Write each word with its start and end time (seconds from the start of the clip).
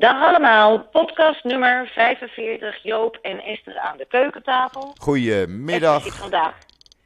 Dag 0.00 0.22
allemaal, 0.22 0.88
podcast 0.88 1.44
nummer 1.44 1.90
45, 1.94 2.82
Joop 2.82 3.18
en 3.22 3.40
Esther 3.40 3.78
aan 3.78 3.96
de 3.96 4.06
keukentafel. 4.08 4.94
Goedemiddag. 4.98 5.96
Esther 5.96 6.12
zit 6.12 6.20
vandaag. 6.20 6.54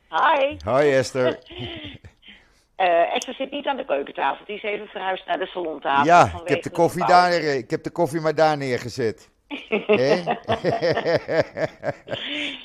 Hi. 0.08 0.56
Hoi 0.64 0.92
Esther. 0.92 1.38
Uh, 2.76 3.10
Esther 3.16 3.34
zit 3.34 3.50
niet 3.50 3.66
aan 3.66 3.76
de 3.76 3.84
keukentafel, 3.84 4.44
die 4.46 4.56
is 4.56 4.62
even 4.62 4.86
verhuisd 4.86 5.26
naar 5.26 5.38
de 5.38 5.46
salontafel. 5.46 6.04
Ja, 6.04 6.32
ik 6.42 6.48
heb, 6.48 6.62
de 6.62 6.70
koffie 6.70 7.06
daar, 7.06 7.30
eh, 7.30 7.56
ik 7.56 7.70
heb 7.70 7.82
de 7.82 7.90
koffie 7.90 8.20
maar 8.20 8.34
daar 8.34 8.56
neergezet. 8.56 9.30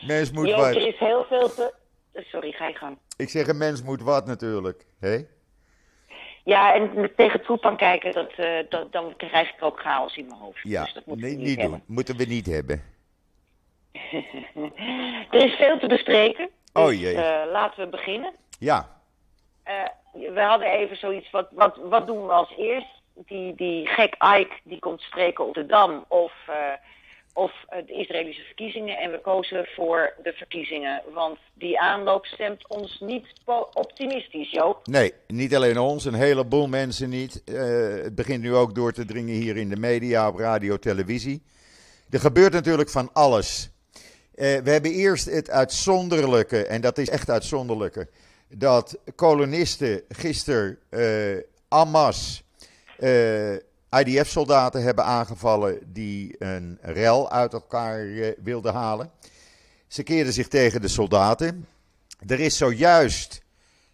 mens 0.07 0.31
moet 0.31 0.47
Joop, 0.47 0.57
wat. 0.57 0.75
er 0.75 0.87
is 0.87 0.99
heel 0.99 1.25
veel 1.29 1.53
te... 1.53 1.73
Sorry, 2.13 2.51
ga 2.51 2.67
je 2.67 2.73
gang. 2.73 2.97
Ik 3.17 3.29
zeg, 3.29 3.47
een 3.47 3.57
mens 3.57 3.83
moet 3.83 4.01
wat 4.01 4.25
natuurlijk. 4.25 4.85
Hè? 4.99 5.17
Ja, 6.43 6.73
en 6.73 7.11
tegen 7.15 7.41
Troepan 7.41 7.77
kijken, 7.77 8.13
dat, 8.13 8.31
uh, 8.37 8.59
dat, 8.69 8.91
dan 8.91 9.13
krijg 9.17 9.49
ik 9.49 9.63
ook 9.63 9.79
chaos 9.79 10.17
in 10.17 10.25
mijn 10.25 10.39
hoofd. 10.39 10.59
Ja, 10.63 10.83
dus 10.83 10.93
dat 10.93 11.05
moeten 11.05 11.27
nee, 11.27 11.37
we 11.37 11.43
niet, 11.43 11.57
niet, 11.57 11.69
doen. 11.69 11.83
Moeten 11.85 12.17
we 12.17 12.25
niet 12.25 12.45
hebben. 12.45 12.83
er 15.31 15.45
is 15.45 15.53
veel 15.53 15.79
te 15.79 15.87
bespreken. 15.87 16.49
Dus, 16.73 16.83
Oh 16.83 16.93
jee. 16.93 17.13
Uh, 17.13 17.41
laten 17.51 17.83
we 17.83 17.89
beginnen. 17.89 18.33
Ja. 18.59 18.89
Uh, 19.67 20.33
we 20.33 20.41
hadden 20.41 20.67
even 20.67 20.97
zoiets, 20.97 21.31
wat, 21.31 21.47
wat, 21.51 21.77
wat 21.83 22.07
doen 22.07 22.25
we 22.25 22.31
als 22.31 22.53
eerst? 22.57 23.01
Die, 23.13 23.55
die 23.55 23.87
gek 23.87 24.13
Ike, 24.13 24.53
die 24.63 24.79
komt 24.79 25.01
spreken 25.01 25.47
op 25.47 25.53
de 25.53 25.65
Dam 25.65 26.05
of, 26.07 26.33
of 27.33 27.51
de 27.85 27.93
Israëlische 27.93 28.41
verkiezingen. 28.41 28.97
En 28.97 29.11
we 29.11 29.19
kozen 29.21 29.65
voor 29.75 30.13
de 30.23 30.33
verkiezingen, 30.33 31.01
want 31.13 31.37
die 31.53 31.79
aanloop 31.79 32.25
stemt 32.25 32.67
ons 32.67 32.99
niet 32.99 33.25
optimistisch, 33.73 34.51
Joop. 34.51 34.87
Nee, 34.87 35.13
niet 35.27 35.55
alleen 35.55 35.77
ons, 35.77 36.05
een 36.05 36.13
heleboel 36.13 36.67
mensen 36.67 37.09
niet. 37.09 37.41
Uh, 37.45 38.03
het 38.03 38.15
begint 38.15 38.41
nu 38.41 38.55
ook 38.55 38.75
door 38.75 38.91
te 38.91 39.05
dringen 39.05 39.35
hier 39.35 39.57
in 39.57 39.69
de 39.69 39.75
media, 39.75 40.27
op 40.27 40.37
radio, 40.37 40.77
televisie. 40.77 41.43
Er 42.09 42.19
gebeurt 42.19 42.53
natuurlijk 42.53 42.89
van 42.89 43.09
alles. 43.13 43.69
Uh, 43.93 44.57
we 44.57 44.71
hebben 44.71 44.91
eerst 44.91 45.25
het 45.25 45.49
uitzonderlijke, 45.49 46.65
en 46.65 46.81
dat 46.81 46.97
is 46.97 47.09
echt 47.09 47.29
uitzonderlijke, 47.29 48.09
dat 48.47 48.97
kolonisten 49.15 50.01
gisteren 50.09 50.79
uh, 50.89 51.37
Hamas 51.69 52.43
IDF-soldaten 53.91 54.83
hebben 54.83 55.05
aangevallen 55.05 55.79
die 55.93 56.35
een 56.39 56.77
rel 56.81 57.31
uit 57.31 57.53
elkaar 57.53 58.05
uh, 58.05 58.31
wilden 58.43 58.73
halen. 58.73 59.11
Ze 59.87 60.03
keerden 60.03 60.33
zich 60.33 60.47
tegen 60.47 60.81
de 60.81 60.87
soldaten. 60.87 61.67
Er 62.27 62.39
is 62.39 62.57
zojuist 62.57 63.41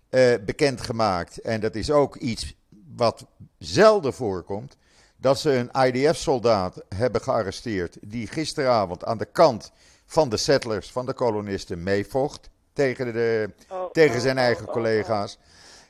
uh, 0.09 0.33
bekendgemaakt, 0.45 1.41
en 1.41 1.59
dat 1.59 1.75
is 1.75 1.91
ook 1.91 2.15
iets 2.15 2.55
wat 2.95 3.25
zelden 3.57 4.13
voorkomt, 4.13 4.77
dat 5.17 5.39
ze 5.39 5.51
een 5.51 5.85
IDF-soldaat 5.85 6.83
hebben 6.95 7.21
gearresteerd 7.21 7.97
die 8.01 8.27
gisteravond 8.27 9.05
aan 9.05 9.17
de 9.17 9.25
kant 9.25 9.71
van 10.05 10.29
de 10.29 10.37
settlers, 10.37 10.91
van 10.91 11.05
de 11.05 11.13
kolonisten, 11.13 11.83
meevocht 11.83 12.49
tegen, 12.73 13.13
de, 13.13 13.49
oh, 13.69 13.91
tegen 13.91 14.21
zijn 14.21 14.37
eigen 14.37 14.65
collega's. 14.65 15.37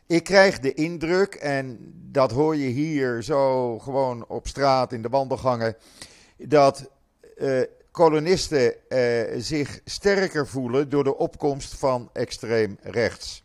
Ik 0.08 0.24
krijg 0.24 0.60
de 0.60 0.74
indruk, 0.74 1.36
en 1.36 1.94
dat 2.12 2.32
hoor 2.32 2.56
je 2.56 2.68
hier 2.68 3.24
zo 3.24 3.80
gewoon 3.80 4.26
op 4.28 4.48
straat 4.48 4.92
in 4.92 5.02
de 5.02 5.10
wandelgangen, 5.10 5.76
dat 6.38 6.90
uh, 7.38 7.62
kolonisten 7.92 8.76
uh, 8.90 9.24
zich 9.38 9.80
sterker 9.86 10.48
voelen 10.48 10.90
door 10.90 11.04
de 11.04 11.18
opkomst 11.18 11.76
van 11.76 12.10
extreem 12.14 12.78
rechts. 12.82 13.44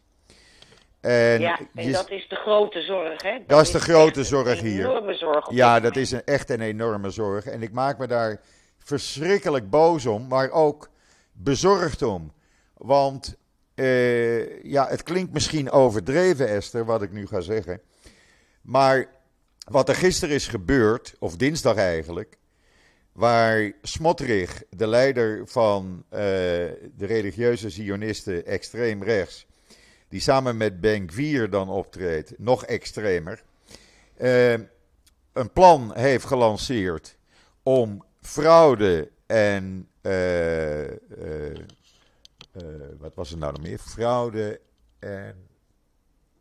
En 1.01 1.41
ja, 1.41 1.61
en 1.75 1.87
je, 1.87 1.93
dat 1.93 2.11
is 2.11 2.29
de 2.29 2.37
grote 2.37 2.83
zorg, 2.83 3.23
hè? 3.23 3.33
Dat, 3.33 3.49
dat 3.49 3.61
is 3.61 3.71
de 3.71 3.81
grote 3.81 4.25
zorg 4.25 4.61
hier. 4.61 4.81
Enorme 4.81 5.15
zorg. 5.15 5.51
Ja, 5.51 5.81
dat 5.81 5.97
is 5.97 6.11
een, 6.11 6.25
echt 6.25 6.51
een 6.51 6.61
enorme 6.61 7.11
zorg. 7.11 7.47
En 7.47 7.63
ik 7.63 7.73
maak 7.73 7.99
me 7.99 8.07
daar 8.07 8.41
verschrikkelijk 8.79 9.71
boos 9.71 10.07
om, 10.07 10.27
maar 10.27 10.51
ook 10.51 10.91
bezorgd 11.33 12.03
om. 12.03 12.33
Want 12.77 13.37
uh, 13.81 14.63
ja, 14.63 14.89
het 14.89 15.03
klinkt 15.03 15.33
misschien 15.33 15.71
overdreven, 15.71 16.49
Esther, 16.49 16.85
wat 16.85 17.03
ik 17.03 17.13
nu 17.13 17.27
ga 17.27 17.41
zeggen. 17.41 17.81
Maar 18.63 19.09
wat 19.65 19.89
er 19.89 19.95
gisteren 19.95 20.35
is 20.35 20.47
gebeurd, 20.47 21.15
of 21.19 21.37
dinsdag 21.37 21.77
eigenlijk, 21.77 22.37
waar 23.13 23.73
Smotrich, 23.83 24.63
de 24.71 24.87
leider 24.87 25.47
van 25.47 26.05
uh, 26.05 26.19
de 26.19 27.07
religieuze 27.07 27.71
Zionisten, 27.71 28.47
extreem 28.47 29.03
rechts, 29.03 29.47
die 30.09 30.21
samen 30.21 30.57
met 30.57 30.81
Ben 30.81 31.11
Gvir 31.11 31.51
dan 31.51 31.69
optreedt, 31.69 32.33
nog 32.39 32.65
extremer, 32.65 33.43
uh, 34.19 34.53
een 35.33 35.53
plan 35.53 35.93
heeft 35.95 36.25
gelanceerd 36.25 37.17
om 37.63 38.05
fraude 38.21 39.11
en 39.27 39.89
uh, 42.53 42.63
wat 42.99 43.15
was 43.15 43.31
er 43.31 43.39
nou 43.39 43.53
nog 43.53 43.63
meer? 43.63 43.79
Fraude 43.79 44.61
en. 44.99 45.49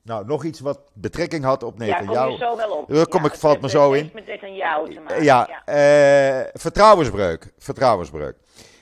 Nou, 0.02 0.26
nog 0.26 0.44
iets 0.44 0.60
wat 0.60 0.80
betrekking 0.94 1.44
had 1.44 1.64
op 1.64 1.78
Netanyahu. 1.78 2.14
Ja, 2.14 2.24
kom 2.24 2.32
je 2.32 2.38
zo 2.38 2.56
wel 2.56 2.72
op. 2.72 2.88
Daar 2.88 3.08
kom 3.08 3.24
ja, 3.24 3.28
ik, 3.28 3.34
valt 3.34 3.54
het, 3.54 3.62
me 3.62 3.70
zo 3.70 3.92
in. 3.92 4.12
met 4.14 4.26
Netanyahu 4.26 4.94
te 4.94 5.00
maken. 5.00 5.24
Ja, 5.24 5.62
ja. 5.66 6.42
Uh, 6.44 6.48
vertrouwensbreuk. 6.54 7.54
Vertrouwensbreuk. 7.58 8.36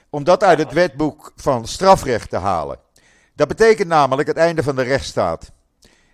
Om 0.10 0.24
dat 0.24 0.44
uit 0.44 0.60
het 0.60 0.74
wetboek 0.74 1.32
van 1.36 1.66
strafrecht 1.66 2.30
te 2.30 2.38
halen. 2.38 2.80
Dat 3.36 3.48
betekent 3.48 3.88
namelijk 3.88 4.28
het 4.28 4.38
einde 4.38 4.64
van 4.64 4.76
de 4.76 4.82
rechtsstaat. 4.82 5.52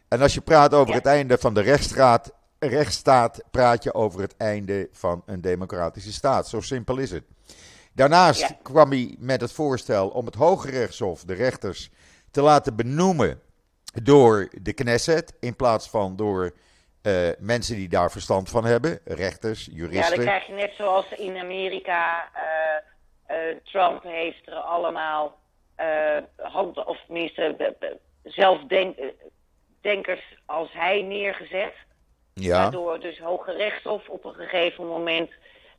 En 0.07 0.22
als 0.22 0.34
je 0.34 0.41
praat 0.41 0.74
over 0.74 0.90
Ja. 0.90 0.95
het 0.95 1.06
einde 1.06 1.38
van 1.38 1.53
de 1.53 1.62
rechtsstaat, 1.62 2.31
rechtsstaat, 2.59 3.41
praat 3.51 3.84
je 3.84 3.94
over 3.94 4.22
het 4.22 4.38
einde 4.38 4.90
van 4.91 5.24
een 5.25 5.41
democratische 5.41 6.13
staat. 6.13 6.47
Zo 6.47 6.62
simpel 6.62 6.97
is 6.97 7.12
het. 7.12 7.24
Daarnaast 7.96 8.40
Ja. 8.42 8.50
kwam 8.62 8.90
hij 8.92 9.16
met 9.20 9.42
het 9.42 9.52
voorstel 9.52 10.09
om 10.09 10.26
het 10.26 10.36
Hoge 10.36 10.70
Rechtshof, 10.70 11.24
de 11.24 11.34
rechters, 11.34 11.90
te 12.31 12.42
laten 12.42 12.76
benoemen 12.76 13.42
door 14.04 14.50
de 14.62 14.74
Knesset. 14.74 15.34
In 15.40 15.56
plaats 15.56 15.90
van 15.90 16.16
door 16.16 16.52
eh, 17.02 17.30
mensen 17.40 17.76
die 17.76 17.90
daar 17.90 18.12
verstand 18.12 18.50
van 18.50 18.66
hebben, 18.66 19.00
rechters, 19.06 19.66
Ja, 19.66 19.72
juristen. 19.76 20.16
dan 20.16 20.26
krijg 20.26 20.48
je 20.48 20.54
net 20.54 20.72
zoals 20.78 21.12
in 21.12 21.38
Amerika. 21.38 22.30
eh, 22.34 23.50
eh, 23.50 23.58
Trump 23.64 24.04
heeft 24.04 24.48
er 24.48 24.54
allemaal 24.56 25.42
hand, 26.38 26.86
of 26.86 26.98
tenminste 27.06 27.98
zelfdenkers 28.24 30.38
als 30.46 30.70
hij 30.74 31.02
neergezet. 31.02 31.74
ja, 32.34 32.62
Waardoor 32.62 33.00
dus 33.00 33.20
Hoge 33.20 33.52
Rechtshof 33.52 34.08
op 34.10 34.25
een 34.25 34.34
gegeven 34.34 34.88
moment 34.88 35.30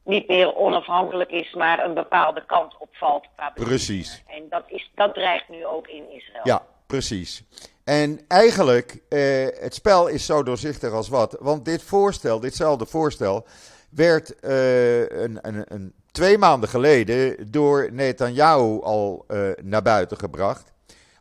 niet 0.04 0.28
meer 0.28 0.56
onafhankelijk 0.56 1.30
is, 1.30 1.54
maar 1.54 1.84
een 1.84 1.94
bepaalde 1.94 2.44
kant 2.46 2.74
opvalt. 2.78 3.26
precies. 3.54 4.22
En 4.26 4.46
dat, 4.48 4.62
is, 4.66 4.90
dat 4.94 5.14
dreigt 5.14 5.48
nu 5.48 5.66
ook 5.66 5.88
in 5.88 6.10
Israël. 6.10 6.42
Ja, 6.44 6.62
precies. 6.86 7.42
En 7.84 8.20
eigenlijk, 8.28 9.02
eh, 9.08 9.46
het 9.60 9.74
spel 9.74 10.06
is 10.06 10.26
zo 10.26 10.42
doorzichtig 10.42 10.92
als 10.92 11.08
wat. 11.08 11.36
Want 11.40 11.64
dit 11.64 11.82
voorstel, 11.82 12.40
ditzelfde 12.40 12.86
voorstel, 12.86 13.46
werd 13.90 14.40
eh, 14.40 15.00
een, 15.00 15.38
een, 15.42 15.64
een, 15.68 15.94
twee 16.10 16.38
maanden 16.38 16.68
geleden 16.68 17.50
door 17.50 17.88
Netanyahu 17.92 18.80
al 18.82 19.24
eh, 19.28 19.38
naar 19.62 19.82
buiten 19.82 20.16
gebracht. 20.16 20.72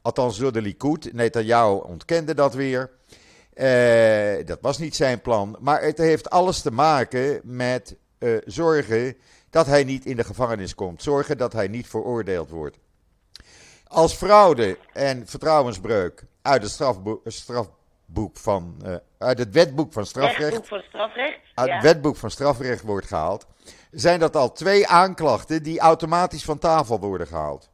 Althans 0.02 0.38
door 0.38 0.52
de 0.52 0.62
Likud. 0.62 1.14
Netanyahu 1.14 1.82
ontkende 1.82 2.34
dat 2.34 2.54
weer. 2.54 2.92
Eh, 3.54 4.46
dat 4.46 4.58
was 4.62 4.78
niet 4.78 4.96
zijn 4.96 5.22
plan. 5.22 5.58
Maar 5.60 5.82
het 5.82 5.98
heeft 5.98 6.30
alles 6.30 6.62
te 6.62 6.72
maken 6.72 7.42
met 7.44 7.96
eh, 8.24 8.38
zorgen 8.46 9.18
dat 9.50 9.66
hij 9.66 9.84
niet 9.84 10.06
in 10.06 10.16
de 10.16 10.24
gevangenis 10.24 10.76
komt. 10.76 11.04
Zorgen 11.04 11.38
dat 11.38 11.54
hij 11.54 11.68
niet 11.68 11.88
veroordeeld 11.88 12.50
wordt. 12.50 12.78
Als 13.88 14.14
fraude 14.14 14.78
en 14.94 15.28
vertrouwensbreuk 15.28 16.24
uit 16.42 16.62
het 16.62 16.72
strafboek, 16.72 17.22
strafboek 17.26 18.38
van, 18.38 18.76
eh, 18.86 18.96
uit 19.18 19.38
het 19.40 19.54
wetboek 19.54 19.94
van 19.94 20.06
strafrecht, 20.06 20.40
Rechtsboek 20.40 20.66
van 20.68 20.82
strafrecht. 20.88 21.40
uit 21.54 21.68
ja. 21.68 21.74
het 21.74 21.84
wetboek 21.84 22.16
van 22.16 22.32
strafrecht 22.32 22.82
wordt 22.82 23.08
gehaald, 23.08 23.48
zijn 23.92 24.20
dat 24.20 24.36
al 24.36 24.52
twee 24.52 24.88
aanklachten 24.88 25.64
die 25.64 25.80
automatisch 25.80 26.44
van 26.44 26.60
tafel 26.60 27.00
worden 27.00 27.28
gehaald. 27.28 27.70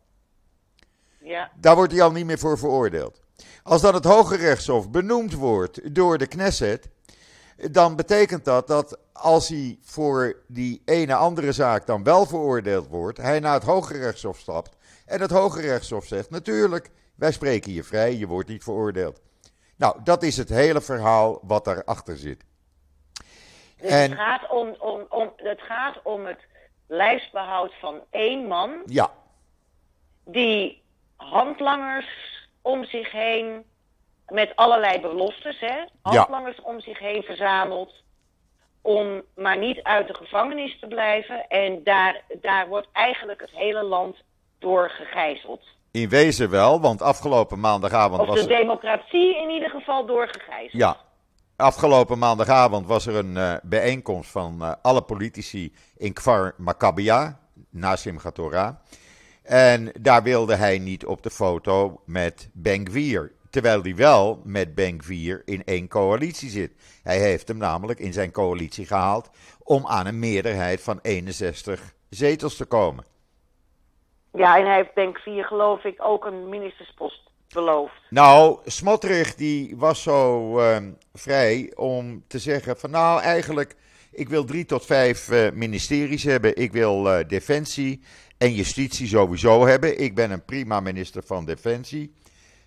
ja. 1.24 1.52
Daar 1.56 1.76
wordt 1.76 1.92
hij 1.92 2.02
al 2.02 2.12
niet 2.12 2.26
meer 2.26 2.40
voor 2.40 2.58
veroordeeld. 2.58 3.22
Als 3.64 3.82
dan 3.82 3.94
het 3.94 4.06
Hoge 4.06 4.36
Rechtshof 4.36 4.90
benoemd 4.90 5.34
wordt 5.34 5.96
door 5.96 6.18
de 6.18 6.28
Knesset, 6.28 6.90
dan 7.72 7.96
betekent 7.96 8.46
dat 8.46 8.68
dat 8.68 8.98
als 9.14 9.48
hij 9.48 9.78
voor 9.82 10.36
die 10.48 10.82
ene 10.86 11.16
andere 11.16 11.52
zaak 11.52 11.86
dan 11.86 12.04
wel 12.04 12.26
veroordeeld 12.26 12.88
wordt, 12.88 13.18
hij 13.18 13.40
naar 13.40 13.54
het 13.54 13.64
Hoge 13.64 13.98
Rechtshof 13.98 14.38
stapt 14.38 14.78
en 15.06 15.22
het 15.22 15.32
Hoge 15.32 15.62
Rechtshof 15.62 16.06
zegt: 16.06 16.30
Natuurlijk, 16.30 16.90
wij 17.16 17.32
spreken 17.32 17.74
je 17.74 17.84
vrij, 17.84 18.16
je 18.16 18.28
wordt 18.28 18.50
niet 18.50 18.64
veroordeeld. 18.64 19.22
Nou, 19.76 19.98
dat 20.04 20.24
is 20.24 20.38
het 20.38 20.50
hele 20.50 20.82
verhaal 20.82 21.40
wat 21.44 21.66
daarachter 21.66 22.18
zit. 22.18 22.44
Dus 23.82 23.90
En- 23.90 24.10
het, 24.10 24.20
gaat 24.20 24.50
om, 24.50 24.76
om, 24.80 25.06
om, 25.10 25.32
het 25.36 25.62
gaat 25.62 26.00
om 26.04 26.26
het 26.26 26.40
lijfsbehoud 26.88 27.74
van 27.80 28.00
één 28.10 28.48
man 28.48 28.82
Ja, 28.86 29.12
die 30.26 30.82
handlangers 31.16 32.08
om 32.62 32.86
zich 32.86 33.12
heen 33.12 33.64
met 34.30 34.56
allerlei 34.56 35.00
beloftes, 35.00 35.60
hè, 35.60 35.86
handlangers 36.02 36.62
om 36.62 36.80
zich 36.80 37.00
heen 37.00 37.24
verzamelt 37.24 37.94
om 38.82 39.22
maar 39.36 39.58
niet 39.58 39.84
uit 39.84 40.08
de 40.08 40.14
gevangenis 40.14 40.80
te 40.80 40.88
blijven. 40.88 41.48
En 41.48 41.84
daar, 41.84 42.22
daar 42.42 42.68
wordt 42.68 42.88
eigenlijk 42.92 43.42
het 43.42 43.52
hele 43.52 43.84
land 43.84 44.16
door 44.60 44.90
gegijzeld. 44.90 45.62
In 45.92 46.10
wezen 46.10 46.50
wel, 46.50 46.82
want 46.82 47.02
afgelopen 47.02 47.60
maandagavond 47.60 48.22
Of 48.22 48.28
was 48.28 48.46
de 48.46 48.54
er... 48.54 48.60
democratie 48.60 49.38
in 49.42 49.50
ieder 49.50 49.70
geval 49.70 50.06
door 50.06 50.28
gegijzeld. 50.28 50.82
Ja, 50.82 50.98
afgelopen 51.56 52.18
maandagavond 52.18 52.88
was 52.88 53.06
er 53.06 53.16
een 53.16 53.38
eh, 53.38 53.54
bijeenkomst 53.64 54.32
van 54.32 54.62
eh, 54.62 54.72
alle 54.82 55.02
politici 55.02 55.74
in 55.98 56.14
Kfar 56.14 56.54
Maccabia, 56.58 57.40
Nassim 57.70 58.18
Gatora. 58.18 58.82
En 59.44 59.92
daar 60.00 60.24
wilde 60.24 60.56
hij 60.56 60.80
niet 60.80 61.06
op 61.06 61.24
de 61.24 61.30
foto 61.30 62.02
met 62.06 62.50
Ben-Gvir. 62.54 63.32
Terwijl 63.50 63.82
hij 63.82 63.96
wel 63.96 64.42
met 64.44 64.76
Ben-Gvir 64.76 65.42
in 65.46 65.64
één 65.64 65.88
coalitie 65.88 66.50
zit. 66.50 66.72
Hij 67.04 67.20
heeft 67.20 67.48
hem 67.48 67.58
namelijk 67.58 68.00
in 68.00 68.14
zijn 68.14 68.32
coalitie 68.32 68.86
gehaald 68.86 69.30
om 69.64 69.88
aan 69.88 70.06
een 70.06 70.20
meerderheid 70.20 70.82
van 70.82 71.00
61 71.02 71.94
zetels 72.10 72.56
te 72.56 72.66
komen. 72.66 73.06
Ja, 74.34 74.58
en 74.58 74.66
hij 74.66 74.76
heeft 74.76 75.10
ik 75.10 75.18
vier, 75.18 75.44
geloof 75.44 75.84
ik, 75.84 76.06
ook 76.06 76.26
een 76.26 76.50
ministerspost 76.50 77.30
beloofd. 77.54 77.94
Nou, 78.10 78.60
Smotrich 78.66 79.36
die 79.36 79.78
was 79.78 80.02
zo 80.02 80.60
ehm, 80.60 80.92
vrij 81.14 81.72
om 81.76 82.24
te 82.28 82.40
zeggen 82.40 82.78
van 82.78 82.90
nou 82.90 83.22
eigenlijk, 83.22 83.76
ik 84.12 84.30
wil 84.30 84.46
drie 84.46 84.66
tot 84.66 84.86
vijf 84.86 85.30
eh, 85.30 85.52
ministeries 85.52 86.24
hebben. 86.24 86.56
Ik 86.56 86.72
wil 86.72 87.12
eh, 87.12 87.28
defensie 87.28 88.04
en 88.38 88.54
justitie 88.54 89.08
sowieso 89.08 89.66
hebben. 89.66 90.00
Ik 90.00 90.16
ben 90.16 90.32
een 90.32 90.46
prima 90.46 90.80
minister 90.80 91.24
van 91.24 91.46
defensie. 91.46 92.14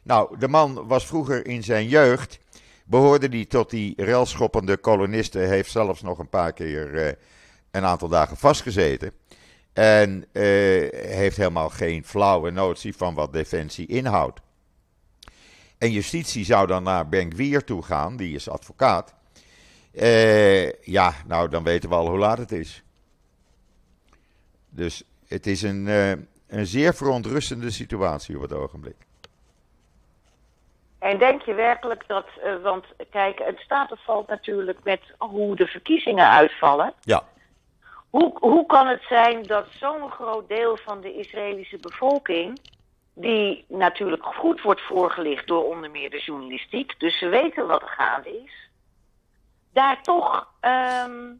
Nou, 0.02 0.38
de 0.38 0.48
man 0.48 0.86
was 0.86 1.06
vroeger 1.06 1.46
in 1.46 1.62
zijn 1.62 1.88
jeugd, 1.88 2.38
behoorde 2.84 3.28
hij 3.28 3.44
tot 3.44 3.70
die 3.70 3.94
relschoppende 3.96 4.76
kolonisten, 4.76 5.48
heeft 5.48 5.70
zelfs 5.70 6.02
nog 6.02 6.18
een 6.18 6.28
paar 6.28 6.52
keer 6.52 6.94
eh, 6.94 7.12
een 7.70 7.84
aantal 7.84 8.08
dagen 8.08 8.36
vastgezeten. 8.36 9.12
En 9.72 10.24
eh, 10.32 10.42
heeft 10.92 11.36
helemaal 11.36 11.68
geen 11.68 12.04
flauwe 12.04 12.50
notie 12.50 12.96
van 12.96 13.14
wat 13.14 13.32
defensie 13.32 13.86
inhoudt. 13.86 14.40
En 15.78 15.90
justitie 15.90 16.44
zou 16.44 16.66
dan 16.66 16.82
naar 16.82 17.08
Ben 17.08 17.64
toe 17.64 17.82
gaan, 17.82 18.16
die 18.16 18.34
is 18.34 18.48
advocaat. 18.48 19.14
Eh, 19.92 20.72
ja, 20.72 21.14
nou 21.26 21.48
dan 21.48 21.62
weten 21.62 21.88
we 21.88 21.94
al 21.94 22.08
hoe 22.08 22.18
laat 22.18 22.38
het 22.38 22.52
is. 22.52 22.82
Dus 24.68 25.02
het 25.26 25.46
is 25.46 25.62
een, 25.62 25.86
een 26.46 26.66
zeer 26.66 26.94
verontrustende 26.94 27.70
situatie 27.70 28.36
op 28.36 28.42
het 28.42 28.52
ogenblik. 28.52 28.96
En 31.02 31.18
denk 31.18 31.42
je 31.42 31.54
werkelijk 31.54 32.04
dat, 32.06 32.26
eh, 32.42 32.56
want 32.62 32.84
kijk, 33.10 33.38
het 33.38 33.58
staat 33.58 33.92
of 33.92 34.04
valt 34.04 34.28
natuurlijk 34.28 34.78
met 34.84 35.00
hoe 35.18 35.56
de 35.56 35.66
verkiezingen 35.66 36.28
uitvallen. 36.28 36.94
Ja, 37.00 37.22
Hoe, 38.10 38.32
hoe 38.38 38.66
kan 38.66 38.86
het 38.86 39.02
zijn 39.08 39.42
dat 39.42 39.66
zo'n 39.70 40.10
groot 40.10 40.48
deel 40.48 40.76
van 40.76 41.00
de 41.00 41.14
Israëlische 41.14 41.78
bevolking, 41.78 42.60
die 43.14 43.64
natuurlijk 43.68 44.24
goed 44.24 44.62
wordt 44.62 44.80
voorgelicht 44.80 45.46
door 45.46 45.64
onder 45.64 45.90
meer 45.90 46.10
de 46.10 46.20
journalistiek, 46.20 47.00
dus 47.00 47.18
ze 47.18 47.28
weten 47.28 47.66
wat 47.66 47.82
er 47.82 47.88
gaande 47.88 48.42
is, 48.42 48.68
daar 49.72 50.02
toch, 50.02 50.48
ehm, 50.60 51.32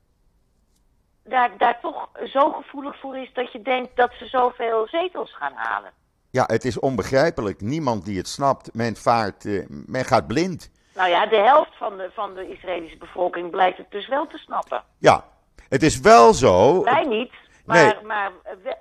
daar, 1.25 1.51
daar 1.59 1.81
toch 1.81 2.09
zo 2.25 2.53
gevoelig 2.53 2.99
voor 2.99 3.17
is 3.17 3.33
dat 3.33 3.53
je 3.53 3.63
denkt 3.63 3.97
dat 3.97 4.13
ze 4.19 4.27
zoveel 4.27 4.87
zetels 4.87 5.35
gaan 5.35 5.55
halen? 5.55 5.93
Ja, 6.33 6.45
het 6.47 6.65
is 6.65 6.79
onbegrijpelijk. 6.79 7.61
Niemand 7.61 8.05
die 8.05 8.19
het 8.19 8.29
snapt. 8.29 8.75
Men, 8.75 8.97
vaart, 8.97 9.45
eh, 9.45 9.65
men 9.69 10.05
gaat 10.05 10.27
blind. 10.27 10.71
Nou 10.95 11.09
ja, 11.09 11.27
de 11.27 11.37
helft 11.37 11.77
van 11.77 11.97
de, 11.97 12.11
van 12.15 12.35
de 12.35 12.53
Israëlische 12.53 12.97
bevolking 12.99 13.51
blijkt 13.51 13.79
het 13.79 13.91
dus 13.91 14.09
wel 14.09 14.27
te 14.27 14.39
snappen. 14.39 14.83
Ja, 14.99 15.25
het 15.69 15.83
is 15.83 16.01
wel 16.01 16.35
zo. 16.35 16.83
Wij 16.85 17.05
niet, 17.05 17.33
maar, 17.65 18.01
maar 18.07 18.33
we- 18.63 18.77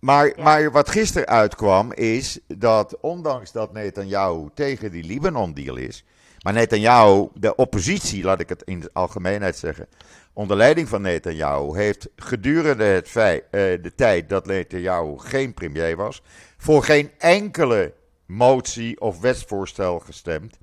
Maar, 0.00 0.26
Ja. 0.26 0.42
maar 0.42 0.70
wat 0.70 0.90
gisteren 0.90 1.28
uitkwam 1.28 1.92
is 1.92 2.40
dat 2.46 2.96
ondanks 3.00 3.52
dat 3.52 3.72
Netanyahu 3.72 4.48
tegen 4.54 4.90
die 4.90 5.04
Libanon-deal 5.04 5.76
is, 5.76 6.04
maar 6.42 6.52
Netanyahu, 6.52 7.28
de 7.34 7.54
oppositie, 7.54 8.24
laat 8.24 8.40
ik 8.40 8.48
het 8.48 8.62
in 8.62 8.80
de 8.80 8.90
algemeenheid 8.92 9.56
zeggen, 9.56 9.88
onder 10.36 10.56
leiding 10.56 10.88
van 10.88 11.02
Netanyahu, 11.02 11.76
heeft 11.76 12.08
gedurende 12.16 12.84
het 12.84 13.16
eh, 13.16 13.40
de 13.50 13.92
tijd 13.94 14.28
dat 14.28 14.46
Netanyahu 14.46 15.18
geen 15.18 15.54
premier 15.54 15.96
was, 15.96 16.22
voor 16.56 16.82
geen 16.82 17.10
enkele 17.18 17.94
motie 18.26 19.00
of 19.00 19.20
wetsvoorstel 19.20 19.98
gestemd. 19.98 20.58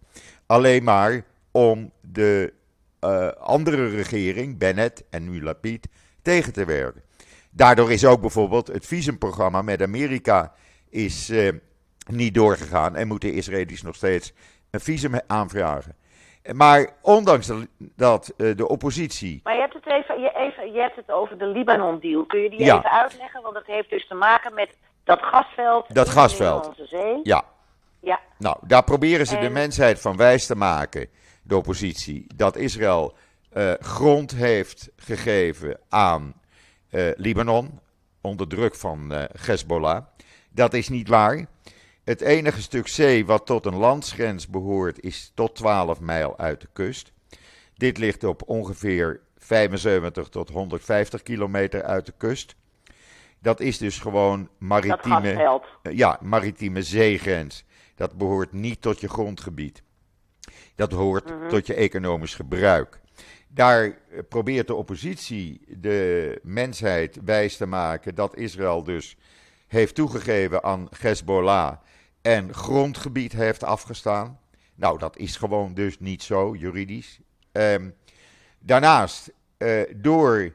Alleen 0.45 0.83
maar 0.83 1.23
om 1.51 1.91
de 2.01 2.53
eh, 2.99 3.27
andere 3.27 3.89
regering, 3.89 4.57
Bennett 4.57 5.03
en 5.09 5.29
nu 5.29 5.43
Lapid, 5.43 5.87
tegen 6.21 6.53
te 6.53 6.65
werken. 6.65 7.01
Daardoor 7.51 7.91
is 7.91 8.05
ook 8.05 8.21
bijvoorbeeld 8.21 8.67
het 8.67 8.85
visumprogramma 8.85 9.61
met 9.61 9.81
Amerika 9.81 10.53
is, 10.89 11.29
eh, 11.29 11.51
niet 12.09 12.33
doorgegaan 12.33 12.95
en 12.95 13.07
moeten 13.07 13.33
Israëli's 13.33 13.81
nog 13.81 13.95
steeds 13.95 14.33
een 14.69 14.79
visum 14.79 15.19
aanvragen. 15.27 15.95
Maar 16.51 16.89
ondanks 17.01 17.47
dat, 17.47 17.65
dat 17.77 18.33
eh, 18.37 18.55
de 18.55 18.67
oppositie. 18.67 19.39
Maar 19.43 19.53
je 19.53 19.59
hebt 19.59 19.73
het 19.73 19.85
even, 19.87 20.21
je, 20.21 20.31
even, 20.35 20.71
je 20.73 20.79
hebt 20.79 20.95
het 20.95 21.11
over 21.11 21.37
de 21.37 21.45
Libanon-deal. 21.45 22.25
Kun 22.25 22.39
je 22.39 22.49
die 22.49 22.59
Ja. 22.63 22.77
even 22.77 22.91
uitleggen? 22.91 23.41
Want 23.41 23.53
dat 23.53 23.65
heeft 23.65 23.89
dus 23.89 24.07
te 24.07 24.13
maken 24.15 24.53
met 24.53 24.69
dat 25.03 25.19
gasveld. 25.21 25.93
Dat 25.95 26.05
in 26.05 26.11
gasveld. 26.11 26.63
De 26.63 26.69
Middellandse 26.69 26.97
Zee. 27.13 27.19
Ja, 27.23 27.43
Ja. 27.99 28.19
nou, 28.37 28.57
daar 28.61 28.83
proberen 28.83 29.25
ze 29.27 29.37
de 29.39 29.45
En- 29.45 29.51
mensheid 29.51 29.99
van 30.01 30.17
wijs 30.17 30.45
te 30.45 30.55
maken, 30.55 31.07
de 31.43 31.57
oppositie, 31.57 32.25
dat 32.35 32.55
Israël 32.55 33.13
eh, 33.49 33.71
grond 33.79 34.31
heeft 34.31 34.89
gegeven 34.95 35.79
aan 35.89 36.33
eh, 36.89 37.07
Libanon 37.15 37.79
onder 38.21 38.47
druk 38.47 38.75
van 38.75 39.11
Hezbollah. 39.45 40.03
Dat 40.49 40.73
is 40.73 40.89
niet 40.89 41.07
waar. 41.07 41.45
Het 42.03 42.21
enige 42.21 42.61
stuk 42.61 42.87
zee 42.87 43.25
wat 43.25 43.45
tot 43.45 43.65
een 43.65 43.75
landsgrens 43.75 44.47
behoort 44.47 45.01
is 45.01 45.31
tot 45.33 45.55
12 45.55 45.99
mijl 45.99 46.37
uit 46.37 46.61
de 46.61 46.67
kust. 46.73 47.11
Dit 47.75 47.97
ligt 47.97 48.23
op 48.23 48.41
ongeveer 48.45 49.21
75 49.37 50.29
tot 50.29 50.49
150 50.49 51.23
kilometer 51.23 51.83
uit 51.83 52.05
de 52.05 52.13
kust. 52.17 52.55
Dat 53.39 53.59
is 53.59 53.77
dus 53.77 53.99
gewoon 53.99 54.49
maritieme, 54.57 55.61
ja, 55.91 56.19
maritieme 56.21 56.81
zeegrens. 56.83 57.65
Dat 57.95 58.17
behoort 58.17 58.51
niet 58.53 58.81
tot 58.81 58.99
je 58.99 59.09
grondgebied. 59.09 59.83
Dat 60.75 60.91
hoort 60.91 61.29
Mhm. 61.29 61.49
tot 61.49 61.67
je 61.67 61.73
economisch 61.73 62.35
gebruik. 62.35 62.99
Daar 63.47 63.83
eh, 63.85 64.19
probeert 64.29 64.67
de 64.67 64.75
oppositie 64.75 65.61
de 65.67 66.39
mensheid 66.43 67.19
wijs 67.25 67.57
te 67.57 67.65
maken 67.65 68.15
dat 68.15 68.35
Israël 68.37 68.83
dus 68.83 69.17
heeft 69.67 69.95
toegegeven 69.95 70.63
aan 70.63 70.87
Hezbollah 70.99 71.75
en 72.23 72.53
grondgebied 72.53 73.31
heeft 73.31 73.63
afgestaan. 73.63 74.39
Nou, 74.75 74.99
dat 74.99 75.17
is 75.17 75.35
gewoon 75.35 75.73
dus 75.73 75.99
niet 75.99 76.23
zo 76.23 76.55
juridisch. 76.55 77.19
Ehm, 77.51 77.89
daarnaast, 78.59 79.31
eh, 79.57 79.81
door 79.95 80.53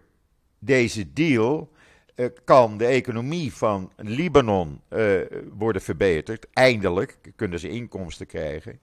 deze 0.58 1.12
deal 1.12 1.72
eh, 2.14 2.26
kan 2.44 2.78
de 2.78 2.86
economie 2.86 3.52
van 3.54 3.92
Libanon 3.96 4.80
eh, 4.88 5.20
worden 5.52 5.82
verbeterd. 5.82 6.46
Eindelijk 6.52 7.18
kunnen 7.36 7.58
ze 7.58 7.68
inkomsten 7.68 8.26
krijgen. 8.26 8.80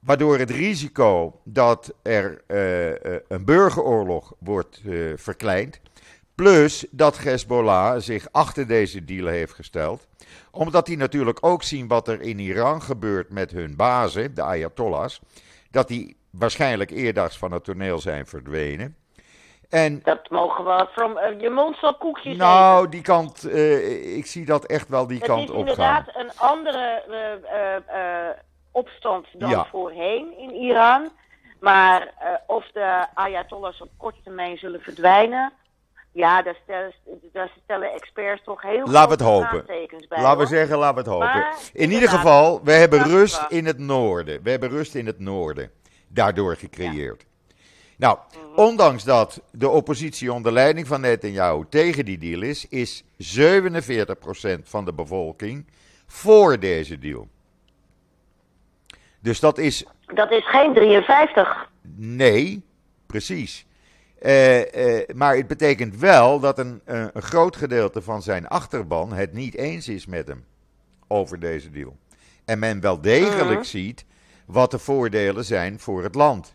Waardoor 0.00 0.38
het 0.38 0.50
risico 0.50 1.40
dat 1.44 1.94
er 2.02 2.42
een 3.28 3.44
burgeroorlog 3.44 4.34
wordt 4.38 4.82
verkleind. 5.16 5.80
Plus 6.40 6.86
dat 6.90 7.18
Hezbollah 7.18 7.98
zich 7.98 8.28
achter 8.32 8.66
deze 8.66 9.04
deal 9.04 9.26
heeft 9.26 9.52
gesteld. 9.52 10.06
Omdat 10.50 10.86
die 10.86 10.96
natuurlijk 10.96 11.38
ook 11.40 11.62
zien 11.62 11.88
wat 11.88 12.08
er 12.08 12.20
in 12.20 12.38
Iran 12.38 12.82
gebeurt 12.82 13.30
met 13.30 13.50
hun 13.50 13.76
bazen, 13.76 14.34
de 14.34 14.42
Ayatollahs. 14.42 15.20
Dat 15.70 15.88
die 15.88 16.16
waarschijnlijk 16.30 16.90
eerdags 16.90 17.38
van 17.38 17.52
het 17.52 17.64
toneel 17.64 17.98
zijn 17.98 18.26
verdwenen. 18.26 18.96
En 19.68 20.00
Dat 20.02 20.30
mogen 20.30 20.64
we 20.64 20.88
from, 20.92 21.16
eh, 21.16 21.40
je 21.40 21.50
mond 21.50 21.76
zal 21.76 21.94
koekjes 21.94 22.36
nou, 22.36 22.88
die 22.88 23.02
kant, 23.02 23.44
eh, 23.44 24.16
ik 24.16 24.26
zie 24.26 24.44
dat 24.44 24.64
echt 24.64 24.88
wel 24.88 25.06
die 25.06 25.20
kant 25.20 25.40
Het 25.40 25.50
is 25.50 25.56
inderdaad 25.56 26.10
een 26.14 26.30
andere 26.36 27.02
eh, 27.86 28.42
opstand 28.70 29.26
dan 29.32 29.50
Ja. 29.50 29.66
voorheen 29.70 30.38
in 30.38 30.50
Iran. 30.54 31.08
Maar 31.58 32.12
of 32.46 32.70
de 32.72 33.06
Ayatollahs 33.14 33.80
op 33.80 33.90
korte 33.96 34.20
termijn 34.22 34.58
zullen 34.58 34.80
verdwijnen... 34.80 35.52
Ja, 36.12 36.42
daar 36.42 36.56
stellen, 36.62 36.92
daar 37.32 37.50
stellen 37.64 37.92
experts 37.92 38.42
toch 38.44 38.62
heel 38.62 38.86
het 39.10 39.20
hopen. 39.20 39.48
vraagtekens 39.48 40.06
bij. 40.08 40.22
Laten 40.22 40.38
we 40.40 40.46
zeggen, 40.46 40.78
laten 40.78 40.94
we 40.94 41.00
het 41.00 41.10
hopen. 41.10 41.26
Maar, 41.28 41.58
in 41.72 41.90
ieder 41.90 42.08
geval, 42.08 42.60
we 42.64 42.72
hebben 42.72 43.02
rust 43.02 43.44
in 43.48 43.66
het 43.66 43.78
noorden. 43.78 44.42
We 44.42 44.50
hebben 44.50 44.68
rust 44.68 44.94
in 44.94 45.06
het 45.06 45.18
noorden. 45.18 45.70
Daardoor 46.08 46.56
gecreëerd. 46.56 47.24
Nou, 47.96 48.18
Mhm. 48.28 48.60
ondanks 48.60 49.04
dat 49.04 49.42
de 49.50 49.68
oppositie 49.68 50.32
onder 50.32 50.52
leiding 50.52 50.86
van 50.86 51.00
Netanyahu 51.00 51.64
tegen 51.68 52.04
die 52.04 52.18
deal 52.18 52.42
is, 52.42 52.66
is 52.68 53.04
47% 53.16 54.68
van 54.68 54.84
de 54.84 54.92
bevolking 54.92 55.66
voor 56.06 56.58
deze 56.58 56.98
deal. 56.98 57.28
Dus 59.20 59.40
dat 59.40 59.58
is 59.58 59.84
Dat 60.14 60.30
is 60.30 60.48
geen 60.48 60.74
53. 60.74 61.68
nee, 61.96 62.62
precies. 63.06 63.66
Eh, 64.20 64.98
eh, 64.98 65.08
maar 65.14 65.36
het 65.36 65.46
betekent 65.46 65.96
wel 65.96 66.40
dat 66.40 66.58
een, 66.58 66.80
eh, 66.84 67.04
een 67.12 67.22
groot 67.22 67.56
gedeelte 67.56 68.02
van 68.02 68.22
zijn 68.22 68.48
achterban 68.48 69.12
het 69.12 69.32
niet 69.32 69.56
eens 69.56 69.88
is 69.88 70.06
met 70.06 70.28
hem 70.28 70.44
over 71.08 71.40
deze 71.40 71.70
deal. 71.70 71.96
En 72.44 72.58
men 72.58 72.80
wel 72.80 73.00
degelijk 73.00 73.64
ziet 73.64 74.04
wat 74.46 74.70
de 74.70 74.78
voordelen 74.78 75.44
zijn 75.44 75.80
voor 75.80 76.02
het 76.02 76.14
land. 76.14 76.54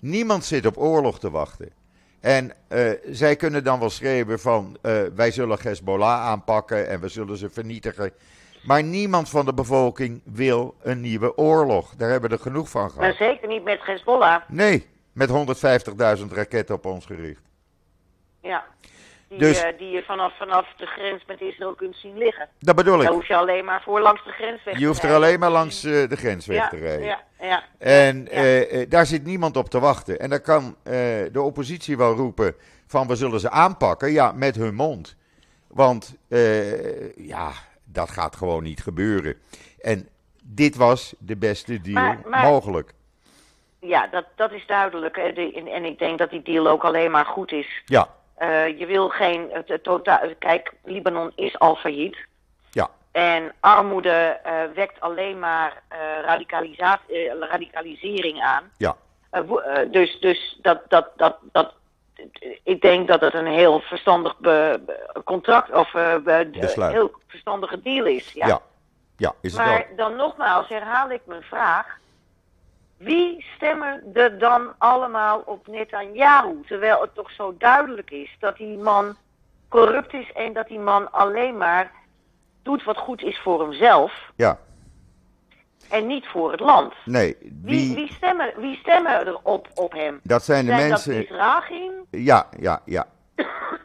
Niemand 0.00 0.44
zit 0.44 0.66
op 0.66 0.78
oorlog 0.78 1.18
te 1.18 1.30
wachten. 1.30 1.68
En 2.20 2.52
zij 3.10 3.36
kunnen 3.36 3.64
dan 3.64 3.78
wel 3.78 3.90
schreeuwen 3.90 4.40
van 4.40 4.76
wij 5.14 5.30
zullen 5.30 5.58
Hezbollah 5.62 6.20
aanpakken 6.20 6.88
en 6.88 7.00
we 7.00 7.08
zullen 7.08 7.36
ze 7.36 7.50
vernietigen. 7.50 8.12
Maar 8.62 8.82
niemand 8.82 9.28
van 9.28 9.44
de 9.44 9.54
bevolking 9.54 10.20
wil 10.24 10.74
een 10.82 11.00
nieuwe 11.00 11.36
oorlog. 11.36 11.94
Daar 11.96 12.10
hebben 12.10 12.30
we 12.30 12.36
er 12.36 12.42
genoeg 12.42 12.70
van 12.70 12.82
Maar 12.82 12.90
gehad. 12.90 13.16
zeker 13.16 13.48
niet 13.48 13.64
met 13.64 13.80
Hezbollah. 13.82 14.40
Nee, 14.48 14.86
met 15.12 15.28
150.000 15.30 16.32
raketten 16.32 16.74
op 16.74 16.84
ons 16.86 17.06
gericht. 17.06 17.42
Ja. 18.42 18.64
Die, 19.28 19.38
Dus- 19.38 19.62
eh, 19.62 19.78
die 19.78 19.88
je 19.90 20.02
vanaf, 20.02 20.36
vanaf 20.36 20.66
de 20.76 20.86
grens 20.86 21.24
met 21.26 21.40
Israël 21.40 21.74
kunt 21.74 21.96
zien 21.96 22.18
liggen. 22.18 22.48
Dat 22.58 22.76
bedoel 22.76 22.96
Daar 22.96 23.06
ik. 23.06 23.12
hoef 23.12 23.26
je 23.26 23.36
alleen 23.36 23.64
maar 23.64 23.82
voor 23.82 24.00
langs 24.00 24.24
de 24.24 24.30
grens 24.30 24.64
weg 24.64 24.74
te 24.74 24.80
Je 24.80 24.86
hoeft 24.86 25.02
er 25.02 25.08
rijden. 25.08 25.24
alleen 25.26 25.38
maar 25.40 25.50
langs 25.50 25.84
eh, 25.84 26.08
de 26.08 26.16
grens 26.16 26.46
weg 26.46 26.56
ja, 26.56 26.68
te 26.68 26.76
rijden. 26.76 27.06
Ja, 27.06 27.20
ja. 27.40 27.64
En 27.78 28.24
Ja. 28.24 28.30
eh, 28.30 28.86
daar 28.88 29.06
zit 29.06 29.24
niemand 29.24 29.56
op 29.56 29.68
te 29.68 29.80
wachten. 29.80 30.18
En 30.20 30.30
dan 30.30 30.40
kan 30.40 30.76
de 31.32 31.40
oppositie 31.42 31.96
wel 31.96 32.14
roepen 32.14 32.54
van 32.86 33.06
we 33.06 33.16
zullen 33.16 33.40
ze 33.40 33.50
aanpakken. 33.50 34.12
Ja, 34.12 34.32
met 34.32 34.56
hun 34.56 34.74
mond. 34.74 35.16
Want 35.66 36.16
ja, 37.16 37.52
dat 37.84 38.10
gaat 38.10 38.36
gewoon 38.36 38.62
niet 38.62 38.82
gebeuren. 38.82 39.34
En 39.80 40.08
dit 40.44 40.76
was 40.76 41.14
de 41.18 41.36
beste 41.36 41.80
deal 41.80 41.94
Maar- 41.94 42.20
maar- 42.28 42.42
mogelijk. 42.50 42.92
Ja, 43.80 44.06
dat, 44.06 44.24
dat 44.34 44.52
is 44.52 44.66
duidelijk. 44.66 45.14
De- 45.14 45.52
en, 45.54 45.66
en 45.66 45.84
ik 45.84 45.98
denk 45.98 46.18
dat 46.18 46.30
die 46.30 46.42
deal 46.42 46.68
ook 46.68 46.84
alleen 46.84 47.10
maar 47.10 47.24
goed 47.26 47.52
is. 47.52 47.82
Ja, 47.84 48.08
Eh, 48.34 48.78
je 48.78 48.86
wil 48.86 49.08
geen... 49.08 49.48
Het, 49.52 49.82
totaal, 49.82 50.18
kijk, 50.38 50.72
Libanon 50.84 51.32
is 51.36 51.58
al 51.58 51.76
failliet. 51.76 52.16
ja, 52.70 52.88
En 53.12 53.52
armoede 53.60 54.10
eh, 54.42 54.52
wekt 54.74 55.00
alleen 55.00 55.38
maar 55.38 55.82
eh, 55.88 56.18
eh, 56.18 56.24
radicalisering 57.50 58.40
aan. 58.42 58.70
ja, 58.76 58.96
Eh, 59.30 59.40
eh, 59.40 59.92
dus 59.92 60.20
dus 60.20 60.58
dat, 60.62 60.80
dat, 60.88 61.08
dat, 61.16 61.36
dat, 61.52 61.74
ik 62.64 62.80
denk 62.80 63.08
dat 63.08 63.20
het 63.20 63.34
een 63.34 63.46
heel 63.46 63.80
verstandig 63.80 64.38
be- 64.38 64.80
be- 64.86 65.22
contract 65.24 65.70
of 65.72 65.94
eh, 65.94 66.14
Besluit. 66.50 66.92
heel 66.92 67.10
verstandige 67.28 67.82
deal 67.82 68.06
is. 68.06 68.32
Ja. 68.32 68.46
ja. 68.46 68.60
Ja, 69.16 69.32
is 69.40 69.52
het 69.52 69.66
maar 69.66 69.86
wel. 69.88 69.96
dan 69.96 70.16
nogmaals 70.16 70.68
herhaal 70.68 71.10
ik 71.10 71.20
mijn 71.24 71.42
vraag. 71.42 71.98
Wie 73.00 73.44
stemmen 73.56 74.02
er 74.14 74.38
dan 74.38 74.74
allemaal 74.78 75.42
op 75.46 75.66
Netanyahu? 75.66 76.60
Terwijl 76.66 77.00
het 77.00 77.14
toch 77.14 77.30
zo 77.30 77.54
duidelijk 77.58 78.10
is 78.10 78.36
dat 78.38 78.56
die 78.56 78.78
man 78.78 79.16
corrupt 79.68 80.12
is 80.12 80.32
en 80.32 80.52
dat 80.52 80.68
die 80.68 80.78
man 80.78 81.12
alleen 81.12 81.56
maar 81.56 81.90
doet 82.62 82.84
wat 82.84 82.96
goed 82.96 83.22
is 83.22 83.38
voor 83.40 83.60
hemzelf 83.60 84.30
Ja, 84.36 84.58
en 85.90 86.06
niet 86.06 86.26
voor 86.26 86.50
het 86.50 86.60
land. 86.60 86.94
nee. 87.04 87.36
Wie, 87.40 87.52
Wie, 87.62 87.94
wie, 87.94 88.12
stemmen, 88.12 88.52
wie 88.56 88.76
stemmen 88.76 89.26
er 89.26 89.38
op, 89.42 89.68
op 89.74 89.92
hem? 89.92 90.20
dat 90.22 90.44
zijn 90.44 90.64
de 90.66 90.72
Zijn 90.72 90.88
mensen. 90.88 91.12
dat 91.14 91.22
Israël? 91.22 92.06
Ja, 92.10 92.48
ja, 92.58 92.82
ja. 92.84 93.06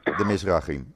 De 0.03 0.23
Misrachim. 0.25 0.93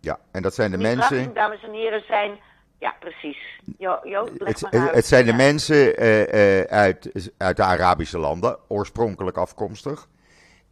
Ja, 0.00 0.18
en 0.32 0.42
dat 0.42 0.54
zijn 0.54 0.70
de 0.70 0.78
mensen. 0.78 1.34
dames 1.34 1.62
en 1.62 1.72
heren, 1.72 2.02
zijn... 2.06 2.38
Ja, 2.78 2.94
precies. 3.00 3.38
Jo, 3.78 3.98
jo, 4.04 4.28
leg 4.38 4.60
Het, 4.60 4.72
maar 4.72 4.92
het, 4.94 5.06
zijn 5.06 5.24
de 5.24 5.30
Ja. 5.30 5.36
mensen 5.36 5.96
eh, 5.96 6.60
eh, 6.60 6.66
uit, 6.70 7.30
uit 7.38 7.56
de 7.56 7.62
Arabische 7.62 8.18
landen, 8.18 8.58
oorspronkelijk 8.68 9.36
afkomstig. 9.36 10.08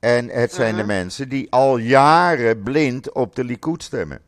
En 0.01 0.29
het 0.29 0.53
zijn 0.53 0.73
de 0.75 0.79
Mhm. 0.83 0.87
mensen 0.87 1.29
die 1.29 1.53
al 1.53 1.77
jaren 1.77 2.63
blind 2.63 3.13
op 3.13 3.35
de 3.37 3.45
Likud 3.45 3.83
stemmen. 3.83 4.23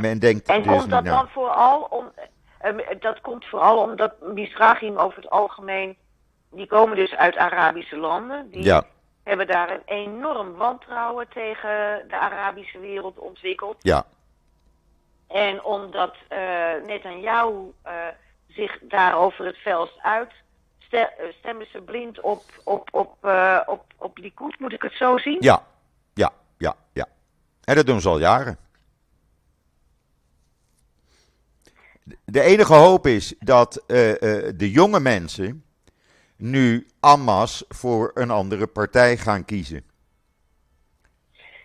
Men 0.00 0.18
denkt 0.18 0.48
En 0.48 0.62
dus 0.62 0.76
komt 0.76 0.90
dat 0.90 1.04
na. 1.04 1.10
dan 1.10 1.28
vooral 1.28 1.80
om... 1.90 2.10
eh, 2.58 2.72
dat 3.00 3.20
komt 3.20 3.44
vooral 3.44 3.78
omdat 3.78 4.14
Misrachim 4.34 4.96
over 4.96 5.16
het 5.22 5.30
algemeen... 5.30 5.96
Die 6.50 6.66
komen 6.66 6.96
dus 6.96 7.14
uit 7.14 7.36
Arabische 7.36 7.96
landen. 7.96 8.50
Die 8.50 8.62
Ja, 8.64 8.84
hebben 9.22 9.46
daar 9.46 9.70
een 9.70 9.82
enorm 9.84 10.54
wantrouwen 10.54 11.28
tegen 11.28 12.04
de 12.08 12.18
Arabische 12.18 12.78
wereld 12.78 13.18
ontwikkeld. 13.18 13.76
ja, 13.80 14.04
En 15.28 15.64
omdat 15.64 16.14
eh 16.28 16.38
Netanyahu 16.86 17.72
eh, 17.82 17.92
zich 18.48 18.78
daarover 18.82 19.46
het 19.46 19.56
velst 19.56 19.98
uit... 20.02 20.32
eh, 20.90 21.04
stemmen 21.38 21.66
ze 21.72 21.80
blind 21.80 22.20
op, 22.20 22.42
op, 22.64 22.88
op, 22.92 23.24
eh, 23.24 23.60
op, 23.66 23.84
op 23.96 24.18
Likud, 24.18 24.58
moet 24.58 24.72
ik 24.72 24.82
het 24.82 24.92
zo 24.92 25.18
zien? 25.18 25.36
ja, 25.40 25.62
ja, 26.14 26.32
ja, 26.58 26.76
ja. 26.92 27.06
En 27.64 27.74
dat 27.74 27.86
doen 27.86 28.00
ze 28.00 28.08
al 28.08 28.18
jaren. 28.18 28.58
De 32.24 32.40
enige 32.40 32.74
hoop 32.74 33.06
is 33.06 33.34
dat 33.38 33.84
de 33.86 34.70
jonge 34.70 35.00
mensen 35.00 35.64
nu 36.36 36.86
masse 37.18 37.64
voor 37.68 38.10
een 38.14 38.30
andere 38.30 38.66
partij 38.66 39.16
gaan 39.16 39.44
kiezen. 39.44 39.84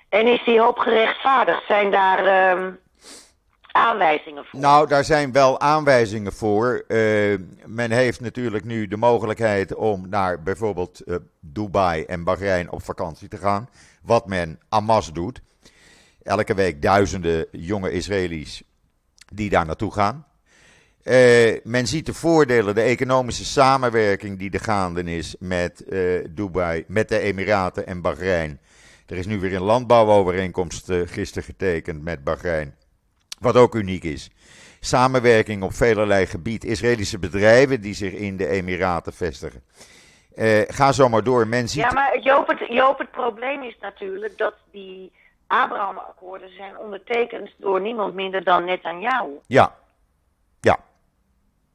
En 0.09 0.27
is 0.27 0.43
die 0.43 0.59
hoop 0.59 0.77
gerechtvaardigd? 0.77 1.65
Zijn 1.65 1.91
daar 1.91 2.25
ehm, 2.25 2.71
aanwijzingen 3.73 4.45
voor? 4.45 4.59
Nou, 4.59 4.87
daar 4.87 5.03
zijn 5.03 5.31
wel 5.31 5.59
aanwijzingen 5.59 6.33
voor. 6.33 6.83
Eh, 6.87 6.97
men 7.65 7.91
heeft 7.91 8.21
natuurlijk 8.21 8.65
nu 8.65 8.87
de 8.87 8.97
mogelijkheid 8.97 9.75
om 9.75 10.09
naar 10.09 10.43
bijvoorbeeld 10.43 10.99
eh, 10.99 11.15
Dubai 11.39 12.03
en 12.03 12.23
Bahrein 12.23 12.71
op 12.71 12.83
vakantie 12.83 13.27
te 13.27 13.37
gaan. 13.37 13.69
Wat 14.01 14.27
men 14.27 14.59
en 14.69 14.83
masse 14.83 15.11
doet. 15.11 15.41
Elke 16.23 16.53
week 16.53 16.81
duizenden 16.81 17.45
jonge 17.51 17.91
Israëli's 17.91 18.63
die 19.33 19.49
daar 19.49 19.65
naartoe 19.65 19.91
gaan. 19.91 20.25
Eh, 21.03 21.59
men 21.63 21.87
ziet 21.87 22.05
de 22.05 22.13
voordelen, 22.13 22.75
de 22.75 22.81
economische 22.81 23.45
samenwerking 23.45 24.39
die 24.39 24.51
er 24.51 24.59
gaande 24.59 25.03
is 25.03 25.35
met 25.39 25.85
Dubai, 26.29 26.83
met 26.87 27.09
de 27.09 27.19
Emiraten 27.19 27.87
en 27.87 28.01
Bahrein. 28.01 28.59
Er 29.05 29.17
is 29.17 29.25
nu 29.25 29.39
weer 29.39 29.55
een 29.55 29.61
landbouwovereenkomst 29.61 30.91
gisteren 31.05 31.43
getekend 31.43 32.03
met 32.03 32.23
Bahrein. 32.23 32.75
Wat 33.43 33.55
ook 33.55 33.75
uniek 33.75 34.03
is. 34.03 34.29
Samenwerking 34.79 35.63
op 35.63 35.73
velerlei 35.73 36.25
gebied. 36.25 36.63
Israëlische 36.65 37.19
bedrijven 37.19 37.81
die 37.81 37.93
zich 37.93 38.13
in 38.13 38.37
de 38.37 38.47
Emiraten 38.47 39.13
vestigen. 39.13 39.63
Eh, 40.35 40.61
ga 40.67 40.91
zo 40.91 41.09
maar 41.09 41.23
door. 41.23 41.47
Men 41.47 41.69
ziet. 41.69 41.83
Ja, 41.83 41.93
maar 41.93 42.19
Joop 42.19 42.47
het, 42.47 42.59
Joop, 42.69 42.97
het 42.97 43.11
probleem 43.11 43.63
is 43.63 43.77
natuurlijk 43.81 44.37
dat 44.37 44.53
die 44.71 45.11
Abraham-akkoorden 45.47 46.55
zijn 46.55 46.77
ondertekend 46.77 47.49
door 47.57 47.81
niemand 47.81 48.13
minder 48.13 48.43
dan 48.43 48.65
Netanyahu. 48.65 49.29
Ja. 49.47 49.75
Ja. 50.61 50.77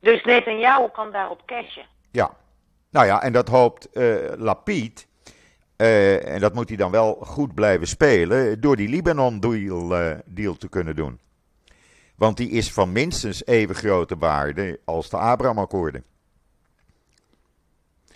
Dus 0.01 0.25
Netanyahu 0.25 0.89
kan 0.93 1.13
daarop 1.13 1.43
cashen. 1.47 1.87
Ja. 2.11 2.31
Nou 2.91 3.07
ja, 3.07 3.23
en 3.23 3.33
dat 3.33 3.49
hoopt 3.49 3.91
eh 3.93 4.15
Lapid. 4.37 5.07
eh, 5.77 6.35
en 6.35 6.41
dat 6.41 6.55
moet 6.55 6.69
hij 6.69 6.77
dan 6.77 6.91
wel 6.91 7.15
goed 7.15 7.55
blijven 7.55 7.87
spelen. 7.87 8.61
Door 8.61 8.77
die 8.77 8.89
Libanon-deal 8.89 9.97
eh, 9.97 10.19
deal 10.25 10.55
te 10.55 10.69
kunnen 10.69 10.97
doen. 10.97 11.21
Want 12.19 12.37
die 12.37 12.51
is 12.51 12.73
van 12.73 12.93
minstens 12.93 13.47
even 13.47 13.75
grote 13.75 14.17
waarde 14.17 14.81
als 14.85 15.11
de 15.11 15.17
Abraham-akkoorden. 15.17 16.05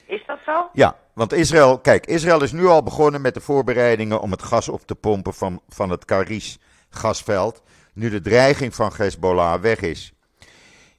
Is 0.07 0.27
dat 0.27 0.39
zo? 0.47 0.69
Ja, 0.73 0.97
want 1.13 1.33
Israël, 1.33 1.79
kijk, 1.79 2.07
Israël 2.07 2.43
is 2.43 2.53
nu 2.53 2.67
al 2.67 2.83
begonnen 2.83 3.21
met 3.21 3.35
de 3.35 3.41
voorbereidingen 3.41 4.21
om 4.21 4.31
het 4.31 4.43
gas 4.43 4.69
op 4.69 4.87
te 4.87 4.95
pompen 4.95 5.35
van, 5.35 5.61
van 5.69 5.91
het 5.91 6.05
Karish 6.05 6.57
gasveld. 6.91 7.63
Nu 7.95 8.11
de 8.11 8.21
dreiging 8.21 8.75
van 8.75 8.93
Hezbollah 8.97 9.61
weg 9.61 9.81
is. 9.81 10.13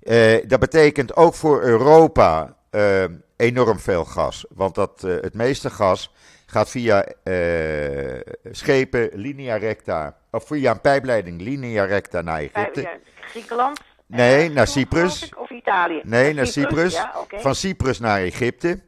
Eh, 0.02 0.48
dat 0.48 0.60
betekent 0.60 1.16
ook 1.16 1.34
voor 1.34 1.62
Europa 1.62 2.58
eh, 2.70 3.04
enorm 3.36 3.80
veel 3.80 4.06
gas. 4.06 4.46
Want 4.50 4.76
dat, 4.76 5.04
eh, 5.04 5.16
het 5.22 5.34
meeste 5.34 5.70
gas 5.70 6.14
gaat 6.46 6.70
via 6.70 7.06
schepen 8.52 9.10
linea 9.14 9.56
recta, 9.56 10.18
of 10.34 10.48
via 10.48 10.72
een 10.72 10.82
pijpleiding 10.82 11.42
linea 11.42 11.84
recta 11.86 12.22
naar 12.22 12.40
Egypte. 12.40 12.82
ja, 12.82 12.90
Griekenland? 13.22 13.80
Nee, 14.06 14.48
Eh, 14.50 14.54
naar 14.56 14.68
Cyprus. 14.68 15.30
Of 15.38 15.50
Italië? 15.50 16.02
Nee, 16.04 16.34
naar 16.34 16.48
Cyprus. 16.48 16.94
Ja. 16.94 17.14
Van 17.30 17.56
Cyprus 17.56 18.00
naar 18.00 18.20
Egypte. 18.22 18.80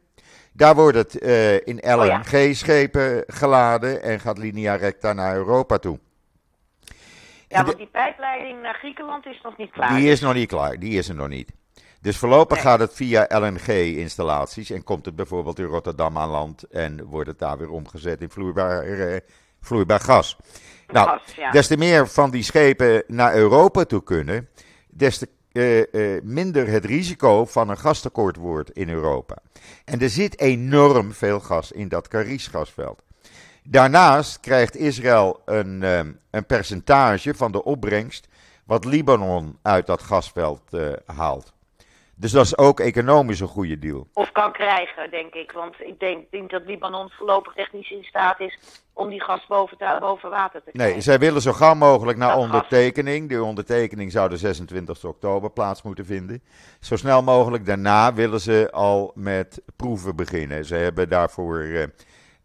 Daar 0.52 0.74
wordt 0.74 0.96
het 0.96 1.18
eh, 1.18 1.54
in 1.66 1.82
Oh. 1.84 1.96
LNG-schepen 2.04 3.24
geladen 3.26 4.02
en 4.02 4.20
gaat 4.20 4.38
linea 4.38 4.74
recta 4.74 5.12
naar 5.12 5.36
Europa 5.36 5.78
toe. 5.78 5.98
ja, 7.48 7.64
want 7.64 7.76
die 7.76 7.86
pijpleiding 7.86 8.62
naar 8.62 8.74
Griekenland 8.74 9.26
is 9.26 9.40
nog 9.42 9.56
niet 9.56 9.70
klaar. 9.70 9.96
Die 9.96 10.08
is 10.10 10.20
nog 10.20 10.34
niet 10.34 10.48
klaar, 10.48 10.78
die 10.78 10.98
is 10.98 11.08
er 11.08 11.14
nog 11.14 11.28
niet. 11.28 11.52
Dus 12.00 12.16
voorlopig 12.18 12.56
Nee. 12.56 12.66
gaat 12.66 12.80
het 12.80 12.94
via 12.94 13.26
LNG-installaties 13.28 14.70
en 14.70 14.84
komt 14.84 15.04
het 15.06 15.16
bijvoorbeeld 15.16 15.58
in 15.58 15.64
Rotterdam 15.64 16.18
aan 16.18 16.28
land 16.30 16.62
en 16.62 17.04
wordt 17.04 17.28
het 17.28 17.38
daar 17.38 17.58
weer 17.58 17.70
omgezet 17.70 18.20
in 18.20 18.30
vloeibaar, 18.30 18.82
eh, 18.82 19.16
vloeibaar 19.66 20.00
gas. 20.00 20.36
Nou, 20.86 21.08
Gas, 21.08 21.34
ja. 21.34 21.50
des 21.50 21.66
te 21.66 21.76
meer 21.76 22.08
van 22.08 22.30
die 22.30 22.42
schepen 22.42 23.02
naar 23.06 23.34
Europa 23.34 23.84
toe 23.84 24.02
kunnen, 24.02 24.48
des 24.88 25.18
te 25.18 25.28
eh, 25.52 26.22
minder 26.22 26.68
het 26.68 26.84
risico 26.84 27.44
van 27.44 27.68
een 27.68 27.78
gastekort 27.78 28.36
wordt 28.36 28.70
in 28.70 28.88
Europa. 28.88 29.36
En 29.84 30.00
er 30.00 30.10
zit 30.10 30.40
enorm 30.40 31.12
veel 31.12 31.40
gas 31.40 31.72
in 31.72 31.88
dat 31.88 32.08
Karish-gasveld. 32.08 33.02
Daarnaast 33.62 34.40
krijgt 34.40 34.76
Israël 34.76 35.40
een, 35.44 35.82
een 36.30 36.46
percentage 36.46 37.34
van 37.34 37.52
de 37.52 37.64
opbrengst 37.64 38.28
wat 38.64 38.84
Libanon 38.84 39.58
uit 39.62 39.86
dat 39.86 40.02
gasveld 40.02 40.62
haalt. 41.06 41.55
Dus 42.18 42.32
dat 42.32 42.44
is 42.44 42.58
ook 42.58 42.80
economisch 42.80 43.40
een 43.40 43.48
goede 43.48 43.78
deal. 43.78 44.06
Of 44.12 44.32
kan 44.32 44.52
krijgen, 44.52 45.10
denk 45.10 45.34
ik. 45.34 45.52
Want 45.52 45.74
ik 45.78 46.00
denk, 46.00 46.30
denk 46.30 46.50
dat 46.50 46.62
Libanon 46.66 47.10
voorlopig 47.10 47.54
technisch 47.54 47.90
in 47.90 48.04
staat 48.04 48.40
is 48.40 48.58
om 48.92 49.08
die 49.08 49.22
gas 49.22 49.46
boven, 49.46 49.76
boven 50.00 50.30
water 50.30 50.62
te 50.62 50.70
krijgen. 50.70 50.94
Nee, 50.94 51.02
zij 51.02 51.18
willen 51.18 51.42
zo 51.42 51.52
gauw 51.52 51.74
mogelijk 51.74 52.18
naar 52.18 52.36
ondertekening. 52.36 53.28
De 53.28 53.42
ondertekening 53.42 54.12
zou 54.12 54.28
de 54.28 54.36
26 54.36 55.04
oktober 55.04 55.50
plaats 55.50 55.82
moeten 55.82 56.06
vinden. 56.06 56.42
Zo 56.80 56.96
snel 56.96 57.22
mogelijk 57.22 57.66
daarna 57.66 58.14
willen 58.14 58.40
ze 58.40 58.68
al 58.72 59.12
met 59.14 59.62
proeven 59.76 60.16
beginnen. 60.16 60.64
Ze 60.64 60.74
hebben 60.74 61.08
daarvoor 61.08 61.88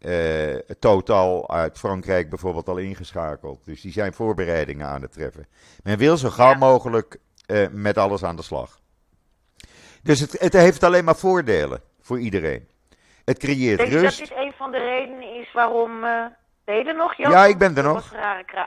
uh, 0.00 0.54
Total 0.78 1.50
uit 1.50 1.78
Frankrijk 1.78 2.28
bijvoorbeeld 2.28 2.68
al 2.68 2.76
ingeschakeld. 2.76 3.64
Dus 3.64 3.80
die 3.80 3.92
zijn 3.92 4.12
voorbereidingen 4.12 4.86
aan 4.86 5.02
het 5.02 5.12
treffen. 5.12 5.46
Men 5.82 5.98
wil 5.98 6.16
zo 6.16 6.30
gauw 6.30 6.54
mogelijk 6.54 7.18
uh, 7.46 7.66
met 7.70 7.98
alles 7.98 8.24
aan 8.24 8.36
de 8.36 8.42
slag. 8.42 8.80
Dus 10.02 10.20
het, 10.20 10.40
het 10.40 10.52
heeft 10.52 10.82
alleen 10.82 11.04
maar 11.04 11.16
voordelen 11.16 11.82
voor 12.00 12.18
iedereen. 12.18 12.68
Het 13.24 13.38
creëert 13.38 13.78
Denk 13.78 13.92
rust. 13.92 14.18
dat 14.18 14.28
dit 14.28 14.36
een 14.36 14.52
van 14.56 14.70
de 14.70 14.78
redenen 14.78 15.34
is 15.40 15.52
waarom... 15.52 16.04
Uh, 16.04 16.24
ben 16.64 16.76
je 16.76 16.84
er 16.84 16.96
nog, 16.96 17.16
Jan? 17.16 17.30
Ja, 17.30 17.44
ik 17.44 17.58
ben 17.58 17.76
er 17.76 17.82
nog. 17.82 18.12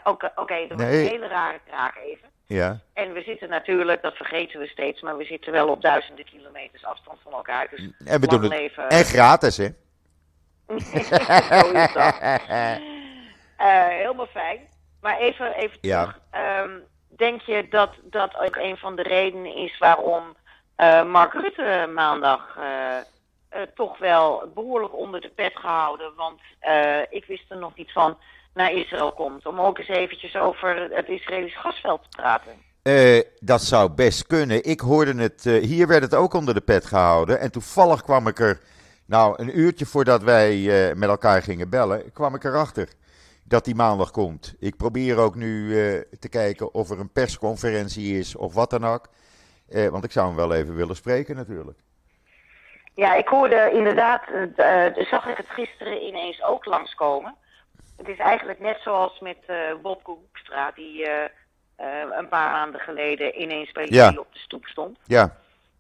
Oké, 0.04 0.32
okay, 0.36 0.68
dat 0.68 0.78
was 0.78 0.88
een 0.88 0.94
hele 0.94 1.28
rare 1.28 1.60
kraak 1.68 1.96
even. 1.96 2.30
Ja. 2.46 2.80
En 2.94 3.14
we 3.14 3.22
zitten 3.22 3.50
natuurlijk, 3.50 4.02
dat 4.02 4.16
vergeten 4.16 4.60
we 4.60 4.68
steeds, 4.68 5.02
maar 5.02 5.18
we 5.18 5.24
zitten 5.26 5.52
wel 5.52 5.68
op 5.68 5.82
duizenden 5.82 6.26
kilometers 6.26 6.86
afstand 6.86 7.20
van 7.24 7.32
elkaar. 7.34 7.68
Dus 7.70 7.90
en 8.06 8.22
we 8.22 8.28
doen 8.28 8.42
het 8.42 8.52
leven... 8.52 8.90
En 8.90 9.06
gratis, 9.06 9.58
hè? 9.58 9.68
Zo 11.62 11.72
is 11.72 11.94
dat. 11.94 12.16
Uh, 13.60 13.88
helemaal 13.88 14.28
fijn. 14.28 14.60
Maar 15.02 15.18
even, 15.18 15.56
even 15.56 15.78
ja. 15.82 16.02
terug. 16.02 16.20
Um, 16.66 16.84
denk 17.08 17.42
je 17.42 17.68
dat 17.70 17.90
dat 18.04 18.38
ook 18.38 18.56
een 18.56 18.78
van 18.78 18.96
de 18.96 19.04
redenen 19.04 19.56
is 19.56 19.78
waarom 19.78 20.36
Mark 20.78 21.34
Rutte 21.34 21.90
maandag 21.94 22.58
uh, 22.58 22.64
uh, 23.56 23.62
toch 23.76 23.98
wel 23.98 24.52
behoorlijk 24.54 24.96
onder 24.96 25.22
de 25.22 25.32
pet 25.36 25.56
gehouden. 25.56 26.12
Want 26.16 26.42
ik 27.10 27.26
wist 27.26 27.52
er 27.52 27.58
nog 27.58 27.76
niet 27.76 27.92
van 27.92 28.18
naar 28.54 28.72
Israël 28.72 29.12
komt. 29.12 29.46
Om 29.46 29.60
ook 29.60 29.78
eens 29.78 29.88
eventjes 29.88 30.36
over 30.36 30.90
het 30.92 31.08
Israëlisch 31.08 31.58
gasveld 31.58 32.02
te 32.02 32.18
praten. 32.18 32.52
dat 33.40 33.62
zou 33.62 33.90
best 33.90 34.28
kunnen. 34.28 34.64
Ik 34.64 34.80
hoorde 34.80 35.22
het, 35.22 35.44
hier 35.44 35.88
werd 35.88 36.02
het 36.02 36.16
ook 36.16 36.34
onder 36.34 36.54
de 36.54 36.62
pet 36.62 36.86
gehouden. 36.86 37.40
En 37.40 37.52
toevallig 37.52 38.02
kwam 38.02 38.28
ik 38.28 38.40
er, 38.40 38.60
nou 39.06 39.42
een 39.42 39.60
uurtje 39.60 39.86
voordat 39.86 40.24
wij 40.24 40.56
met 40.96 41.10
elkaar 41.10 41.42
gingen 41.42 41.70
bellen, 41.70 42.12
kwam 42.12 42.36
ik 42.36 42.44
erachter 42.44 42.90
dat 43.44 43.66
die 43.66 43.76
maandag 43.76 44.12
komt. 44.12 44.56
Ik 44.60 44.78
probeer 44.78 45.18
ook 45.18 45.36
nu 45.36 45.70
te 46.20 46.30
kijken 46.30 46.74
of 46.74 46.90
er 46.90 47.00
een 47.00 47.12
persconferentie 47.12 48.20
is 48.20 48.36
of 48.36 48.54
wat 48.54 48.70
dan 48.70 48.86
ook. 48.86 49.10
Eh, 49.70 49.88
want 49.88 50.04
ik 50.04 50.12
zou 50.12 50.28
hem 50.28 50.36
wel 50.36 50.54
even 50.54 50.76
willen 50.76 50.96
spreken 50.96 51.36
natuurlijk. 51.36 51.80
Ja, 52.94 53.16
ik 53.16 53.28
hoorde 53.28 53.70
inderdaad, 53.74 54.22
uh, 54.58 55.06
zag 55.08 55.28
ik 55.28 55.38
het 55.38 55.50
gisteren 55.50 56.04
ineens 56.04 56.44
ook 56.44 56.66
langskomen. 56.66 57.36
Het 57.98 58.08
is 58.08 58.18
eigenlijk 58.18 58.60
net 58.60 58.78
zoals 58.82 59.20
met 59.20 59.38
uh, 59.48 59.58
Bobke 59.82 60.12
Hoekstra, 60.12 60.72
die 60.76 61.02
uh, 61.02 61.24
een 62.18 62.28
paar 62.28 62.52
maanden 62.52 62.80
geleden 62.80 63.42
ineens 63.42 63.72
bij 63.72 63.88
jullie 63.88 64.20
op 64.20 64.34
de 64.34 64.40
stoep 64.40 64.66
stond. 64.66 64.98
Ja. 65.06 65.38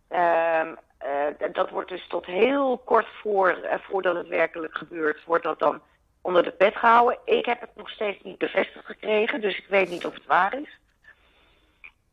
Ehm, 0.07 0.73
dat 1.51 1.69
wordt 1.69 1.89
dus 1.89 2.07
tot 2.07 2.25
heel 2.25 2.77
kort 2.77 3.07
voor, 3.21 3.57
voordat 3.89 4.15
het 4.15 4.27
werkelijk 4.27 4.77
gebeurt, 4.77 5.23
wordt 5.23 5.43
dat 5.43 5.59
dan 5.59 5.81
onder 6.21 6.43
de 6.43 6.51
pet 6.51 6.75
gehouden. 6.75 7.17
Ik 7.25 7.45
heb 7.45 7.61
het 7.61 7.75
nog 7.75 7.89
steeds 7.89 8.23
niet 8.23 8.37
bevestigd 8.37 8.85
gekregen, 8.85 9.41
dus 9.41 9.57
ik 9.57 9.65
weet 9.69 9.89
niet 9.89 10.05
of 10.05 10.13
het 10.13 10.25
waar 10.25 10.59
is. 10.61 10.79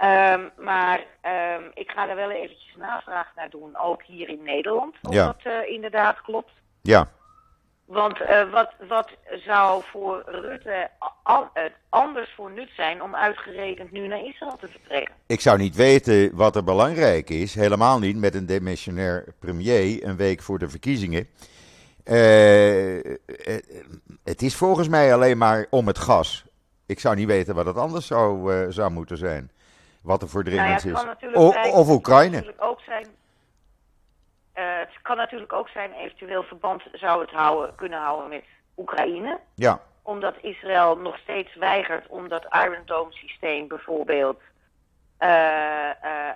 Um, 0.03 0.51
maar 0.59 0.99
um, 0.99 1.71
ik 1.75 1.91
ga 1.91 2.09
er 2.09 2.17
wel 2.17 2.31
eventjes 2.31 2.77
navraag 2.77 3.33
naar 3.37 3.51
doen, 3.51 3.77
ook 3.77 4.03
hier 4.03 4.29
in 4.29 4.43
Nederland, 4.43 4.97
of 5.03 5.15
ja. 5.15 5.27
dat 5.27 5.53
uh, 5.53 5.71
inderdaad 5.71 6.21
klopt. 6.21 6.51
Ja. 6.81 7.09
Want 7.85 8.21
uh, 8.21 8.51
wat, 8.51 8.73
wat 8.89 9.11
zou 9.45 9.83
voor 9.91 10.23
Rutte 10.27 10.91
al, 11.23 11.51
uh, 11.55 11.63
anders 11.89 12.33
voor 12.37 12.51
nut 12.51 12.71
zijn 12.77 13.03
om 13.03 13.15
uitgerekend 13.15 13.91
nu 13.91 14.07
naar 14.07 14.25
Israël 14.25 14.57
te 14.57 14.69
vertrekken? 14.69 15.15
Ik 15.27 15.41
zou 15.41 15.59
niet 15.59 15.77
weten 15.77 16.37
wat 16.37 16.57
er 16.57 16.65
belangrijk 16.65 17.31
is, 17.31 17.55
helemaal 17.55 17.99
niet 17.99 18.17
met 18.17 18.35
een 18.35 18.47
demissionair 18.47 19.25
premier 19.39 20.05
een 20.05 20.17
week 20.17 20.43
voor 20.43 20.59
de 20.59 20.69
verkiezingen. 20.69 21.29
het 24.25 24.43
is 24.43 24.57
volgens 24.57 24.89
mij 24.89 25.15
alleen 25.15 25.39
maar 25.39 25.67
om 25.71 25.87
het 25.87 25.99
gas. 25.99 26.45
Ik 26.87 27.01
zou 27.01 27.17
niet 27.17 27.27
weten 27.27 27.55
wat 27.55 27.67
het 27.67 27.77
anders 27.77 28.07
zou, 28.07 28.53
zou 28.73 28.91
moeten 28.91 29.17
zijn 29.17 29.51
wat 30.03 30.23
er 30.23 30.29
voor 30.29 30.45
dringend 30.45 30.85
nou 30.85 30.97
ja, 30.97 31.17
is. 31.29 31.35
O, 31.35 31.53
zijn, 31.53 31.73
of 31.73 31.89
Oekraïne. 31.89 32.37
Het 32.37 32.55
kan, 32.57 32.69
ook 32.69 32.81
zijn, 32.81 33.07
uh, 34.55 34.79
het 34.79 35.03
kan 35.03 35.17
natuurlijk 35.17 35.53
ook 35.53 35.69
zijn, 35.69 35.93
eventueel 35.93 36.43
verband 36.43 36.83
zou 36.93 37.21
het 37.21 37.31
houden, 37.31 37.75
kunnen 37.75 37.99
houden 37.99 38.29
met 38.29 38.45
Oekraïne. 38.77 39.41
Ja. 39.55 39.81
Omdat 40.03 40.35
Israël 40.41 40.97
nog 40.97 41.19
steeds 41.19 41.55
weigert 41.55 42.07
om 42.07 42.29
dat 42.29 42.47
Iron 42.51 42.83
Dome 42.85 43.13
systeem 43.13 43.69
bijvoorbeeld 43.69 44.41
uh, 45.21 45.29
uh, 45.29 46.31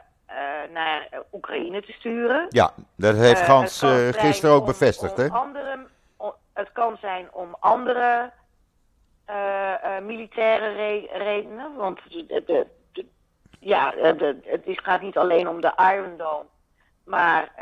naar 0.72 1.08
Oekraïne 1.32 1.82
te 1.82 1.92
sturen. 1.92 2.46
Ja, 2.48 2.72
dat 2.96 3.16
heeft 3.16 3.40
Gans 3.40 3.82
gisteren 4.10 4.54
ook 4.54 4.66
bevestigd. 4.66 5.18
Om 5.18 5.24
hè? 5.24 5.28
Andere, 5.28 5.86
het 6.52 6.72
kan 6.72 6.96
zijn 7.00 7.28
om 7.32 7.56
andere 7.60 8.32
militaire 10.02 10.72
re 10.72 11.08
redenen, 11.12 11.74
want 11.76 12.00
de, 12.08 12.42
de 12.46 12.66
ja, 13.66 13.90
de, 13.90 14.36
het 14.44 14.62
gaat 14.64 15.02
niet 15.02 15.16
alleen 15.16 15.48
om 15.48 15.60
de 15.60 15.72
Iron 15.94 16.16
Dome. 16.16 16.46
Maar 17.04 17.52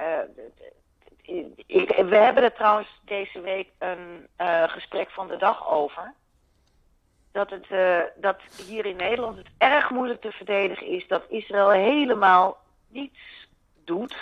ik, 1.66 2.02
we 2.08 2.16
hebben 2.16 2.42
er 2.42 2.52
trouwens 2.52 3.00
deze 3.04 3.40
week 3.40 3.68
een 3.78 4.26
uh, 4.40 4.62
gesprek 4.62 5.10
van 5.10 5.28
de 5.28 5.36
dag 5.36 5.70
over. 5.70 6.12
Dat, 7.32 7.50
het, 7.50 7.66
dat 8.16 8.36
hier 8.66 8.86
in 8.86 8.96
Nederland 8.96 9.36
het 9.36 9.48
erg 9.58 9.90
moeilijk 9.90 10.20
te 10.20 10.30
verdedigen 10.30 10.86
is 10.86 11.06
dat 11.08 11.22
Israël 11.28 11.70
helemaal 11.70 12.56
niets 12.88 13.48
doet. 13.84 14.16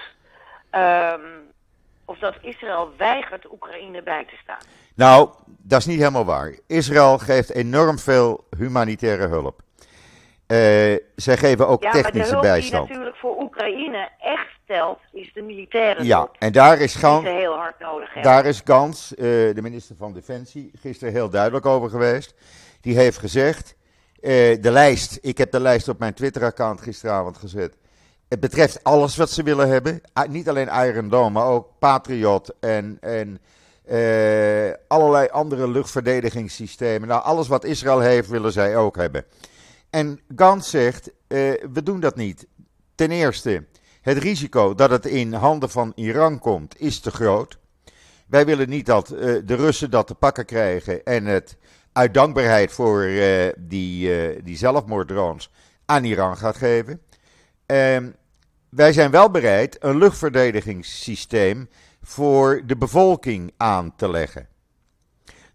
Um, 0.70 1.50
of 2.04 2.18
dat 2.18 2.34
Israël 2.40 2.92
weigert 2.96 3.52
Oekraïne 3.52 4.02
bij 4.02 4.24
te 4.24 4.36
staan. 4.42 4.60
Nou, 4.94 5.30
dat 5.46 5.78
is 5.78 5.86
niet 5.86 5.98
helemaal 5.98 6.24
waar. 6.24 6.58
Israël 6.66 7.18
geeft 7.18 7.50
enorm 7.50 7.98
veel 7.98 8.44
humanitaire 8.56 9.26
hulp. 9.26 9.62
Uh, 10.52 10.96
zij 11.16 11.36
geven 11.36 11.68
ook 11.68 11.82
ja, 11.82 11.90
technische 11.90 12.32
maar 12.32 12.42
de 12.42 12.48
bijstand. 12.48 12.86
die 12.86 12.96
natuurlijk 12.96 13.16
voor 13.16 13.42
Oekraïne 13.42 14.08
echt 14.18 14.50
stelt, 14.62 14.98
is 15.12 15.32
de 15.32 15.42
militaire 15.42 16.04
Ja, 16.04 16.28
en 16.38 16.52
daar 16.52 16.80
is 16.80 16.94
Gans, 16.94 17.26
heel 17.26 17.52
hard 17.52 17.78
nodig 17.78 18.14
hebben. 18.14 18.32
daar 18.32 18.46
is 18.46 18.60
Gans, 18.64 19.12
uh, 19.12 19.18
de 19.54 19.62
minister 19.62 19.96
van 19.98 20.12
Defensie, 20.12 20.70
gisteren 20.80 21.12
heel 21.12 21.28
duidelijk 21.28 21.66
over 21.66 21.90
geweest. 21.90 22.34
Die 22.80 22.96
heeft 22.96 23.18
gezegd, 23.18 23.74
uh, 24.20 24.30
de 24.60 24.70
lijst, 24.70 25.18
ik 25.20 25.38
heb 25.38 25.50
de 25.50 25.60
lijst 25.60 25.88
op 25.88 25.98
mijn 25.98 26.14
Twitter-account 26.14 26.80
gisteravond 26.80 27.36
gezet. 27.36 27.76
Het 28.28 28.40
betreft 28.40 28.84
alles 28.84 29.16
wat 29.16 29.30
ze 29.30 29.42
willen 29.42 29.68
hebben. 29.68 30.00
Niet 30.28 30.48
alleen 30.48 30.68
Iron 30.68 31.08
Dome, 31.08 31.30
maar 31.30 31.46
ook 31.46 31.68
Patriot 31.78 32.54
en, 32.60 32.98
en 33.00 33.40
allerlei 34.88 35.28
andere 35.28 35.68
luchtverdedigingssystemen. 35.68 37.08
Nou, 37.08 37.22
alles 37.22 37.48
wat 37.48 37.64
Israël 37.64 38.00
heeft, 38.00 38.28
willen 38.28 38.52
zij 38.52 38.76
ook 38.76 38.96
hebben. 38.96 39.24
En 39.92 40.20
Gans 40.36 40.70
zegt, 40.70 41.08
uh, 41.08 41.14
we 41.72 41.82
doen 41.82 42.00
dat 42.00 42.16
niet. 42.16 42.46
Ten 42.94 43.10
eerste, 43.10 43.66
het 44.00 44.18
risico 44.18 44.74
dat 44.74 44.90
het 44.90 45.06
in 45.06 45.32
handen 45.32 45.70
van 45.70 45.92
Iran 45.94 46.38
komt 46.38 46.80
is 46.80 47.00
te 47.00 47.10
groot. 47.10 47.58
Wij 48.26 48.44
willen 48.44 48.68
niet 48.68 48.86
dat 48.86 49.12
uh, 49.12 49.18
de 49.44 49.54
Russen 49.54 49.90
dat 49.90 50.06
te 50.06 50.14
pakken 50.14 50.44
krijgen 50.44 51.04
en 51.04 51.24
het 51.24 51.56
uit 51.92 52.14
dankbaarheid 52.14 52.72
voor 52.72 53.04
uh, 53.04 53.48
die, 53.58 54.42
die 54.42 54.56
zelfmoorddrones 54.56 55.50
aan 55.86 56.04
Iran 56.04 56.36
gaat 56.36 56.56
geven. 56.56 57.02
Ehm, 57.66 58.10
wij 58.68 58.92
zijn 58.92 59.10
wel 59.10 59.30
bereid 59.30 59.76
een 59.84 59.98
luchtverdedigingssysteem 59.98 61.68
voor 62.02 62.62
de 62.66 62.76
bevolking 62.76 63.52
aan 63.56 63.92
te 63.96 64.10
leggen. 64.10 64.48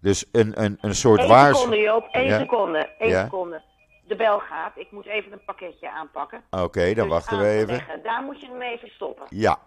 Dus 0.01 0.25
een, 0.31 0.63
een, 0.63 0.77
een 0.81 0.95
soort 0.95 1.25
waarschuwing. 1.25 1.73
Eén 1.73 1.79
seconde 1.79 2.01
Joop, 2.01 2.07
één 2.11 2.25
ja? 2.25 2.39
seconde, 2.39 2.89
één 2.97 3.09
ja? 3.09 3.23
seconde 3.23 3.61
de 4.07 4.15
bel 4.15 4.39
gaat. 4.39 4.71
Ik 4.75 4.91
moet 4.91 5.05
even 5.05 5.31
een 5.31 5.43
pakketje 5.45 5.91
aanpakken. 5.91 6.43
Oké, 6.49 6.63
okay, 6.63 6.93
dan 6.93 7.03
dus 7.03 7.13
wachten 7.13 7.39
we 7.39 7.47
even. 7.47 7.67
Leggen. 7.67 8.03
Daar 8.03 8.23
moet 8.23 8.41
je 8.41 8.47
hem 8.47 8.61
even 8.61 8.89
stoppen. 8.89 9.25
Ja. 9.29 9.59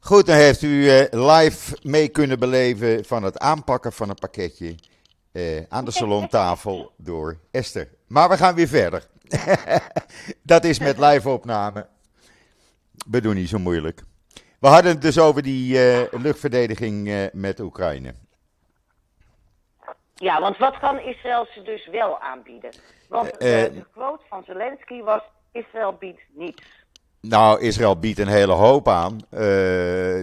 Goed, 0.00 0.26
dan 0.26 0.36
heeft 0.36 0.62
u 0.62 0.68
uh, 0.68 1.04
live 1.10 1.78
mee 1.82 2.08
kunnen 2.08 2.38
beleven 2.38 3.04
van 3.04 3.22
het 3.22 3.38
aanpakken 3.38 3.92
van 3.92 4.08
een 4.08 4.14
pakketje 4.14 4.74
uh, 5.32 5.62
aan 5.68 5.84
de 5.84 5.90
salontafel 5.90 6.92
door 6.96 7.38
Esther. 7.50 7.88
Maar 8.06 8.28
we 8.28 8.36
gaan 8.36 8.54
weer 8.54 8.68
verder. 8.68 9.06
Dat 10.42 10.64
is 10.64 10.78
met 10.78 10.98
live 11.06 11.28
opname. 11.28 11.86
we 13.10 13.20
doen 13.20 13.34
niet 13.34 13.48
zo 13.48 13.58
moeilijk. 13.58 14.02
We 14.58 14.68
hadden 14.68 14.92
het 14.92 15.02
dus 15.02 15.18
over 15.18 15.42
die 15.42 15.90
eh, 15.90 16.20
luchtverdediging 16.20 17.08
eh, 17.08 17.26
met 17.32 17.60
Oekraïne. 17.60 18.14
Ja, 20.18 20.40
want 20.40 20.58
wat 20.58 20.78
kan 20.78 21.00
Israël 21.00 21.46
ze 21.54 21.62
dus 21.62 21.86
wel 21.86 22.20
aanbieden? 22.20 22.70
Want 23.08 23.36
eh, 23.36 23.48
de 23.62 23.84
quote 23.92 24.22
van 24.28 24.42
Zelensky 24.46 25.02
was: 25.02 25.22
Israël 25.52 25.96
biedt 25.98 26.20
niets. 26.34 26.62
Nou, 27.20 27.60
Israël 27.60 27.98
biedt 27.98 28.18
een 28.18 28.28
hele 28.28 28.52
hoop 28.52 28.88
aan. 28.88 29.18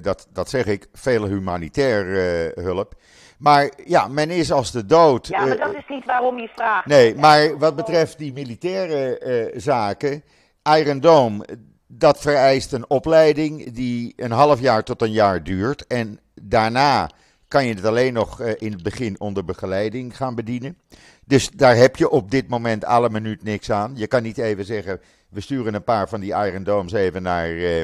Dat, 0.01 0.27
dat 0.33 0.49
zeg 0.49 0.65
ik, 0.65 0.87
veel 0.93 1.25
humanitair 1.25 2.17
eh, 2.17 2.63
hulp. 2.63 2.93
Maar 3.39 3.71
ja, 3.85 4.07
men 4.07 4.29
is 4.29 4.51
als 4.51 4.71
de 4.71 4.85
dood. 4.85 5.27
Ja, 5.27 5.45
maar 5.45 5.57
dat 5.57 5.75
is 5.75 5.87
niet 5.87 6.05
waarom 6.05 6.39
je 6.39 6.49
vraagt. 6.55 6.85
Nee, 6.85 7.15
maar 7.15 7.57
wat 7.57 7.75
betreft 7.75 8.17
die 8.17 8.33
militaire 8.33 9.51
zaken, 9.55 10.23
Iron 10.63 10.99
Dome, 10.99 11.45
dat 11.87 12.19
vereist 12.19 12.73
een 12.73 12.89
opleiding 12.89 13.71
die 13.71 14.13
een 14.15 14.31
half 14.31 14.59
jaar 14.59 14.83
tot 14.83 15.01
een 15.01 15.11
jaar 15.11 15.43
duurt. 15.43 15.87
En 15.87 16.19
daarna 16.33 17.09
kan 17.47 17.65
je 17.65 17.73
het 17.73 17.85
alleen 17.85 18.13
nog 18.13 18.41
eh, 18.41 18.53
in 18.57 18.71
het 18.71 18.83
begin 18.83 19.19
onder 19.19 19.45
begeleiding 19.45 20.17
gaan 20.17 20.35
bedienen. 20.35 20.77
Dus 21.25 21.49
daar 21.49 21.75
heb 21.75 21.95
je 21.95 22.09
op 22.09 22.31
dit 22.31 22.47
moment 22.47 22.85
alle 22.85 23.09
minuut 23.09 23.43
niks 23.43 23.71
aan. 23.71 23.91
Je 23.95 24.07
kan 24.07 24.23
niet 24.23 24.37
even 24.37 24.65
zeggen, 24.65 25.01
we 25.29 25.41
sturen 25.41 25.73
een 25.73 25.83
paar 25.83 26.09
van 26.09 26.19
die 26.19 26.33
Iron 26.33 26.63
Domes 26.63 26.91
even 26.91 27.21
naar 27.21 27.49
eh, 27.49 27.81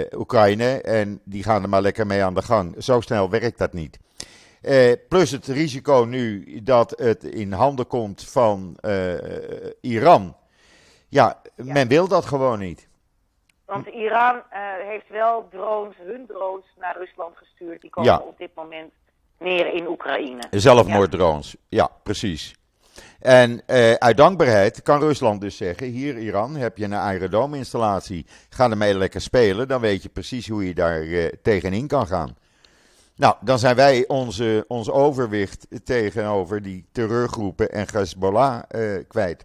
eh, 0.00 0.06
Oekraïne 0.16 0.80
en 0.80 1.20
die 1.24 1.42
gaan 1.42 1.62
er 1.62 1.68
maar 1.68 1.82
lekker 1.82 2.06
mee 2.06 2.24
aan 2.24 2.34
de 2.34 2.42
gang. 2.42 2.74
Zo 2.78 3.00
snel 3.00 3.30
werkt 3.30 3.58
dat 3.58 3.72
niet. 3.72 3.98
Plus 5.08 5.30
het 5.30 5.46
risico 5.46 6.06
nu 6.08 6.44
dat 6.62 6.94
het 6.96 7.24
in 7.24 7.52
handen 7.52 7.86
komt 7.86 8.24
van 8.24 8.76
Iran. 9.80 10.36
Ja, 11.08 11.40
men 11.56 11.88
wil 11.88 12.08
dat 12.08 12.24
gewoon 12.24 12.58
niet. 12.58 12.88
Want 13.74 13.86
Iran 13.86 14.42
eh, 14.50 14.60
heeft 14.86 15.08
wel 15.08 15.48
drones, 15.50 15.96
hun 16.06 16.26
drones, 16.26 16.64
naar 16.80 16.96
Rusland 16.98 17.36
gestuurd. 17.36 17.80
Die 17.80 17.90
komen 17.90 18.10
Ja. 18.10 18.18
op 18.18 18.38
dit 18.38 18.50
moment 18.54 18.92
neer 19.38 19.72
in 19.72 19.86
Oekraïne. 19.86 20.42
Zelfmoorddrones. 20.50 21.56
Ja, 21.68 21.90
precies. 22.02 22.54
En 23.20 23.62
eh, 23.66 23.92
uit 23.92 24.16
dankbaarheid 24.16 24.82
kan 24.82 25.00
Rusland 25.00 25.40
dus 25.40 25.56
zeggen: 25.56 25.86
Hier, 25.86 26.18
Iran, 26.18 26.56
heb 26.56 26.76
je 26.76 26.84
een 26.84 26.94
aerodome-installatie. 26.94 28.26
Ga 28.48 28.70
ermee 28.70 28.94
lekker 28.94 29.20
spelen. 29.20 29.68
Dan 29.68 29.80
weet 29.80 30.02
je 30.02 30.08
precies 30.08 30.48
hoe 30.48 30.66
je 30.66 30.74
daar 30.74 31.02
eh, 31.02 31.26
tegenin 31.42 31.86
kan 31.86 32.06
gaan. 32.06 32.36
Nou, 33.16 33.34
dan 33.40 33.58
zijn 33.58 33.76
wij 33.76 34.04
onze, 34.06 34.64
ons 34.68 34.90
overwicht 34.90 35.66
tegenover 35.84 36.62
die 36.62 36.86
terreurgroepen 36.92 37.70
en 37.70 37.86
Hezbollah 37.92 38.62
kwijt. 39.08 39.44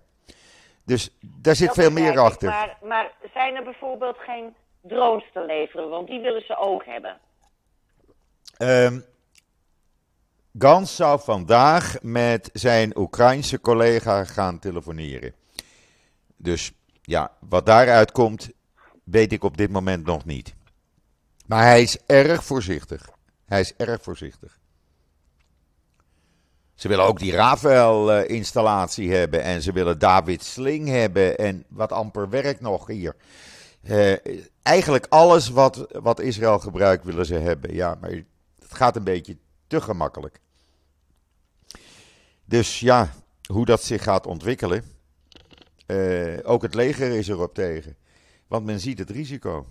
Dus 0.90 1.10
daar 1.22 1.56
zit 1.56 1.68
Dat 1.68 1.76
veel 1.76 1.92
meer 1.92 2.12
ik. 2.12 2.18
achter. 2.18 2.50
Maar, 2.50 2.78
maar 2.84 3.12
zijn 3.34 3.56
er 3.56 3.64
bijvoorbeeld 3.64 4.18
geen 4.18 4.56
drones 4.82 5.26
te 5.34 5.46
leveren? 5.46 5.90
Want 5.90 6.08
die 6.08 6.20
willen 6.20 6.46
ze 6.46 6.58
ook 6.58 6.86
hebben. 6.86 7.18
Ehm 8.58 9.00
Gans 10.58 10.96
zou 10.96 11.20
vandaag 11.20 12.02
met 12.02 12.50
zijn 12.54 12.98
Oekraïnse 12.98 13.62
collega 13.62 14.24
gaan 14.24 14.60
telefoneren. 14.60 15.34
Dus 16.36 16.72
ja, 17.02 17.32
wat 17.40 17.66
daaruit 17.66 18.12
komt, 18.12 18.50
weet 19.04 19.32
ik 19.32 19.44
op 19.44 19.58
dit 19.58 19.70
moment 19.70 20.06
nog 20.06 20.26
niet. 20.26 20.56
Maar 21.48 21.64
hij 21.64 21.82
is 21.82 21.98
erg 22.06 22.44
voorzichtig. 22.44 23.10
Hij 23.46 23.60
is 23.60 23.76
erg 23.76 24.02
voorzichtig. 24.02 24.60
Ze 26.80 26.88
willen 26.88 27.06
ook 27.06 27.20
die 27.20 27.32
Rafael-installatie 27.32 29.14
hebben 29.14 29.44
en 29.44 29.62
ze 29.62 29.72
willen 29.72 30.00
David 30.00 30.44
Sling 30.44 30.88
hebben 30.88 31.38
en 31.38 31.66
wat 31.70 31.92
amper 31.92 32.30
werk 32.30 32.62
nog 32.62 32.88
hier. 32.88 33.16
Eh, 33.84 34.16
eigenlijk 34.64 35.06
alles 35.10 35.50
wat, 35.50 35.88
wat 36.02 36.20
Israël 36.20 36.60
gebruikt 36.60 37.04
willen 37.04 37.26
ze 37.26 37.36
hebben. 37.36 37.74
Ja, 37.74 37.98
maar 38.02 38.10
het 38.10 38.26
gaat 38.74 38.96
een 38.96 39.04
beetje 39.04 39.38
te 39.68 39.82
gemakkelijk. 39.82 40.40
Dus 42.46 42.80
ja, 42.80 43.14
hoe 43.54 43.66
dat 43.66 43.84
zich 43.84 44.04
gaat 44.04 44.26
ontwikkelen. 44.28 44.84
eh, 45.86 46.38
ook 46.44 46.62
het 46.62 46.74
leger 46.74 47.12
is 47.12 47.28
erop 47.28 47.54
tegen. 47.54 47.98
Want 48.48 48.66
men 48.66 48.80
ziet 48.80 49.00
het 49.00 49.10
risico. 49.10 49.66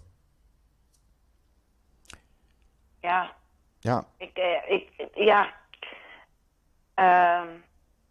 Ja, 3.00 3.36
Ja. 3.80 4.06
ik, 4.16 4.36
eh, 4.36 4.70
ik 4.74 5.08
ja. 5.14 5.57
Ehm, 6.98 7.46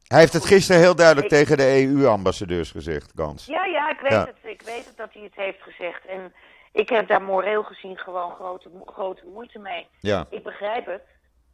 Hij 0.08 0.19
heeft 0.19 0.34
het 0.34 0.45
gisteren 0.45 0.82
heel 0.82 0.95
duidelijk 0.95 1.26
Ik- 1.32 1.38
tegen 1.38 1.58
de 1.58 1.82
EU-ambassadeurs 1.82 2.71
gezegd, 2.71 3.12
Gans. 3.15 3.45
ja, 3.45 3.65
ja, 3.65 3.89
ik 3.89 4.00
weet 4.00 4.12
Ja. 4.12 4.26
het. 4.26 4.52
Ik 4.52 4.62
weet 4.62 4.86
het 4.86 4.97
dat 4.97 5.10
hij 5.13 5.23
het 5.23 5.36
heeft 5.36 5.62
gezegd. 5.62 6.06
En 6.06 6.34
ik 6.71 6.89
heb 6.89 7.08
daar 7.08 7.21
moreel 7.21 7.63
gezien 7.63 7.97
gewoon 7.97 8.32
grote, 8.32 8.69
grote 8.86 9.23
moeite 9.34 9.60
mee. 9.60 9.88
Ja. 10.00 10.26
Ik 10.30 10.43
begrijp 10.43 10.86
het. 10.86 11.02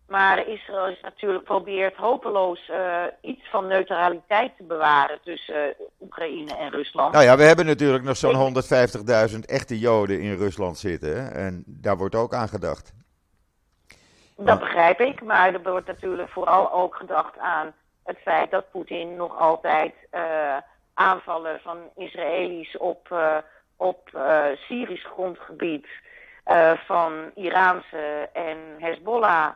Maar 0.07 0.47
Israël 0.47 0.87
is 0.87 1.01
natuurlijk 1.01 1.43
probeert 1.43 1.95
hopeloos 1.95 2.69
eh, 2.69 3.03
iets 3.21 3.49
van 3.49 3.67
neutraliteit 3.67 4.51
te 4.57 4.63
bewaren 4.63 5.19
tussen 5.23 5.55
eh, 5.69 5.75
Oekraïne 6.01 6.55
en 6.57 6.69
Rusland. 6.71 7.13
Nou 7.13 7.25
ja, 7.25 7.37
we 7.37 7.43
hebben 7.43 7.65
natuurlijk 7.65 8.03
nog 8.03 8.17
zo'n 8.17 8.31
Ik- 8.31 8.37
150.000 8.37 9.45
echte 9.45 9.79
Joden 9.79 10.21
in 10.21 10.37
Rusland 10.37 10.77
zitten. 10.77 11.09
hè, 11.23 11.29
En 11.29 11.63
daar 11.67 11.97
wordt 11.97 12.15
ook 12.15 12.33
aan 12.33 12.49
gedacht. 12.49 12.93
Dat 14.35 14.59
begrijp 14.59 14.99
ik, 14.99 15.21
maar 15.21 15.53
er 15.53 15.71
wordt 15.71 15.87
natuurlijk 15.87 16.29
vooral 16.29 16.71
ook 16.71 16.95
gedacht 16.95 17.37
aan 17.37 17.73
het 18.03 18.17
feit 18.17 18.51
dat 18.51 18.71
Poetin 18.71 19.15
nog 19.15 19.37
altijd 19.39 19.93
eh, 20.09 20.57
aanvallen 20.93 21.59
van 21.59 21.77
Israëli's 21.95 22.77
op, 22.77 23.11
eh, 23.11 23.37
op 23.77 24.09
eh, 24.13 24.45
Syrisch 24.55 25.05
grondgebied 25.05 25.87
van 26.85 27.31
Iraanse 27.35 28.29
en 28.33 28.57
Hezbollah 28.79 29.49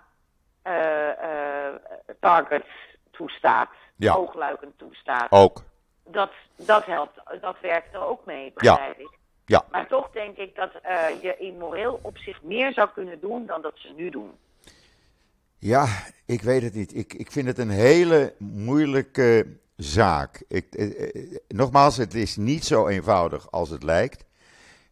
targets 2.19 2.67
toestaat, 3.11 3.69
Ja. 3.95 4.13
oogluikend 4.13 4.77
toestaat. 4.77 5.31
Ook. 5.31 5.63
Dat, 6.03 6.31
dat 6.55 6.85
helpt, 6.85 7.19
dat 7.41 7.55
werkt 7.61 7.93
er 7.93 8.05
ook 8.05 8.25
mee, 8.25 8.51
begrijp 8.53 8.99
ik. 8.99 9.17
Ja. 9.45 9.63
Maar 9.71 9.87
toch 9.87 10.11
denk 10.11 10.37
ik 10.37 10.55
dat 10.55 10.71
je 11.21 11.35
in 11.37 11.57
moreel 11.57 11.99
opzicht 12.01 12.43
meer 12.43 12.73
zou 12.73 12.89
kunnen 12.93 13.19
doen 13.19 13.45
dan 13.45 13.61
dat 13.61 13.73
ze 13.75 13.93
nu 13.95 14.09
doen. 14.09 14.37
Ja, 15.60 15.86
ik 16.26 16.41
weet 16.41 16.62
het 16.62 16.74
niet. 16.74 16.96
Ik, 16.96 17.13
ik 17.13 17.32
vind 17.32 17.48
het 17.48 17.58
een 17.58 17.70
hele 17.70 18.34
moeilijke 18.38 19.46
zaak. 19.76 20.43
Ik, 20.48 20.65
eh, 20.76 21.04
eh, 21.04 21.36
nogmaals, 21.48 21.98
het 21.98 22.13
is 22.13 22.36
niet 22.36 22.65
zo 22.65 22.88
eenvoudig 22.88 23.52
als 23.52 23.70
het 23.70 23.84
lijkt. 23.84 24.26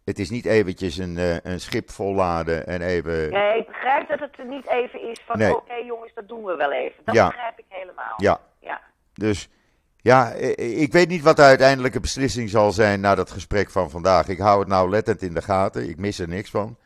Het 0.06 0.20
is 0.20 0.30
niet 0.30 0.46
eventjes 0.46 0.98
een, 0.98 1.18
eh, 1.18 1.36
een 1.44 1.60
schip 1.60 1.90
volladen 1.92 2.68
en 2.68 2.82
even. 2.82 3.30
Ja, 3.32 3.54
ik 3.54 3.68
begrijp 3.68 4.08
dat 4.10 4.20
het 4.20 4.40
er 4.40 4.46
niet 4.46 4.68
even 4.68 5.02
is 5.10 5.22
van, 5.26 5.38
Nee. 5.38 5.56
oké 5.56 5.74
jongens, 5.74 6.14
dat 6.14 6.28
doen 6.28 6.44
we 6.44 6.56
wel 6.56 6.72
even. 6.72 7.02
Dat 7.06 7.16
Ja. 7.16 7.28
begrijp 7.28 7.60
ik 7.60 7.66
helemaal. 7.70 8.14
Ja, 8.18 8.40
Ja. 8.60 8.82
dus 9.14 9.50
ja, 9.98 10.32
eh, 10.34 10.82
ik 10.82 10.92
weet 10.92 11.08
niet 11.08 11.22
wat 11.22 11.36
de 11.36 11.42
uiteindelijke 11.42 12.00
beslissing 12.00 12.50
zal 12.50 12.72
zijn 12.72 13.00
na 13.00 13.16
dat 13.16 13.32
gesprek 13.32 13.70
van 13.72 13.90
vandaag. 13.90 14.28
Ik 14.28 14.40
hou 14.40 14.60
het 14.60 14.68
nou 14.68 14.90
lettend 14.90 15.22
in 15.22 15.34
de 15.34 15.42
gaten. 15.42 15.90
Ik 15.90 15.98
mis 15.98 16.20
er 16.20 16.28
niks 16.28 16.50
van. 16.50 16.78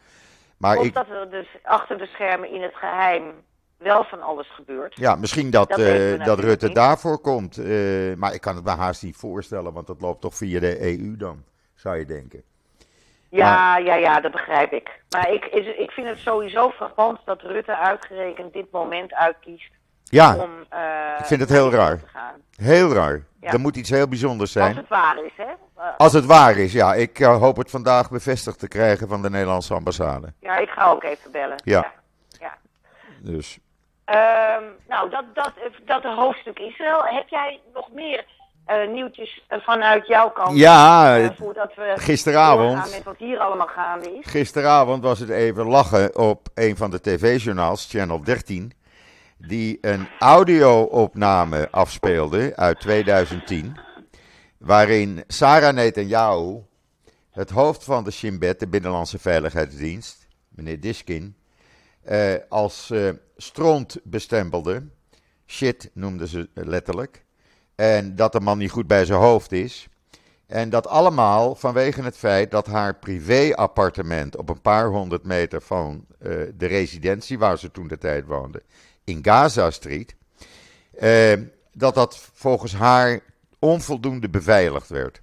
Maar 0.57 0.77
Of 0.77 0.85
ik, 0.85 0.93
dat 0.93 1.09
er 1.09 1.29
dus 1.29 1.47
achter 1.63 1.97
de 1.97 2.05
schermen 2.05 2.51
in 2.51 2.61
het 2.61 2.75
geheim 2.75 3.23
wel 3.79 4.03
van 4.03 4.21
alles 4.21 4.49
gebeurt. 4.53 4.95
ja, 4.95 5.15
misschien 5.15 5.49
dat, 5.49 5.69
Dat 5.69 5.79
eh, 5.79 5.85
we 5.85 6.21
dat 6.23 6.39
Rutte 6.39 6.65
niet. 6.65 6.75
daarvoor 6.75 7.19
komt. 7.19 7.57
eh, 7.57 8.13
maar 8.15 8.33
ik 8.33 8.41
kan 8.41 8.55
het 8.55 8.63
me 8.63 8.71
haast 8.71 9.03
niet 9.03 9.15
voorstellen, 9.15 9.73
want 9.73 9.87
dat 9.87 10.01
loopt 10.01 10.21
toch 10.21 10.35
via 10.35 10.59
de 10.59 10.81
EU 10.81 11.17
dan, 11.17 11.43
zou 11.75 11.97
je 11.97 12.05
denken. 12.05 12.43
Ja, 13.29 13.77
ja, 13.77 13.95
ja, 13.95 14.19
dat 14.21 14.31
begrijp 14.31 14.71
ik. 14.71 15.01
Maar 15.09 15.31
ik, 15.31 15.45
is, 15.45 15.75
ik 15.77 15.91
vind 15.91 16.07
het 16.07 16.17
sowieso 16.17 16.69
frappant 16.69 17.19
dat 17.25 17.41
Rutte 17.41 17.77
uitgerekend 17.77 18.53
dit 18.53 18.71
moment 18.71 19.13
uitkiest 19.13 19.71
Ja, 20.03 20.35
om... 20.35 20.49
eh, 20.69 20.79
ik 21.19 21.25
vind 21.25 21.39
het 21.41 21.49
heel 21.49 21.71
raar. 21.71 21.99
heel 22.55 22.93
raar. 22.93 23.23
Ja. 23.41 23.51
Er 23.51 23.59
moet 23.59 23.75
iets 23.75 23.89
heel 23.89 24.07
bijzonders 24.07 24.57
Als 24.57 24.65
zijn. 24.65 24.75
het 24.77 24.87
waar 24.87 25.25
is, 25.25 25.31
hè? 25.35 25.45
Als 25.97 26.13
het 26.13 26.25
waar 26.25 26.57
is, 26.57 26.71
ja. 26.73 26.93
Ik 26.93 27.17
hoop 27.17 27.57
het 27.57 27.69
vandaag 27.69 28.09
bevestigd 28.09 28.59
te 28.59 28.67
krijgen 28.67 29.07
van 29.07 29.21
de 29.21 29.29
Nederlandse 29.29 29.73
ambassade. 29.73 30.33
ja, 30.39 30.57
ik 30.57 30.69
ga 30.69 30.89
ook 30.89 31.03
even 31.03 31.31
bellen. 31.31 31.61
Ja. 31.63 31.91
ja. 32.39 32.57
Dus. 33.21 33.59
Ehm, 34.09 34.63
nou, 34.87 35.09
dat, 35.09 35.23
dat, 35.33 35.53
dat 35.85 36.03
hoofdstuk 36.03 36.59
Israël. 36.59 37.01
Heb 37.03 37.27
jij 37.27 37.59
nog 37.73 37.91
meer 37.91 38.25
eh, 38.65 38.87
nieuwtjes 38.87 39.43
eh, 39.47 39.59
vanuit 39.59 40.07
jouw 40.07 40.29
kant? 40.29 40.57
Ja, 40.57 41.17
eh, 41.19 41.29
voordat 41.37 41.75
we 41.75 41.93
gisteravond- 41.95 42.91
met 42.91 43.03
wat 43.03 43.17
hier 43.17 43.39
allemaal 43.39 43.67
gaande 43.67 44.17
is. 44.17 44.25
Gisteravond 44.25 45.03
was 45.03 45.19
het 45.19 45.29
even 45.29 45.65
lachen 45.65 46.17
op 46.17 46.47
een 46.53 46.77
van 46.77 46.91
de 46.91 47.01
tv-journaals, 47.01 47.87
Channel 47.89 48.23
13, 48.23 48.71
die 49.37 49.77
een 49.81 50.07
audio-opname 50.19 51.67
afspeelde 51.71 52.55
uit 52.55 52.79
2010, 52.79 53.77
waarin 54.57 55.23
Sarah 55.27 55.73
Netanyahu, 55.73 56.61
het 57.31 57.49
hoofd 57.49 57.83
van 57.83 58.03
de 58.03 58.11
Shin 58.11 58.39
Bet, 58.39 58.59
de 58.59 58.67
Binnenlandse 58.67 59.19
Veiligheidsdienst, 59.19 60.27
meneer 60.49 60.79
Diskin, 60.79 61.35
eh, 62.09 62.33
als 62.49 62.89
eh, 62.89 63.09
stront 63.37 63.97
bestempelde. 64.03 64.83
Shit 65.45 65.89
noemden 65.93 66.27
ze 66.27 66.49
letterlijk. 66.53 67.25
En 67.75 68.15
dat 68.15 68.31
de 68.31 68.39
man 68.39 68.57
niet 68.57 68.71
goed 68.71 68.87
bij 68.87 69.05
zijn 69.05 69.19
hoofd 69.19 69.51
is. 69.51 69.87
En 70.45 70.69
dat 70.69 70.87
allemaal 70.87 71.55
vanwege 71.55 72.01
het 72.01 72.17
feit 72.17 72.51
dat 72.51 72.67
haar 72.67 72.95
privéappartement 72.95 74.37
op 74.37 74.49
een 74.49 74.61
paar 74.61 74.87
honderd 74.87 75.23
meter 75.23 75.61
van 75.61 76.05
uh, 76.21 76.29
de 76.57 76.65
residentie 76.65 77.39
waar 77.39 77.57
ze 77.57 77.71
toen 77.71 77.87
de 77.87 77.97
tijd 77.97 78.25
woonde, 78.25 78.63
in 79.03 79.19
Gaza 79.21 79.71
Street, 79.71 80.15
uh, 81.01 81.33
dat 81.73 81.95
dat 81.95 82.29
volgens 82.33 82.73
haar 82.73 83.19
onvoldoende 83.59 84.29
beveiligd 84.29 84.89
werd. 84.89 85.21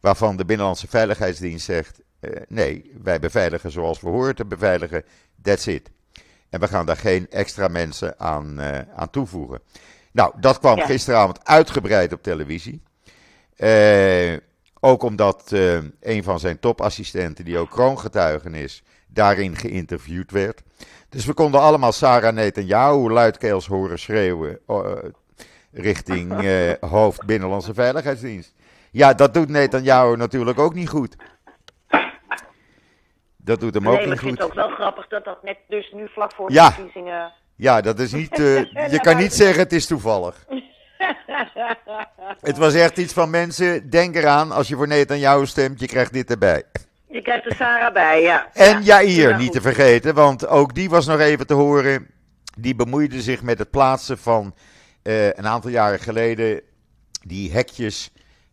Waarvan 0.00 0.36
de 0.36 0.44
Binnenlandse 0.44 0.88
Veiligheidsdienst 0.88 1.64
zegt: 1.64 2.00
uh, 2.20 2.30
nee, 2.48 2.92
wij 3.02 3.20
beveiligen 3.20 3.70
zoals 3.70 4.00
we 4.00 4.08
horen 4.08 4.34
te 4.34 4.44
beveiligen, 4.44 5.04
that's 5.42 5.66
it. 5.66 5.90
En 6.52 6.60
we 6.60 6.68
gaan 6.68 6.86
daar 6.86 6.96
geen 6.96 7.30
extra 7.30 7.68
mensen 7.68 8.20
aan, 8.20 8.60
aan 8.96 9.10
toevoegen. 9.10 9.60
Nou, 10.12 10.32
dat 10.40 10.58
kwam 10.58 10.76
ja. 10.76 10.86
gisteravond 10.86 11.44
uitgebreid 11.44 12.12
op 12.12 12.22
televisie. 12.22 12.82
Uh, 13.56 14.36
ook 14.80 15.02
omdat 15.02 15.50
uh, 15.52 15.78
een 16.00 16.22
van 16.22 16.40
zijn 16.40 16.58
topassistenten, 16.58 17.44
die 17.44 17.58
ook 17.58 17.70
kroongetuigen 17.70 18.54
is, 18.54 18.82
daarin 19.06 19.56
geïnterviewd 19.56 20.30
werd. 20.30 20.62
Dus 21.08 21.24
we 21.24 21.32
konden 21.32 21.60
allemaal 21.60 21.92
Sarah 21.92 22.34
Netanyahu 22.34 23.10
luidkeels 23.10 23.66
horen 23.66 23.98
schreeuwen 23.98 24.58
richting 25.72 26.32
hoofd 26.80 27.26
Binnenlandse 27.26 27.74
Veiligheidsdienst. 27.74 28.54
Ja, 28.90 29.14
dat 29.14 29.34
doet 29.34 29.48
Netanyahu 29.48 30.16
natuurlijk 30.16 30.58
ook 30.58 30.74
niet 30.74 30.88
goed. 30.88 31.16
Dat 33.44 33.60
doet 33.60 33.74
hem 33.74 33.82
nee, 33.82 33.92
ook 33.92 33.98
niet 33.98 34.08
goed. 34.08 34.14
Ik 34.14 34.20
vind 34.20 34.38
het 34.38 34.46
ook 34.46 34.54
wel 34.54 34.68
grappig 34.68 35.08
dat 35.08 35.24
dat 35.24 35.42
net 35.42 35.58
dus 35.68 35.92
nu 35.92 36.08
vlak 36.08 36.32
voor 36.34 36.48
de 36.48 36.54
verkiezingen... 36.54 37.32
Ja, 37.56 37.80
dat 37.80 37.98
is 37.98 38.12
niet. 38.12 38.36
je 38.94 38.98
kan 39.02 39.16
niet 39.16 39.32
zeggen 39.32 39.62
het 39.62 39.72
is 39.72 39.86
toevallig. 39.86 40.44
Het 42.40 42.58
was 42.58 42.74
echt 42.74 42.98
iets 42.98 43.12
van 43.12 43.30
mensen, 43.30 43.90
denk 43.90 44.14
eraan, 44.14 44.52
als 44.52 44.68
je 44.68 44.76
voor 44.76 44.88
Netanyahu 44.88 45.46
stemt, 45.46 45.80
je 45.80 45.86
krijgt 45.86 46.12
dit 46.12 46.30
erbij. 46.30 46.62
Je 47.08 47.22
krijgt 47.22 47.46
er 47.46 47.54
Sarah 47.54 47.92
bij, 47.92 48.22
ja. 48.22 48.48
En 48.52 48.84
ja, 48.84 49.02
Jair, 49.02 49.36
niet 49.36 49.52
te 49.52 49.60
vergeten, 49.60 50.14
want 50.14 50.46
ook 50.46 50.74
die 50.74 50.90
was 50.90 51.06
nog 51.06 51.20
even 51.20 51.46
te 51.46 51.54
horen. 51.54 52.06
Die 52.56 52.74
bemoeide 52.74 53.20
zich 53.22 53.42
met 53.42 53.58
het 53.58 53.70
plaatsen 53.70 54.18
van 54.18 54.54
uh, 55.02 55.26
een 55.26 55.46
aantal 55.46 55.70
jaren 55.70 55.98
geleden 55.98 56.60
die 57.22 57.52
hekjes, 57.52 58.10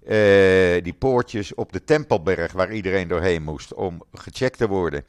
uh, 0.09 0.83
die 0.83 0.93
poortjes 0.93 1.53
op 1.53 1.71
de 1.71 1.83
Tempelberg 1.83 2.51
waar 2.51 2.73
iedereen 2.73 3.07
doorheen 3.07 3.43
moest 3.43 3.73
om 3.73 4.03
gecheckt 4.13 4.57
te 4.57 4.67
worden. 4.67 5.03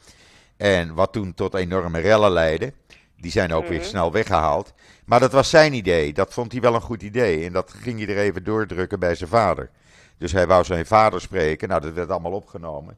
En 0.57 0.95
wat 0.95 1.13
toen 1.13 1.35
tot 1.35 1.55
enorme 1.55 1.99
rellen 1.99 2.31
leidde. 2.31 2.73
Die 3.17 3.31
zijn 3.31 3.53
ook 3.53 3.63
mm 3.63 3.69
-hmm. 3.69 3.77
weer 3.77 3.87
snel 3.87 4.13
weggehaald. 4.13 4.73
Maar 5.05 5.21
dat 5.21 5.33
was 5.33 5.51
zijn 5.51 5.73
idee. 5.73 6.13
Dat 6.13 6.33
vond 6.33 6.53
hij 6.53 6.61
wel 6.61 6.75
een 6.75 6.81
goed 6.81 7.03
idee. 7.03 7.45
En 7.47 7.53
dat 7.53 7.73
ging 7.73 7.99
hij 7.99 8.09
er 8.09 8.23
even 8.23 8.45
doordrukken 8.45 8.99
bij 8.99 9.15
zijn 9.15 9.31
vader. 9.31 9.71
Dus 10.19 10.33
hij 10.33 10.47
wou 10.47 10.65
zijn 10.65 10.87
vader 10.87 11.21
spreken. 11.21 11.69
Nou, 11.69 11.81
dat 11.81 11.93
werd 11.93 12.11
allemaal 12.11 12.33
opgenomen. 12.33 12.97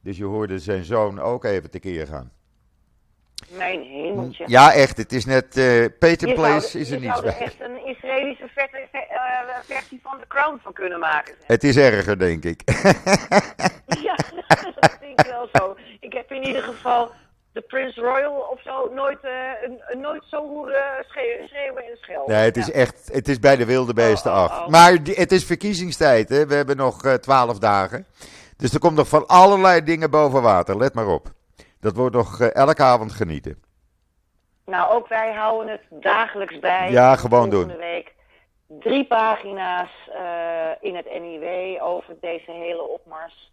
Dus 0.00 0.16
je 0.16 0.24
hoorde 0.24 0.58
zijn 0.58 0.84
zoon 0.84 1.20
ook 1.20 1.44
even 1.44 1.70
tekeer 1.70 2.06
gaan. 2.06 2.30
Mijn 3.48 3.82
hemeltje. 3.82 4.44
Ja, 4.46 4.72
echt. 4.72 4.96
Het 4.96 5.12
is 5.12 5.24
net. 5.24 5.56
Uh, 5.56 5.86
Peter 5.98 6.28
je 6.28 6.34
Place 6.34 6.68
zou, 6.68 6.82
is 6.84 6.90
er 6.90 7.00
je 7.00 7.06
niets 7.06 7.14
zou 7.18 7.26
er 7.26 7.34
bij. 7.38 7.46
echt 7.46 7.60
een 7.60 7.86
Israëlische 7.86 8.48
versie, 8.54 8.88
versie 9.62 10.00
van 10.02 10.18
The 10.20 10.26
Crown 10.28 10.58
van 10.62 10.72
kunnen 10.72 10.98
maken. 10.98 11.34
Zeg. 11.38 11.46
Het 11.46 11.64
is 11.64 11.76
erger, 11.76 12.18
denk 12.18 12.44
ik. 12.44 12.60
ja, 14.08 14.16
dat 14.80 14.96
denk 15.00 15.20
ik 15.20 15.26
wel 15.30 15.48
zo. 15.52 15.76
Ik 16.00 16.12
heb 16.12 16.30
in 16.32 16.46
ieder 16.46 16.62
geval 16.62 17.10
de 17.52 17.60
Prince 17.60 18.00
Royal 18.00 18.32
of 18.52 18.60
zo 18.62 18.90
nooit, 18.94 19.18
uh, 19.24 20.00
nooit 20.00 20.22
zo 20.30 20.48
horen 20.48 21.04
schreeuwen 21.08 21.82
en 21.84 21.96
schelden. 22.00 22.34
Nee, 22.34 22.44
het 22.44 22.56
is 22.56 22.66
ja. 22.66 22.72
echt, 22.72 23.08
het 23.12 23.28
is 23.28 23.38
bij 23.38 23.56
de 23.56 23.64
wilde 23.64 23.94
beesten 23.94 24.30
Oh, 24.32 24.36
oh, 24.36 24.42
af. 24.44 24.60
oh. 24.60 24.68
Maar 24.68 25.02
die- 25.02 25.14
het 25.14 25.32
is 25.32 25.44
verkiezingstijd, 25.44 26.28
hè. 26.28 26.46
We 26.46 26.54
hebben 26.54 26.76
nog 26.76 27.04
eh, 27.04 27.12
twaalf 27.14 27.58
dagen. 27.58 28.06
Dus 28.56 28.72
er 28.74 28.78
komt 28.80 28.96
nog 28.96 29.08
van 29.08 29.26
allerlei 29.26 29.82
dingen 29.84 30.10
boven 30.10 30.42
water, 30.42 30.76
let 30.76 30.94
maar 30.94 31.06
op. 31.06 31.32
Dat 31.84 31.96
wordt 31.96 32.14
nog 32.14 32.40
eh, 32.40 32.54
elke 32.54 32.82
avond 32.82 33.12
genieten. 33.12 33.62
Nou, 34.66 34.92
ook 34.92 35.08
wij 35.08 35.32
houden 35.32 35.68
het 35.72 36.02
dagelijks 36.02 36.58
bij. 36.58 36.90
Ja, 36.90 37.16
gewoon 37.16 37.50
Volgende 37.50 37.66
doen. 37.72 37.76
week 37.82 38.14
drie 38.66 39.06
pagina's 39.06 39.90
eh, 40.12 40.70
in 40.80 40.96
het 40.96 41.04
NIW 41.20 41.82
over 41.82 42.16
deze 42.20 42.50
hele 42.50 42.82
opmars. 42.82 43.52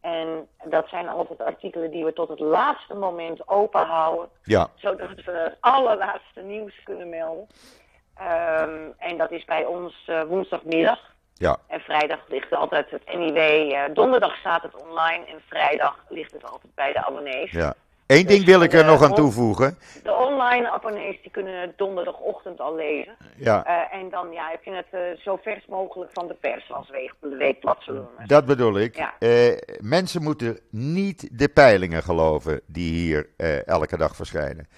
En 0.00 0.48
dat 0.64 0.88
zijn 0.88 1.08
altijd 1.08 1.40
artikelen 1.40 1.90
die 1.90 2.04
we 2.04 2.12
tot 2.12 2.28
het 2.28 2.40
laatste 2.40 2.94
moment 2.94 3.48
open 3.48 3.86
houden. 3.86 4.28
Ja, 4.42 4.68
Zodat 4.74 5.08
we 5.24 5.32
het 5.32 5.56
allerlaatste 5.60 6.40
nieuws 6.40 6.82
kunnen 6.84 7.08
melden. 7.08 7.46
Ehm, 8.14 8.80
en 8.98 9.16
dat 9.16 9.30
is 9.30 9.44
bij 9.44 9.64
ons 9.64 10.04
eh, 10.06 10.22
woensdagmiddag. 10.22 11.11
Ja. 11.42 11.56
En 11.66 11.80
vrijdag 11.80 12.18
ligt 12.28 12.52
altijd 12.52 12.90
het 12.90 13.02
NIW. 13.18 13.36
eh, 13.36 13.82
donderdag 13.94 14.36
staat 14.36 14.62
het 14.62 14.74
online. 14.88 15.24
En 15.26 15.40
vrijdag 15.48 16.04
ligt 16.08 16.32
het 16.32 16.44
altijd 16.44 16.74
bij 16.74 16.92
de 16.92 17.04
abonnees. 17.04 17.50
ja. 17.50 17.74
Eén 18.06 18.26
ding 18.26 18.44
wil 18.44 18.62
ik 18.62 18.72
er 18.72 18.84
nog 18.84 19.02
aan 19.02 19.14
toevoegen. 19.14 19.78
De 20.02 20.12
online 20.12 20.70
abonnees 20.70 21.22
die 21.22 21.30
kunnen 21.30 21.60
het 21.60 21.78
donderdagochtend 21.78 22.60
al 22.60 22.74
lezen. 22.74 23.16
Ja, 23.36 23.64
Eh, 23.64 23.98
en 24.00 24.10
dan 24.10 24.32
ja, 24.32 24.48
heb 24.50 24.64
je 24.64 24.70
het 24.72 24.86
eh, 24.90 25.00
zo 25.24 25.38
vers 25.42 25.66
mogelijk 25.68 26.10
van 26.12 26.26
de 26.28 26.34
pers 26.34 26.72
als 26.72 26.90
weekblad, 27.38 27.78
dat 28.26 28.44
bedoel 28.44 28.78
ik. 28.78 28.96
Ja. 28.96 29.14
Mensen 29.80 30.22
moeten 30.22 30.58
niet 30.70 31.28
de 31.38 31.48
peilingen 31.48 32.02
geloven 32.02 32.60
die 32.66 32.92
hier 32.92 33.28
elke 33.66 33.96
dag 33.96 34.16
verschijnen. 34.16 34.68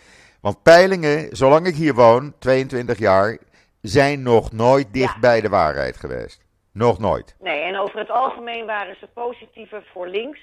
Want 0.40 0.62
peilingen, 0.62 1.37
zolang 1.37 1.66
ik 1.66 1.74
hier 1.74 1.94
woon, 1.94 2.35
22 2.38 2.98
jaar, 2.98 3.38
zijn 3.81 4.22
nog 4.22 4.53
nooit 4.53 4.92
dicht 4.92 5.14
Ja. 5.14 5.20
bij 5.20 5.40
de 5.40 5.48
waarheid 5.48 5.96
geweest. 5.96 6.44
Nog 6.75 6.99
nooit. 6.99 7.37
Nee, 7.41 7.61
en 7.61 7.77
over 7.79 7.99
het 7.99 8.11
algemeen 8.11 8.67
waren 8.67 8.97
ze 8.97 9.07
positiever 9.07 9.85
voor 9.93 10.09
links. 10.09 10.41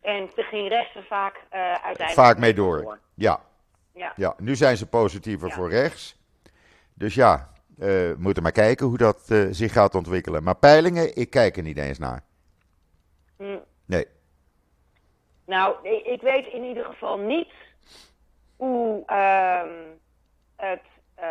En 0.00 0.30
er 0.36 0.44
ging 0.44 0.68
rechts 0.68 0.94
er 0.94 1.04
vaak 1.08 1.34
eh, 1.50 1.60
uiteindelijk 1.60 2.10
Vaak 2.12 2.38
mee 2.38 2.54
door. 2.54 2.98
Ja, 3.14 3.40
Ja. 3.94 4.12
ja. 4.16 4.34
nu 4.38 4.56
zijn 4.56 4.76
ze 4.76 4.86
positiever 4.88 5.48
Ja. 5.48 5.54
voor 5.54 5.68
rechts. 5.70 6.16
Dus 6.94 7.14
ja, 7.14 7.50
eh, 7.78 7.86
we 7.86 8.14
moeten 8.18 8.42
maar 8.42 8.52
kijken 8.52 8.86
hoe 8.86 8.96
dat 8.98 9.30
eh, 9.30 9.46
zich 9.50 9.72
gaat 9.72 9.94
ontwikkelen. 9.94 10.42
Maar 10.42 10.56
peilingen, 10.56 11.16
ik 11.16 11.30
kijk 11.30 11.56
er 11.56 11.62
niet 11.62 11.78
eens 11.78 11.98
naar. 11.98 12.22
Hm. 13.36 13.58
Nee. 13.84 14.06
Nou, 15.46 15.88
ik, 15.88 16.06
ik 16.06 16.20
weet 16.20 16.46
in 16.46 16.62
ieder 16.64 16.84
geval 16.84 17.18
niet 17.18 17.52
hoe 18.56 19.02
ehm, 19.06 19.74
het 20.56 20.82
eh, 21.16 21.26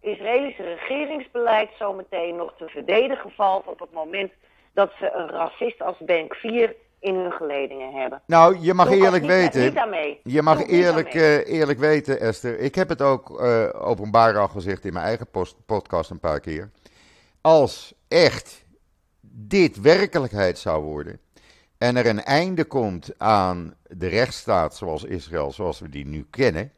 Israëlische 0.00 0.62
regeringsbeleid 0.62 1.70
zometeen 1.78 2.36
nog 2.36 2.54
te 2.58 2.68
verdedigen 2.68 3.30
valt 3.30 3.66
op 3.66 3.80
het 3.80 3.92
moment 3.92 4.32
dat 4.74 4.92
ze 4.98 5.10
een 5.14 5.28
racist 5.30 5.82
als 5.82 5.96
Bank 5.98 6.34
4 6.34 6.74
in 7.00 7.14
hun 7.14 7.32
geledingen 7.32 7.92
hebben. 8.00 8.22
Nou, 8.26 8.58
je 8.60 8.74
mag 8.74 8.88
Doe 8.88 8.96
eerlijk 8.96 9.22
niet, 9.22 9.32
weten. 9.32 9.90
Niet. 9.90 10.18
Je 10.24 10.42
mag 10.42 10.58
Doe 10.58 10.66
eerlijk, 10.66 11.14
eh, 11.14 11.48
eerlijk 11.48 11.78
weten, 11.78 12.20
Esther. 12.20 12.58
Ik 12.58 12.74
heb 12.74 12.88
het 12.88 13.02
ook 13.02 13.40
eh, 13.40 13.68
openbaar 13.74 14.38
al 14.38 14.48
gezegd 14.48 14.84
in 14.84 14.92
mijn 14.92 15.04
eigen 15.04 15.30
post- 15.30 15.66
podcast 15.66 16.10
een 16.10 16.20
paar 16.20 16.40
keer. 16.40 16.70
Als 17.40 17.94
echt 18.08 18.64
dit 19.30 19.80
werkelijkheid 19.80 20.58
zou 20.58 20.82
worden. 20.84 21.20
en 21.78 21.96
er 21.96 22.06
een 22.06 22.22
einde 22.22 22.64
komt 22.64 23.14
aan 23.18 23.74
de 23.88 24.06
rechtsstaat 24.08 24.76
zoals 24.76 25.04
Israël, 25.04 25.52
zoals 25.52 25.78
we 25.80 25.88
die 25.88 26.06
nu 26.06 26.26
kennen. 26.30 26.72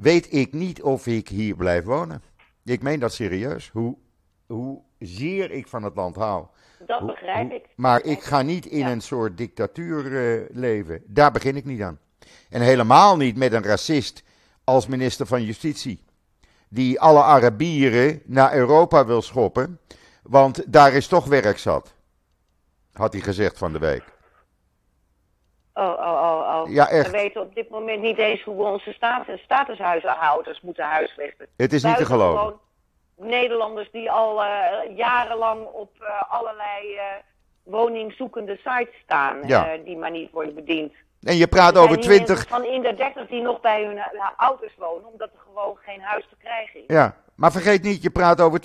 Weet 0.00 0.32
ik 0.32 0.52
niet 0.52 0.82
of 0.82 1.06
ik 1.06 1.28
hier 1.28 1.56
blijf 1.56 1.84
wonen. 1.84 2.22
Ik 2.64 2.82
meen 2.82 3.00
dat 3.00 3.12
serieus. 3.12 3.70
Hoe, 3.72 3.96
hoe 4.46 4.80
zeer 4.98 5.50
ik 5.50 5.68
van 5.68 5.82
het 5.82 5.96
land 5.96 6.16
hou. 6.16 6.46
Dat 6.86 7.06
begrijp 7.06 7.52
ik. 7.52 7.66
Maar 7.76 8.04
ik 8.04 8.22
ga 8.22 8.42
niet 8.42 8.66
in 8.66 8.78
Ja. 8.78 8.90
een 8.90 9.00
soort 9.00 9.36
dictatuur 9.38 10.16
eh, 10.16 10.46
leven. 10.56 11.02
Daar 11.06 11.30
begin 11.32 11.56
ik 11.56 11.64
niet 11.64 11.82
aan. 11.82 11.98
En 12.50 12.60
helemaal 12.60 13.16
niet 13.16 13.36
met 13.36 13.52
een 13.52 13.62
racist 13.62 14.22
als 14.64 14.86
minister 14.86 15.26
van 15.26 15.42
Justitie. 15.42 16.04
Die 16.68 17.00
alle 17.00 17.22
Arabieren 17.22 18.22
naar 18.24 18.54
Europa 18.54 19.06
wil 19.06 19.22
schoppen. 19.22 19.80
Want 20.22 20.72
daar 20.72 20.92
is 20.92 21.06
toch 21.06 21.24
werk 21.24 21.58
zat. 21.58 21.94
Had 22.92 23.12
hij 23.12 23.22
gezegd 23.22 23.58
van 23.58 23.72
de 23.72 23.78
week. 23.78 24.04
Oh, 25.74 25.84
oh, 25.84 25.98
oh, 25.98 26.45
Ja, 26.64 26.88
echt. 26.88 27.10
We 27.10 27.16
weten 27.16 27.40
op 27.40 27.54
dit 27.54 27.68
moment 27.68 28.02
niet 28.02 28.18
eens 28.18 28.42
hoe 28.42 28.56
we 28.56 28.62
onze 28.62 28.92
status, 28.92 29.40
statushuishouders 29.40 30.60
moeten 30.60 30.84
huisvesten. 30.84 31.46
Het 31.56 31.72
is 31.72 31.82
niet 31.82 31.96
te 31.96 32.04
geloven. 32.04 32.54
Nederlanders 33.16 33.90
die 33.92 34.10
al 34.10 34.44
eh, 34.44 34.96
jarenlang 34.96 35.66
op 35.66 35.90
eh, 36.00 36.32
allerlei 36.32 36.94
eh, 36.96 37.02
woningzoekende 37.62 38.58
sites 38.64 38.94
staan. 39.04 39.38
Ja. 39.46 39.76
die 39.84 39.96
maar 39.96 40.10
niet 40.10 40.30
worden 40.30 40.54
bediend. 40.54 40.92
En 41.22 41.36
je 41.36 41.46
praat 41.46 41.74
Er 41.74 41.82
over 41.82 41.96
hier 41.98 42.08
mensen 42.08 42.24
20. 42.24 42.48
van 42.48 42.64
in 42.64 42.82
de 42.82 42.94
30 42.94 43.26
die 43.28 43.42
nog 43.42 43.60
bij 43.60 43.84
hun 43.84 43.98
ouders 44.36 44.74
wonen, 44.78 45.12
omdat 45.12 45.28
er 45.32 45.40
gewoon 45.52 45.76
geen 45.76 46.00
huis 46.00 46.26
te 46.30 46.36
krijgen 46.38 46.80
is. 46.80 46.84
Ja, 46.86 47.16
maar 47.34 47.52
vergeet 47.52 47.82
niet, 47.82 48.02
je 48.02 48.10
praat 48.10 48.40
over 48.40 48.60
20% 48.60 48.62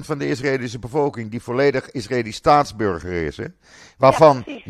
van 0.00 0.18
de 0.18 0.28
Israëlische 0.28 0.78
bevolking 0.78 1.30
die 1.30 1.42
volledig 1.42 1.90
Israëlisch 1.90 2.36
staatsburger 2.36 3.12
is. 3.12 3.36
Hè? 3.36 3.44
Waarvan 3.98 4.42
precies. 4.42 4.64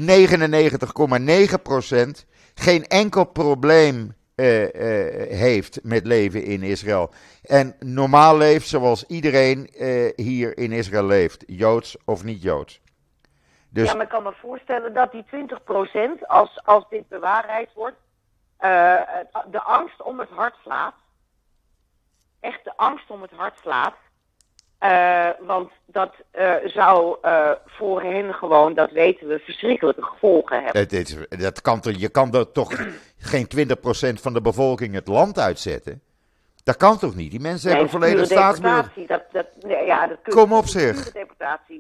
99,9% 2.21 2.27
geen 2.59 2.85
enkel 2.85 3.25
probleem 3.25 4.17
eh, 4.35 4.65
eh, 4.65 5.39
heeft 5.39 5.81
met 5.83 6.07
leven 6.07 6.43
in 6.43 6.63
Israël. 6.63 7.11
En 7.43 7.77
normaal 7.79 8.37
leeft 8.37 8.69
zoals 8.69 9.07
iedereen 9.07 9.67
eh, 9.67 10.13
hier 10.17 10.59
in 10.59 10.73
Israël 10.73 11.05
leeft, 11.05 11.45
joods 11.47 11.97
of 12.05 12.25
niet 12.25 12.43
joods. 12.43 12.81
Dus 13.69 13.89
Ja, 13.89 13.95
maar 13.95 14.03
ik 14.03 14.09
kan 14.09 14.23
me 14.23 14.33
voorstellen 14.33 14.95
dat 14.95 15.13
die 15.13 15.25
20%, 15.25 16.27
als, 16.27 16.65
als 16.65 16.85
dit 16.89 17.09
bewaarheid 17.09 17.69
wordt, 17.75 17.97
de 19.51 19.63
angst 19.63 20.03
om 20.03 20.19
het 20.19 20.31
hart 20.31 20.57
slaat. 20.63 20.95
Echt 22.41 22.65
de 22.65 22.77
angst 22.77 23.11
om 23.11 23.23
het 23.23 23.31
hart 23.31 23.59
slaat. 23.59 23.95
Eh, 24.79 25.29
want 25.41 25.71
dat 25.87 26.15
eh, 26.31 26.55
zou 26.65 27.17
eh, 27.23 27.51
voor 27.67 28.03
hen 28.03 28.35
gewoon, 28.35 28.75
dat 28.75 28.91
weten 28.91 29.29
we, 29.29 29.39
verschrikkelijke 29.39 30.03
gevolgen 30.03 30.63
hebben. 30.63 30.81
het 30.83 30.93
is, 30.93 31.17
dat 31.29 31.61
kan 31.61 31.81
je 31.83 32.09
kan 32.09 32.33
er 32.35 32.53
toch 32.53 32.73
geen 33.19 33.49
20% 33.57 34.21
van 34.21 34.33
de 34.33 34.41
bevolking 34.41 34.95
het 34.95 35.09
land 35.09 35.39
uitzetten? 35.39 36.03
Dat 36.65 36.77
kan 36.77 36.99
toch 36.99 37.15
niet? 37.15 37.31
Die 37.31 37.41
mensen 37.41 37.69
Nee, 37.71 37.79
hebben 37.79 38.01
volledig 38.01 38.27
staatsburger. 38.27 38.83
deportatie, 38.95 39.07
Dat, 39.07 39.23
dat, 39.33 39.71
nee, 39.71 39.87
ja, 39.87 40.07
dat 40.07 40.19
kun- 40.23 40.33
Kom 40.33 40.53
op. 40.53 40.65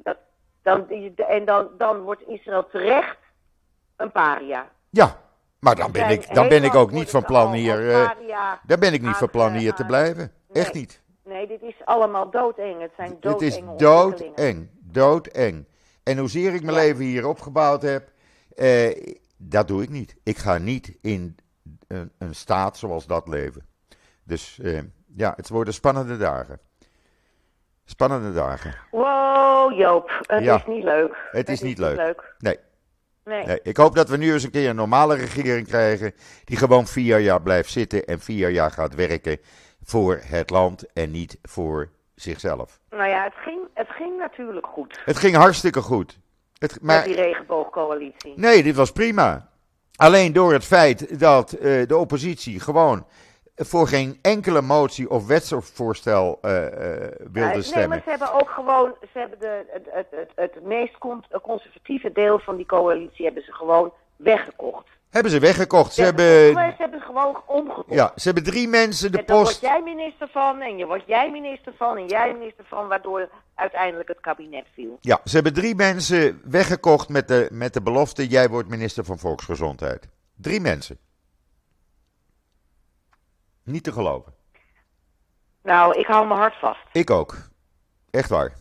Dat, 0.02 0.16
dan, 0.62 0.88
en 1.16 1.44
dan, 1.44 1.68
dan 1.78 2.00
wordt 2.00 2.28
Israël 2.28 2.66
terecht 2.66 3.16
een 3.96 4.12
paria. 4.12 4.68
Ja, 4.90 5.20
maar 5.60 5.74
dan 5.76 5.92
ben 5.92 6.08
ik, 6.08 6.34
dan 6.34 6.48
ben 6.48 6.64
ik 6.64 6.74
ook 6.74 6.90
niet 6.90 7.10
van 7.10 7.24
plan 7.24 7.52
hier. 7.52 7.76
paria 8.06 8.60
daar 8.66 8.78
ben 8.78 8.92
ik 8.92 9.02
niet 9.02 9.16
van 9.16 9.30
plan 9.30 9.52
hier 9.52 9.72
te 9.72 9.84
blijven. 9.84 10.32
Echt 10.52 10.74
niet. 10.74 11.02
Nee, 11.28 11.46
dit 11.46 11.62
is 11.62 11.74
allemaal 11.84 12.30
doodeng. 12.30 12.80
Het 12.80 12.90
zijn 12.96 13.10
Het 13.10 13.22
doodenge 13.22 13.44
is 13.46 13.62
doodeng. 13.76 14.68
Doodeng. 14.80 15.64
En 16.02 16.18
hoezeer 16.18 16.54
ik 16.54 16.62
mijn 16.62 16.76
Ja. 16.76 16.82
leven 16.82 17.04
hier 17.04 17.26
opgebouwd 17.26 17.82
heb, 17.82 18.10
eh, 18.56 19.16
dat 19.36 19.68
doe 19.68 19.82
ik 19.82 19.88
niet. 19.88 20.16
Ik 20.22 20.38
ga 20.38 20.58
niet 20.58 20.96
in 21.02 21.36
een, 21.86 22.12
een 22.18 22.34
staat 22.34 22.76
zoals 22.76 23.06
dat 23.06 23.28
leven. 23.28 23.66
Dus 24.24 24.58
eh, 24.62 24.78
ja, 25.16 25.32
het 25.36 25.48
worden 25.48 25.74
spannende 25.74 26.16
dagen. 26.16 26.60
Spannende 27.84 28.32
dagen. 28.32 28.74
Wow, 28.90 29.72
Joop. 29.78 30.10
Het 30.26 30.44
Ja. 30.44 30.56
is 30.56 30.66
niet 30.66 30.84
leuk. 30.84 31.16
Het 31.30 31.48
is 31.48 31.60
niet 31.60 31.78
leuk. 31.78 32.34
Nee. 32.38 32.58
Nee. 33.24 33.44
Nee, 33.46 33.60
ik 33.62 33.76
hoop 33.76 33.94
dat 33.94 34.08
we 34.08 34.16
nu 34.16 34.32
eens 34.32 34.42
een 34.42 34.50
keer 34.50 34.68
een 34.68 34.76
normale 34.76 35.14
regering 35.14 35.66
krijgen. 35.66 36.12
Die 36.44 36.56
gewoon 36.56 36.86
vier 36.86 37.18
jaar 37.18 37.42
blijft 37.42 37.70
zitten 37.70 38.04
en 38.06 38.20
vier 38.20 38.48
jaar 38.48 38.70
gaat 38.70 38.94
werken 38.94 39.38
voor 39.88 40.20
het 40.24 40.50
land 40.50 40.92
en 40.92 41.10
niet 41.10 41.38
voor 41.42 41.88
zichzelf. 42.14 42.80
Nou 42.90 43.08
ja, 43.08 43.24
het 43.24 43.34
ging, 43.36 43.60
het 43.74 43.88
ging 43.90 44.18
natuurlijk 44.18 44.66
goed 44.66 45.00
Het 45.04 45.16
ging 45.16 45.36
hartstikke 45.36 45.80
goed. 45.80 46.18
Het, 46.58 46.78
maar 46.82 46.96
met 46.96 47.04
die 47.04 47.14
regenboogcoalitie. 47.14 48.32
nee, 48.36 48.62
dit 48.62 48.74
was 48.76 48.92
prima. 48.92 49.48
Alleen 49.96 50.32
door 50.32 50.52
het 50.52 50.64
feit 50.64 51.20
dat 51.20 51.52
eh, 51.52 51.86
de 51.86 51.96
oppositie 51.96 52.60
gewoon 52.60 53.06
voor 53.56 53.88
geen 53.88 54.18
enkele 54.22 54.62
motie 54.62 55.10
of 55.10 55.26
wetsvoorstel 55.26 56.38
eh, 56.42 56.66
eh, 56.66 57.10
wilde 57.18 57.40
Ja, 57.40 57.52
nee, 57.52 57.62
stemmen. 57.62 57.88
maar 57.88 58.00
ze 58.04 58.10
hebben 58.10 58.32
ook 58.32 58.50
gewoon, 58.50 58.94
ze 59.12 59.18
hebben 59.18 59.38
de, 59.38 59.64
het, 59.72 59.86
het, 59.90 60.06
het, 60.10 60.30
het 60.54 60.64
meest 60.64 60.98
con- 60.98 61.24
conservatieve 61.42 62.12
deel 62.12 62.38
van 62.38 62.56
die 62.56 62.66
coalitie 62.66 63.24
hebben 63.24 63.42
ze 63.44 63.52
gewoon 63.52 63.92
weggekocht. 64.16 64.86
Hebben 65.10 65.32
ze 65.32 65.38
weggekocht. 65.38 65.94
Ze 65.94 66.02
hebben, 66.02 66.52
ze 66.52 66.74
hebben 66.78 67.00
gewoon 67.00 67.42
omgekocht. 67.46 67.94
ja, 67.94 68.12
ze 68.16 68.24
hebben 68.24 68.44
drie 68.44 68.68
mensen 68.68 69.12
de 69.12 69.18
en 69.18 69.24
dan 69.26 69.36
word 69.36 69.48
post. 69.48 69.60
jij 69.60 69.82
minister 69.82 70.28
van 70.28 70.60
en 70.60 70.76
je 70.76 70.86
wordt 70.86 71.06
jij 71.06 71.30
minister 71.30 71.72
van 71.76 71.96
en 71.96 72.06
jij 72.06 72.32
minister 72.32 72.64
van, 72.64 72.88
waardoor 72.88 73.28
uiteindelijk 73.54 74.08
het 74.08 74.20
kabinet 74.20 74.66
viel. 74.74 74.98
Ja, 75.00 75.20
ze 75.24 75.34
hebben 75.34 75.54
drie 75.54 75.74
mensen 75.74 76.40
weggekocht 76.44 77.08
met 77.08 77.28
de, 77.28 77.48
met 77.52 77.74
de 77.74 77.82
belofte: 77.82 78.26
jij 78.26 78.48
wordt 78.48 78.68
minister 78.68 79.04
van 79.04 79.18
Volksgezondheid. 79.18 80.08
Drie 80.36 80.60
mensen. 80.60 80.98
Niet 83.62 83.84
te 83.84 83.92
geloven. 83.92 84.34
Nou, 85.62 85.98
ik 85.98 86.06
hou 86.06 86.26
mijn 86.26 86.40
hart 86.40 86.58
vast. 86.58 86.80
Ik 86.92 87.10
ook. 87.10 87.36
Echt 88.10 88.28
waar. 88.28 88.52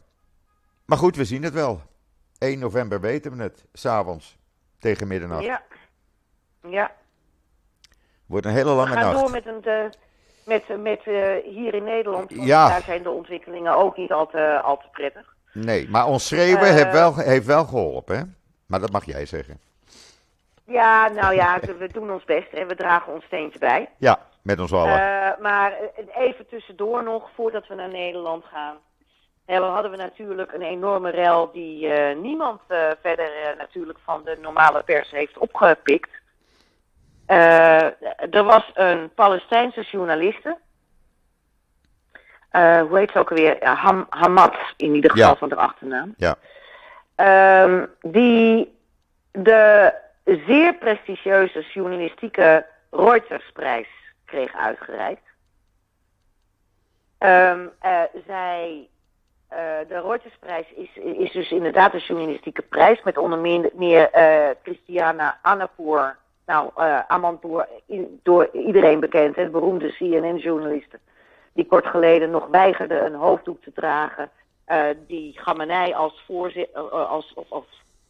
Maar 0.86 0.98
goed, 0.98 1.16
we 1.16 1.26
zien 1.26 1.44
het 1.44 1.54
wel. 1.54 1.82
1 2.38 2.60
november 2.60 3.02
weten 3.02 3.38
we 3.38 3.44
het. 3.44 3.66
S'avonds. 3.74 4.38
Tegen 4.80 5.08
middernacht. 5.08 5.44
Ja. 5.44 5.64
Ja. 6.70 6.92
Wordt 8.26 8.46
een 8.46 8.52
hele 8.52 8.70
We 8.70 8.76
lange 8.76 8.92
gaan 8.94 9.02
nacht. 9.14 9.20
door 9.20 9.32
met, 9.32 9.46
een, 9.46 9.62
de, 9.62 9.90
met, 10.46 10.82
met 10.82 11.00
eh, 11.04 11.36
hier 11.44 11.74
in 11.74 11.84
Nederland. 11.84 12.32
Ja. 12.34 12.68
daar 12.70 12.82
zijn 12.82 13.04
de 13.04 13.10
ontwikkelingen 13.10 13.76
ook 13.76 13.98
niet 13.98 14.12
al 14.12 14.28
te, 14.28 14.62
al 14.62 14.78
te 14.78 14.88
prettig. 14.92 15.36
Nee, 15.54 15.90
maar 15.90 16.06
ons 16.08 16.28
schreeuwen 16.28 16.68
Eh. 16.68 16.74
heeft, 16.74 16.92
wel, 16.92 17.16
heeft 17.16 17.46
wel 17.46 17.66
geholpen, 17.66 18.18
hè? 18.18 18.24
Maar 18.66 18.80
dat 18.80 18.92
mag 18.92 19.06
jij 19.06 19.26
zeggen. 19.26 19.60
Ja, 20.64 21.08
nou 21.10 21.36
ja, 21.36 21.60
we 21.60 21.76
we 21.86 21.88
doen 21.92 22.12
ons 22.12 22.24
best 22.24 22.54
en 22.54 22.68
we 22.68 22.76
dragen 22.76 23.14
ons 23.14 23.24
steentje 23.26 23.60
bij. 23.60 23.90
Ja, 23.98 24.20
met 24.42 24.60
ons 24.60 24.74
allen. 24.74 24.94
Eh, 24.94 25.42
maar 25.42 25.72
eh, 25.72 26.18
even 26.28 26.48
tussendoor 26.48 27.04
nog, 27.04 27.30
voordat 27.36 27.68
we 27.68 27.76
naar 27.76 27.90
Nederland 27.90 28.44
gaan. 28.46 28.78
Hè, 29.46 29.60
we 29.60 29.66
hadden 29.66 29.92
we 29.92 29.98
natuurlijk 29.98 30.54
een 30.54 30.62
enorme 30.62 31.10
rel 31.10 31.52
die 31.52 31.88
eh, 31.88 32.18
niemand 32.18 32.62
eh, 32.68 32.90
verder 33.02 33.32
eh, 33.44 33.58
natuurlijk 33.58 34.00
van 34.04 34.22
de 34.24 34.38
normale 34.42 34.84
pers 34.84 35.12
heeft 35.12 35.38
opgepikt. 35.38 36.10
Eh, 37.28 37.84
er 38.34 38.44
was 38.44 38.72
een 38.74 39.14
Palestijnse 39.14 39.82
journaliste. 39.82 40.58
Eh, 42.50 42.82
hoe 42.82 42.98
heet 42.98 43.12
ze 43.12 43.20
ook 43.20 43.30
alweer? 43.30 43.68
Ham, 43.68 44.06
Hamad, 44.10 44.56
in 44.78 44.96
ieder 44.96 45.12
geval 45.12 45.30
Ja. 45.30 45.36
van 45.36 45.50
de 45.50 45.56
achternaam. 45.56 46.14
ja. 46.18 46.36
Ehm, 47.16 47.86
die 48.02 48.78
de 49.32 49.94
zeer 50.24 50.74
prestigieuze 50.76 51.62
journalistieke 51.74 52.66
Reutersprijs 52.92 53.88
kreeg 54.26 54.56
uitgereikt. 54.56 55.22
Ehm, 57.18 57.68
eh, 57.80 58.02
zij, 58.28 58.88
de 59.88 60.02
Reutersprijs 60.02 60.72
is, 60.76 60.90
is 60.96 61.32
dus 61.32 61.52
inderdaad 61.52 61.94
een 61.94 62.00
journalistieke 62.00 62.62
prijs 62.62 63.04
met 63.04 63.18
onder 63.18 63.40
meer, 63.40 63.70
meer 63.74 64.10
Christiana 64.64 65.40
Amanpour, 65.42 66.18
nou 66.48 66.70
eh 66.76 67.00
Amanpour, 67.08 67.68
i- 67.90 68.20
door 68.24 68.50
iedereen 68.54 69.00
bekend, 69.00 69.36
de 69.36 69.50
beroemde 69.50 69.92
CNN-journaliste, 69.94 71.00
die 71.54 71.66
kort 71.66 71.86
geleden 71.88 72.30
nog 72.30 72.48
weigerde 72.48 73.00
een 73.00 73.14
hoofddoek 73.16 73.62
te 73.62 73.72
dragen, 73.74 74.30
eh, 74.66 74.86
die 75.08 75.40
Gamenei 75.40 75.94
als 75.94 76.24
voorzitter, 76.26 76.82
als, 76.90 77.34
of, 77.36 77.46
of, 77.52 77.66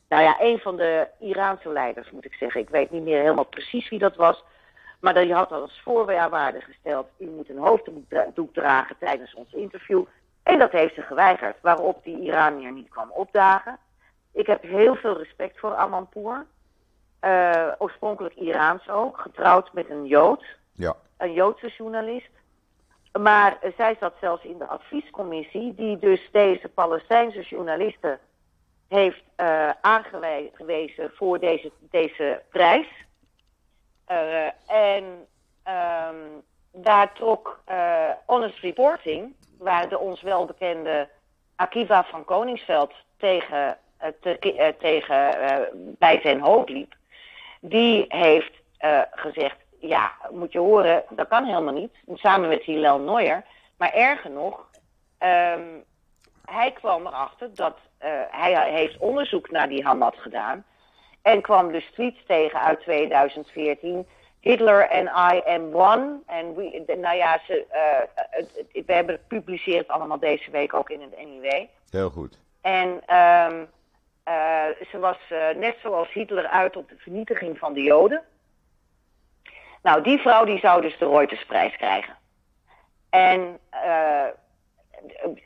nou 0.10 0.24
ja, 0.24 0.36
een 0.40 0.60
van 0.60 0.76
de 0.78 1.08
Iraanse 1.20 1.70
leiders 1.70 2.12
moet 2.12 2.26
ik 2.26 2.34
zeggen. 2.34 2.62
Ik 2.62 2.70
weet 2.70 2.92
niet 2.92 3.04
meer 3.04 3.22
helemaal 3.22 3.46
precies 3.46 3.90
wie 3.90 4.00
dat 4.00 4.16
was. 4.16 4.44
Maar 5.00 5.14
die 5.14 5.34
had 5.34 5.52
als 5.52 5.82
voorwaarde 5.84 6.62
gesteld, 6.62 7.08
u 7.18 7.26
moet 7.26 7.50
een 7.50 7.58
hoofddoek 7.58 8.10
dra- 8.10 8.32
doek 8.34 8.54
dragen 8.54 8.96
tijdens 9.00 9.34
ons 9.34 9.54
interview. 9.54 10.04
En 10.44 10.60
dat 10.60 10.72
heeft 10.72 10.96
ze 10.96 11.02
geweigerd, 11.02 11.58
waarop 11.62 12.04
die 12.04 12.20
Iranier 12.20 12.72
niet 12.72 12.90
kwam 12.90 13.12
opdagen. 13.12 13.78
Ik 14.34 14.48
heb 14.48 14.62
heel 14.64 14.96
veel 14.96 15.18
respect 15.18 15.60
voor 15.60 15.76
Amanpour. 15.76 16.46
Eh, 17.20 17.72
oorspronkelijk 17.78 18.36
Iraans 18.36 18.90
ook, 18.90 19.18
getrouwd 19.18 19.74
met 19.74 19.90
een 19.90 20.06
Jood 20.06 20.44
ja. 20.72 20.96
een 21.18 21.34
Joodse 21.34 21.68
journalist. 21.78 22.30
Maar 23.22 23.58
zij 23.78 23.96
zat 24.00 24.14
zelfs 24.22 24.44
in 24.44 24.58
de 24.58 24.68
adviescommissie, 24.68 25.76
die 25.76 25.98
dus 25.98 26.30
deze 26.32 26.70
Palestijnse 26.70 27.42
journalisten 27.42 28.20
heeft 28.88 29.24
eh, 29.36 29.70
aangewezen 29.82 31.12
voor 31.14 31.40
deze, 31.40 31.72
deze 31.80 32.42
prijs. 32.50 32.88
Eh, 34.06 34.46
en 34.68 35.28
ehm, 35.64 36.16
daar 36.72 37.14
trok 37.14 37.60
Honest 38.26 38.60
Reporting, 38.60 39.36
waar 39.58 39.90
de 39.90 40.00
ons 40.00 40.22
wel 40.22 40.46
bekende 40.46 41.10
Akiva 41.56 42.04
van 42.04 42.26
Koningsveld 42.26 42.94
tegen, 43.18 43.78
te- 44.22 44.76
tegen 44.80 45.36
bij 45.98 46.20
zijn 46.22 46.40
hoofd 46.42 46.70
liep, 46.70 46.96
die 47.62 48.06
heeft 48.08 48.52
eh, 48.78 49.02
gezegd, 49.12 49.56
ja, 49.80 50.12
moet 50.32 50.52
je 50.52 50.60
horen, 50.60 51.04
dat 51.10 51.28
kan 51.28 51.46
helemaal 51.46 51.74
niet. 51.74 51.94
Samen 52.14 52.50
met 52.50 52.64
Hillel 52.64 53.00
Neuer. 53.00 53.44
Maar 53.78 53.94
erger 53.94 54.32
nog, 54.32 54.70
ehm, 55.18 55.62
hij 56.46 56.72
kwam 56.72 57.08
erachter 57.08 57.50
dat 57.56 57.78
eh, 57.98 58.10
hij 58.30 58.72
heeft 58.72 58.98
onderzoek 58.98 59.52
naar 59.52 59.70
die 59.70 59.84
Hamad 59.86 60.16
gedaan. 60.18 60.66
En 61.22 61.42
kwam 61.42 61.72
dus 61.72 61.92
tweets 61.92 62.26
tegen 62.26 62.60
uit 62.60 62.80
2014. 62.82 64.08
Hitler 64.40 64.90
en 64.90 65.06
I 65.06 65.42
am 65.46 65.74
one. 65.76 66.20
En 66.26 66.56
we, 66.56 66.84
de- 66.86 66.96
nou 66.96 67.16
ja, 67.16 67.40
ze, 67.48 67.66
eh, 67.70 67.82
het- 68.16 68.64
het- 68.74 68.86
we 68.86 68.94
hebben 68.94 69.16
het 69.16 69.24
gepubliceerd 69.28 69.88
allemaal 69.88 70.20
deze 70.20 70.52
week 70.52 70.74
ook 70.74 70.90
in 70.90 71.02
het 71.02 71.18
NIW. 71.18 71.66
Heel 71.90 72.10
goed. 72.10 72.38
En 72.62 73.02
ehm, 73.06 73.56
eh, 73.62 73.62
ze 74.92 75.00
was 75.00 75.18
eh, 75.30 75.50
net 75.56 75.76
zoals 75.82 76.12
Hitler 76.12 76.48
uit 76.48 76.76
op 76.76 76.90
de 76.90 76.96
vernietiging 76.98 77.58
van 77.58 77.74
de 77.74 77.82
Joden. 77.82 78.24
Nou, 79.82 80.04
die 80.04 80.20
vrouw 80.20 80.46
die 80.46 80.60
zou 80.60 80.82
dus 80.82 80.98
de 80.98 81.08
Reutersprijs 81.10 81.76
krijgen. 81.76 82.18
En 83.10 83.60
eh, 83.70 84.26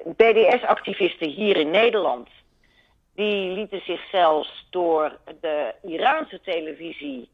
BDS-activisten 0.06 1.30
hier 1.30 1.58
in 1.58 1.70
Nederland, 1.70 2.30
die 3.16 3.52
lieten 3.52 3.82
zich 3.82 4.10
zelfs 4.10 4.68
door 4.70 5.18
de 5.42 5.74
Iraanse 5.82 6.42
televisie 6.42 7.30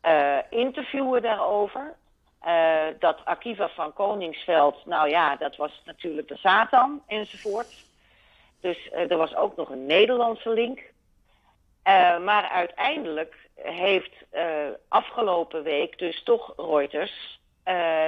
eh, 0.00 0.38
interviewen 0.50 1.22
daarover. 1.22 1.94
Eh, 2.40 2.82
dat 2.98 3.24
Akiva 3.24 3.68
van 3.68 3.92
Koningsveld, 3.92 4.86
nou 4.86 5.08
ja, 5.08 5.36
dat 5.36 5.56
was 5.56 5.82
natuurlijk 5.84 6.28
de 6.28 6.36
Satan 6.36 7.02
enzovoort. 7.06 7.88
Dus 8.60 8.90
eh, 8.90 9.10
er 9.10 9.16
was 9.16 9.34
ook 9.34 9.56
nog 9.56 9.70
een 9.70 9.86
Nederlandse 9.86 10.50
link. 10.50 10.80
maar 12.24 12.48
uiteindelijk 12.48 13.34
heeft 13.54 14.12
afgelopen 14.88 15.62
week 15.62 15.98
dus 15.98 16.22
toch 16.22 16.52
Reuters, 16.56 17.40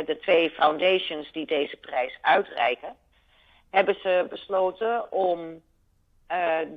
de 0.07 0.19
twee 0.21 0.51
foundations 0.51 1.33
die 1.33 1.47
deze 1.47 1.77
prijs 1.77 2.19
uitreiken, 2.21 2.97
hebben 3.71 3.95
ze 4.03 4.27
besloten 4.31 5.13
om 5.13 5.63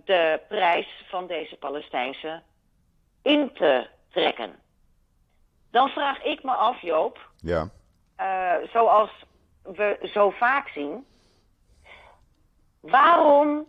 de 0.06 0.40
prijs 0.48 0.88
van 1.10 1.28
deze 1.28 1.56
Palestijnse 1.58 2.42
in 3.22 3.54
te 3.54 3.88
trekken. 4.12 4.56
Dan 5.72 5.90
vraag 5.90 6.24
ik 6.24 6.44
me 6.44 6.52
af, 6.52 6.82
Joop. 6.82 7.30
Ja. 7.38 7.70
Uh, 8.20 8.70
zoals 8.74 9.10
we 9.64 10.10
zo 10.14 10.30
vaak 10.30 10.68
zien. 10.68 11.06
Waarom 12.86 13.68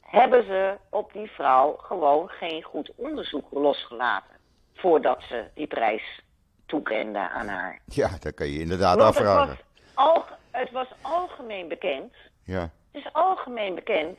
hebben 0.00 0.44
ze 0.44 0.76
op 0.90 1.12
die 1.12 1.30
vrouw 1.30 1.76
gewoon 1.76 2.28
geen 2.28 2.62
goed 2.62 2.92
onderzoek 2.96 3.46
losgelaten? 3.50 4.36
Voordat 4.74 5.22
ze 5.28 5.44
die 5.54 5.66
prijs 5.66 6.22
toekenden 6.66 7.30
aan 7.30 7.48
haar. 7.48 7.80
Ja, 7.84 8.08
dat 8.20 8.34
kan 8.34 8.46
je 8.46 8.60
inderdaad 8.60 8.96
Want 8.96 9.08
afvragen. 9.16 9.48
Het 9.48 9.58
was, 9.94 10.06
al, 10.06 10.24
het 10.50 10.70
was 10.70 10.88
algemeen 11.00 11.68
bekend. 11.68 12.14
Ja. 12.44 12.60
Het 12.60 13.04
is 13.04 13.12
algemeen 13.12 13.74
bekend. 13.74 14.18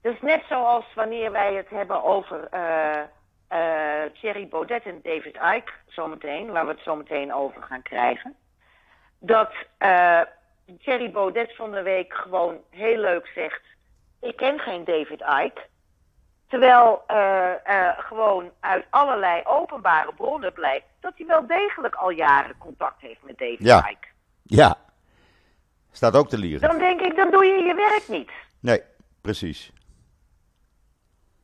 Dus 0.00 0.20
net 0.20 0.42
zoals 0.48 0.84
wanneer 0.94 1.32
wij 1.32 1.54
het 1.54 1.68
hebben 1.68 2.04
over 2.04 2.48
uh, 2.54 3.00
uh, 3.52 4.12
Thierry 4.20 4.48
Baudet 4.48 4.82
en 4.84 5.00
David 5.02 5.34
Icke 5.34 5.72
zometeen, 5.86 6.50
waar 6.50 6.66
we 6.66 6.72
het 6.72 6.82
zometeen 6.82 7.34
over 7.34 7.62
gaan 7.62 7.82
krijgen. 7.82 8.36
Dat 9.18 9.52
uh, 9.78 10.20
Thierry 10.78 11.10
Baudet 11.10 11.56
van 11.56 11.70
de 11.70 11.82
week 11.82 12.14
gewoon 12.14 12.60
heel 12.70 12.98
leuk 12.98 13.30
zegt: 13.34 13.62
Ik 14.20 14.36
ken 14.36 14.58
geen 14.58 14.84
David 14.84 15.20
Icke. 15.20 15.70
Terwijl 16.48 17.02
uh, 17.10 17.50
gewoon 17.98 18.50
uit 18.60 18.84
allerlei 18.90 19.42
openbare 19.44 20.14
bronnen 20.14 20.52
blijkt 20.52 20.86
dat 21.00 21.12
hij 21.16 21.26
wel 21.26 21.46
degelijk 21.46 21.94
al 21.94 22.10
jaren 22.10 22.58
contact 22.58 23.00
heeft 23.00 23.22
met 23.22 23.38
David 23.38 23.58
ja. 23.58 23.88
Icke. 23.88 24.06
Ja, 24.42 24.76
staat 25.92 26.16
ook 26.16 26.28
te 26.28 26.38
liegen. 26.38 26.68
Dan 26.68 26.78
denk 26.78 27.00
ik, 27.00 27.16
dan 27.16 27.30
doe 27.30 27.44
je 27.44 27.62
je 27.62 27.74
werk 27.74 28.08
niet. 28.08 28.30
Nee, 28.60 28.82
precies. 29.20 29.72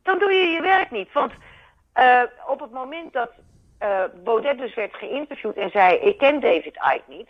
Dan 0.03 0.19
doe 0.19 0.33
je 0.33 0.47
je 0.47 0.61
werk 0.61 0.91
niet. 0.91 1.13
Want 1.13 1.33
uh, 1.95 2.23
op 2.47 2.61
het 2.61 2.71
moment 2.71 3.13
dat 3.13 3.31
Baudet 4.25 4.59
dus 4.59 4.75
werd 4.75 4.95
geïnterviewd 4.95 5.57
en 5.57 5.71
zei: 5.71 5.97
Ik 5.97 6.19
ken 6.19 6.41
David 6.41 6.77
Icke 6.95 7.03
niet, 7.07 7.29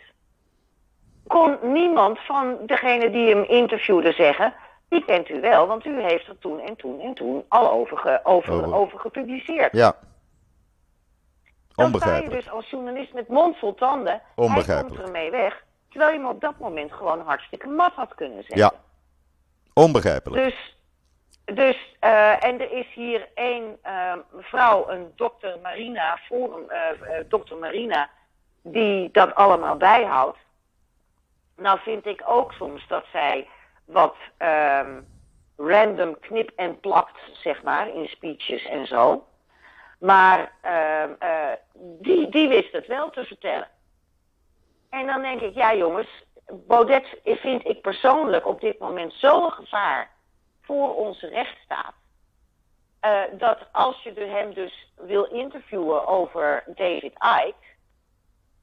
kon 1.29 1.57
niemand 1.61 2.19
van 2.19 2.57
degene 2.65 3.09
die 3.09 3.29
hem 3.29 3.43
interviewde 3.43 4.11
zeggen: 4.11 4.53
Die 4.89 5.05
kent 5.05 5.29
u 5.29 5.41
wel, 5.41 5.67
want 5.67 5.85
u 5.85 6.01
heeft 6.01 6.27
er 6.27 6.37
toen 6.37 6.59
en 6.59 6.75
toen 6.75 6.99
en 6.99 7.13
toen 7.13 7.45
al 7.47 7.71
over, 7.71 7.97
ge, 7.97 8.19
over, 8.23 8.73
over 8.73 8.99
gepubliceerd. 8.99 9.71
Ja. 9.71 9.95
Dan 11.75 11.95
sta 11.95 12.15
je 12.15 12.29
dus 12.29 12.49
als 12.49 12.69
journalist 12.69 13.13
met 13.13 13.27
mond 13.27 13.57
vol 13.57 13.75
tanden. 13.75 14.21
Hij 14.35 14.83
komt 14.83 14.99
ermee 14.99 15.31
weg. 15.31 15.63
Terwijl 15.89 16.11
je 16.11 16.17
hem 16.17 16.27
op 16.27 16.41
dat 16.41 16.59
moment 16.59 16.93
gewoon 16.93 17.21
hartstikke 17.21 17.67
mat 17.67 17.93
had 17.93 18.15
kunnen 18.15 18.43
zeggen. 18.43 18.57
Ja. 18.57 18.71
Onbegrijpelijk. 19.73 20.43
Dus 20.43 20.77
dus, 21.53 21.95
uh, 22.03 22.43
en 22.43 22.59
er 22.59 22.71
is 22.71 22.87
hier 22.93 23.27
een 23.35 23.77
uh, 23.85 24.13
vrouw, 24.37 24.89
een 24.89 25.11
dokter 25.15 25.59
Marina, 25.61 26.17
forum, 26.17 26.63
uh, 26.69 27.09
dokter 27.27 27.57
Marina, 27.57 28.09
die 28.61 29.09
dat 29.11 29.35
allemaal 29.35 29.77
bijhoudt. 29.77 30.37
Nou 31.59 31.79
vind 31.79 32.05
ik 32.05 32.21
ook 32.25 32.51
soms 32.51 32.87
dat 32.87 33.05
zij 33.11 33.47
wat 33.85 34.15
ehm, 34.37 35.01
random 35.57 36.19
knip 36.19 36.51
en 36.55 36.79
plakt, 36.79 37.19
zeg 37.33 37.63
maar, 37.63 37.95
in 37.95 38.07
speeches 38.07 38.65
en 38.65 38.87
zo. 38.87 39.27
Maar 39.99 40.51
ehm, 40.61 41.13
die, 41.73 42.29
die 42.29 42.47
wist 42.47 42.71
het 42.71 42.87
wel 42.87 43.09
te 43.09 43.25
vertellen. 43.25 43.67
En 44.89 45.05
dan 45.05 45.21
denk 45.21 45.41
ik, 45.41 45.53
ja 45.53 45.75
jongens, 45.75 46.23
Baudet 46.51 47.19
vind 47.23 47.67
ik 47.67 47.81
persoonlijk 47.81 48.47
op 48.47 48.61
dit 48.61 48.79
moment 48.79 49.13
zo'n 49.13 49.51
gevaar 49.51 50.09
voor 50.61 50.95
onze 50.95 51.27
rechtsstaat. 51.27 51.93
Uh, 53.05 53.21
dat 53.31 53.57
als 53.71 54.03
je 54.03 54.13
hem 54.13 54.53
dus 54.53 54.91
wil 54.95 55.23
interviewen 55.23 56.07
over 56.07 56.63
David 56.67 57.13
Icke, 57.45 57.68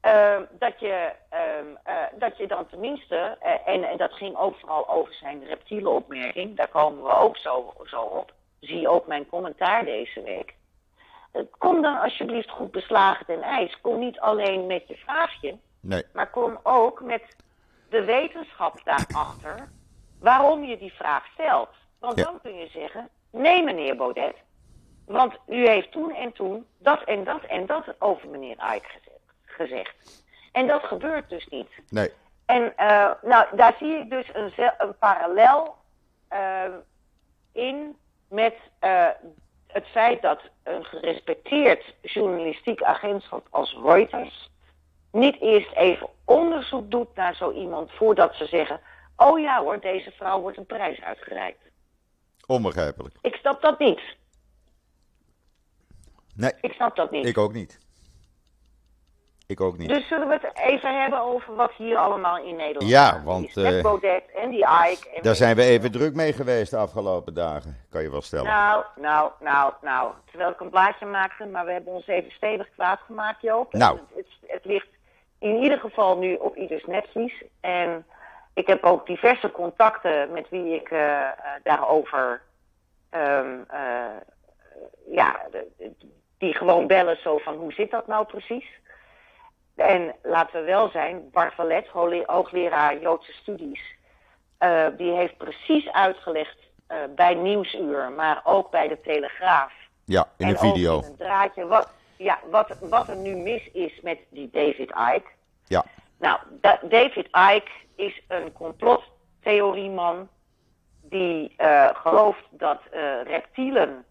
uh, 0.01 0.39
dat, 0.59 0.79
je, 0.79 1.11
uh, 1.33 2.03
dat 2.19 2.37
je 2.37 2.47
dan 2.47 2.67
tenminste, 2.67 3.37
en, 3.65 3.83
en, 3.83 3.97
dat 3.97 4.13
ging 4.13 4.37
ook 4.37 4.55
vooral 4.59 4.89
over 4.89 5.13
zijn 5.13 5.45
reptiele 5.45 5.89
opmerking, 5.89 6.55
daar 6.55 6.67
komen 6.67 7.03
we 7.03 7.13
ook 7.13 7.37
zo, 7.37 7.73
zo 7.83 8.01
op. 8.01 8.33
Zie 8.59 8.87
ook 8.87 9.07
mijn 9.07 9.29
commentaar 9.29 9.85
deze 9.85 10.21
week. 10.21 10.55
Kom 11.57 11.81
dan 11.81 11.99
alsjeblieft 11.99 12.49
goed 12.49 12.71
beslagen 12.71 13.25
ten 13.25 13.41
ijs. 13.41 13.81
Kom 13.81 13.99
niet 13.99 14.19
alleen 14.19 14.65
met 14.65 14.87
je 14.87 14.95
vraagje, 14.95 15.57
nee. 15.79 16.03
maar 16.13 16.29
kom 16.29 16.59
ook 16.63 17.01
met 17.01 17.35
de 17.89 18.03
wetenschap 18.03 18.81
daarachter 18.83 19.69
waarom 20.19 20.63
je 20.63 20.77
die 20.77 20.93
vraag 20.93 21.25
stelt. 21.25 21.69
Want 21.99 22.17
dan 22.17 22.41
kun 22.41 22.55
je 22.55 22.67
zeggen, 22.67 23.09
nee 23.31 23.63
meneer 23.63 23.95
Baudet, 23.95 24.35
want 25.05 25.33
u 25.47 25.67
heeft 25.67 25.91
toen 25.91 26.15
en 26.15 26.31
toen 26.33 26.65
dat 26.77 27.03
en 27.03 27.23
dat 27.23 27.43
en 27.43 27.65
dat 27.65 27.85
over 27.99 28.29
meneer 28.29 28.57
Ike 28.75 28.87
gezegd. 28.87 29.16
En 30.51 30.67
dat 30.67 30.83
gebeurt 30.83 31.29
dus 31.29 31.47
niet. 31.47 31.69
Nee. 31.89 32.11
En 32.45 32.73
uh, 32.79 33.11
nou, 33.21 33.55
daar 33.55 33.75
zie 33.79 33.97
ik 33.97 34.09
dus 34.09 34.29
een, 34.33 34.51
een 34.77 34.97
parallel 34.97 35.75
uh, 36.33 36.63
in 37.51 37.95
met 38.29 38.55
uh, 38.81 39.07
het 39.67 39.87
feit 39.87 40.21
dat 40.21 40.41
een 40.63 40.85
gerespecteerd 40.85 41.93
journalistiek 42.01 42.83
agentschap 42.83 43.47
als 43.49 43.77
Reuters 43.83 44.49
niet 45.11 45.41
eerst 45.41 45.71
even 45.71 46.09
onderzoek 46.25 46.91
doet 46.91 47.15
naar 47.15 47.35
zo 47.35 47.51
iemand 47.51 47.91
voordat 47.91 48.35
ze 48.35 48.45
zeggen: 48.45 48.79
Oh 49.15 49.39
ja 49.39 49.61
hoor, 49.61 49.79
deze 49.79 50.11
vrouw 50.11 50.41
wordt 50.41 50.57
een 50.57 50.65
prijs 50.65 51.01
uitgereikt. 51.01 51.61
Onbegrijpelijk. 52.45 53.15
Ik 53.21 53.35
snap 53.35 53.61
dat 53.61 53.79
niet. 53.79 54.01
Nee. 56.35 56.53
Ik 56.61 56.73
snap 56.73 56.95
dat 56.95 57.11
niet. 57.11 57.25
Ik 57.25 57.37
ook 57.37 57.53
niet. 57.53 57.79
Ik 59.47 59.61
ook 59.61 59.77
niet. 59.77 59.89
Dus 59.89 60.07
zullen 60.07 60.27
we 60.27 60.33
het 60.41 60.51
even 60.55 61.01
hebben 61.01 61.21
over 61.21 61.55
wat 61.55 61.71
hier 61.77 61.97
allemaal 61.97 62.37
in 62.37 62.55
Nederland 62.55 62.91
Ja, 62.91 63.21
want... 63.23 63.55
Met 63.55 63.73
uh, 63.73 63.81
Baudet 63.81 64.23
en 64.35 64.49
die 64.49 64.65
Ike. 64.89 65.09
En 65.13 65.21
daar 65.21 65.35
zijn 65.35 65.55
we 65.55 65.63
even 65.63 65.91
druk 65.91 66.13
mee 66.13 66.33
geweest 66.33 66.71
de 66.71 66.77
afgelopen 66.77 67.33
dagen, 67.33 67.77
kan 67.89 68.01
je 68.01 68.11
wel 68.11 68.21
stellen. 68.21 68.45
Nou, 68.45 68.83
nou, 68.95 69.31
nou, 69.39 69.73
nou. 69.81 70.11
Terwijl 70.25 70.51
ik 70.51 70.59
een 70.59 70.69
blaadje 70.69 71.05
maakte, 71.05 71.45
maar 71.45 71.65
we 71.65 71.71
hebben 71.71 71.93
ons 71.93 72.07
even 72.07 72.31
stevig 72.31 72.69
kwaad 72.73 72.99
gemaakt, 73.05 73.41
Joop. 73.41 73.73
Nou. 73.73 73.97
Het, 73.97 74.07
het, 74.15 74.51
het, 74.51 74.65
ligt 74.65 74.87
in 75.39 75.55
ieder 75.55 75.79
geval 75.79 76.17
nu 76.17 76.35
op 76.35 76.55
ieders 76.55 76.85
netvlies. 76.85 77.43
En 77.59 78.05
ik 78.53 78.67
heb 78.67 78.83
ook 78.83 79.05
diverse 79.05 79.51
contacten 79.51 80.31
met 80.31 80.49
wie 80.49 80.75
ik 80.75 80.91
uh, 80.91 80.99
uh, 80.99 81.29
daarover, 81.63 82.41
um, 83.11 83.65
uh, 83.73 84.05
ja, 85.09 85.39
die 86.37 86.53
gewoon 86.53 86.87
bellen 86.87 87.17
zo 87.17 87.37
van 87.37 87.55
hoe 87.55 87.73
zit 87.73 87.91
dat 87.91 88.07
nou 88.07 88.25
precies? 88.25 88.65
En 89.77 90.15
laten 90.23 90.59
we 90.59 90.65
wel 90.65 90.89
zijn, 90.89 91.29
Bart 91.31 91.53
hoogleraar 92.25 92.99
Joodse 92.99 93.31
studies, 93.31 93.81
die 94.97 95.11
heeft 95.11 95.37
precies 95.37 95.91
uitgelegd 95.91 96.57
bij 97.15 97.33
Nieuwsuur, 97.33 98.11
maar 98.11 98.41
ook 98.43 98.71
bij 98.71 98.87
de 98.87 99.01
Telegraaf. 99.01 99.73
Ja, 100.05 100.29
in 100.37 100.47
een 100.47 100.57
video. 100.57 100.97
In 100.97 101.03
een 101.03 101.15
draadje, 101.15 101.67
wat, 101.67 101.93
ja, 102.17 102.39
wat, 102.49 102.77
wat 102.79 103.07
er 103.07 103.15
nu 103.15 103.35
mis 103.35 103.71
is 103.71 104.01
met 104.01 104.19
die 104.29 104.49
David 104.51 104.89
Icke. 104.89 105.29
Ja. 105.65 105.85
Nou, 106.19 106.39
da 106.49 106.79
David 106.83 107.25
Icke 107.25 107.71
is 107.95 108.21
een 108.27 108.53
complottheorieman 108.53 110.29
die 111.01 111.55
uh, 111.57 111.89
gelooft 111.93 112.43
dat 112.49 112.81
reptielen 113.23 114.05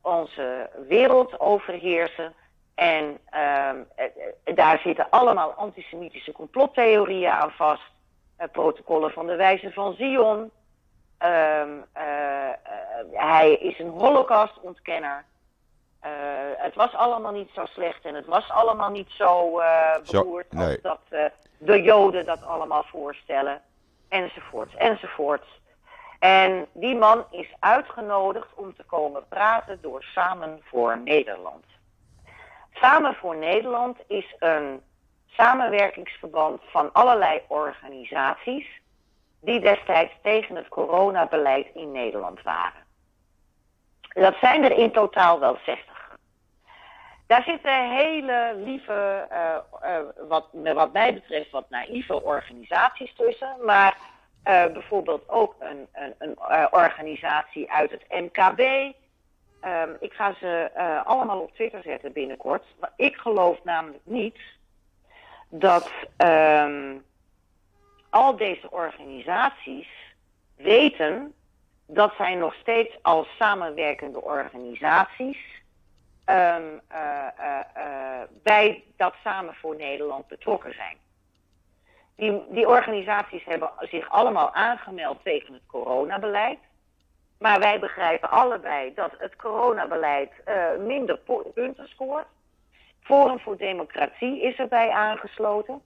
onze 0.00 0.70
wereld 0.88 1.40
overheersen. 1.40 2.34
En 2.76 3.18
uh, 3.34 3.70
daar 4.54 4.78
zitten 4.78 5.10
allemaal 5.10 5.52
antisemitische 5.52 6.32
complottheorieën 6.32 7.30
aan 7.30 7.50
vast. 7.50 7.94
protocollen 8.52 9.10
van 9.10 9.26
de 9.26 9.36
wijze 9.36 9.72
van 9.72 9.94
Zion. 9.94 10.50
Ehm, 11.18 11.70
hij 13.12 13.52
is 13.52 13.78
een 13.78 13.88
holocaustontkenner. 13.88 15.24
Uh, 16.06 16.10
het 16.56 16.74
was 16.74 16.94
allemaal 16.94 17.32
niet 17.32 17.50
zo 17.54 17.64
slecht 17.64 18.04
en 18.04 18.14
het 18.14 18.26
was 18.26 18.50
allemaal 18.50 18.90
niet 18.90 19.10
zo 19.10 19.60
uh, 19.60 19.96
beroerd 20.10 20.46
zo, 20.50 20.56
nee. 20.58 20.68
als 20.68 20.80
dat 20.82 21.00
uh, 21.10 21.24
de 21.58 21.82
Joden 21.82 22.26
dat 22.26 22.42
allemaal 22.42 22.84
voorstellen. 22.84 23.60
Enzovoorts, 24.08 24.74
enzovoorts. 24.74 25.46
En 26.18 26.66
die 26.72 26.96
man 26.96 27.24
is 27.30 27.48
uitgenodigd 27.58 28.48
om 28.54 28.74
te 28.74 28.82
komen 28.82 29.28
praten 29.28 29.78
door 29.82 30.02
Samen 30.02 30.60
voor 30.64 30.98
Nederland. 30.98 31.64
Samen 32.80 33.14
voor 33.14 33.36
Nederland 33.36 33.98
is 34.06 34.34
een 34.38 34.82
samenwerkingsverband 35.26 36.60
van 36.66 36.92
allerlei 36.92 37.40
organisaties 37.48 38.66
die 39.40 39.60
destijds 39.60 40.12
tegen 40.22 40.56
het 40.56 40.68
coronabeleid 40.68 41.66
in 41.74 41.92
Nederland 41.92 42.42
waren. 42.42 42.84
Dat 44.12 44.36
zijn 44.40 44.64
er 44.64 44.78
in 44.78 44.92
totaal 44.92 45.40
wel 45.40 45.58
60. 45.64 45.94
Daar 47.26 47.42
zitten 47.42 47.90
hele 47.90 48.54
lieve, 48.56 49.28
uh, 49.32 50.28
wat, 50.28 50.48
wat 50.52 50.92
mij 50.92 51.14
betreft, 51.14 51.50
wat 51.50 51.70
naïeve 51.70 52.22
organisaties 52.22 53.14
tussen. 53.16 53.56
Maar 53.64 53.96
uh, 54.44 54.66
bijvoorbeeld 54.66 55.28
ook 55.28 55.54
een, 55.58 55.88
een, 55.92 56.14
een 56.18 56.38
organisatie 56.70 57.72
uit 57.72 57.90
het 57.90 58.04
MKB. 58.08 58.92
Um, 59.64 59.96
ik 60.00 60.12
ga 60.12 60.34
ze 60.40 60.70
allemaal 61.04 61.40
op 61.40 61.54
Twitter 61.54 61.82
zetten 61.82 62.12
binnenkort. 62.12 62.64
Maar 62.80 62.92
ik 62.96 63.16
geloof 63.16 63.64
namelijk 63.64 64.02
niet 64.04 64.38
dat 65.48 65.90
um, 66.16 67.04
al 68.10 68.36
deze 68.36 68.70
organisaties 68.70 69.88
weten 70.56 71.34
dat 71.86 72.14
zij 72.16 72.34
nog 72.34 72.54
steeds 72.54 72.98
als 73.02 73.28
samenwerkende 73.38 74.22
organisaties 74.22 75.38
uh, 76.30 76.56
uh, 76.92 77.26
uh, 77.76 78.20
bij 78.42 78.84
dat 78.96 79.14
Samen 79.22 79.54
voor 79.54 79.76
Nederland 79.76 80.28
betrokken 80.28 80.74
zijn. 80.74 80.96
Die, 82.16 82.42
die 82.50 82.68
organisaties 82.68 83.44
hebben 83.44 83.70
zich 83.80 84.10
allemaal 84.10 84.54
aangemeld 84.54 85.18
tegen 85.22 85.52
het 85.54 85.62
coronabeleid. 85.66 86.58
Maar 87.38 87.58
wij 87.58 87.80
begrijpen 87.80 88.30
allebei 88.30 88.94
dat 88.94 89.10
het 89.18 89.36
coronabeleid 89.36 90.32
minder 90.78 91.18
punten 91.54 91.88
scoort. 91.88 92.26
Forum 93.00 93.38
voor 93.38 93.56
Democratie 93.56 94.42
is 94.42 94.56
erbij 94.56 94.90
aangesloten. 94.90 95.82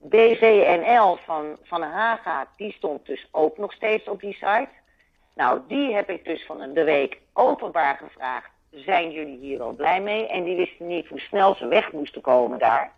BVNL 0.00 1.16
van, 1.16 1.56
van 1.62 1.82
Haga, 1.82 2.46
die 2.56 2.72
stond 2.72 3.06
dus 3.06 3.28
ook 3.30 3.58
nog 3.58 3.72
steeds 3.72 4.08
op 4.08 4.20
die 4.20 4.32
site. 4.32 4.68
Nou, 5.34 5.60
die 5.68 5.94
heb 5.94 6.10
ik 6.10 6.24
dus 6.24 6.46
van 6.46 6.72
de 6.72 6.84
week 6.84 7.20
openbaar 7.32 7.96
gevraagd. 7.96 8.50
Zijn 8.70 9.10
jullie 9.10 9.38
hier 9.38 9.62
al 9.62 9.72
blij 9.72 10.00
mee? 10.00 10.26
En 10.26 10.44
die 10.44 10.56
wisten 10.56 10.86
niet 10.86 11.08
hoe 11.08 11.20
snel 11.20 11.54
ze 11.54 11.66
weg 11.66 11.92
moesten 11.92 12.20
komen 12.20 12.58
daar. 12.58 12.92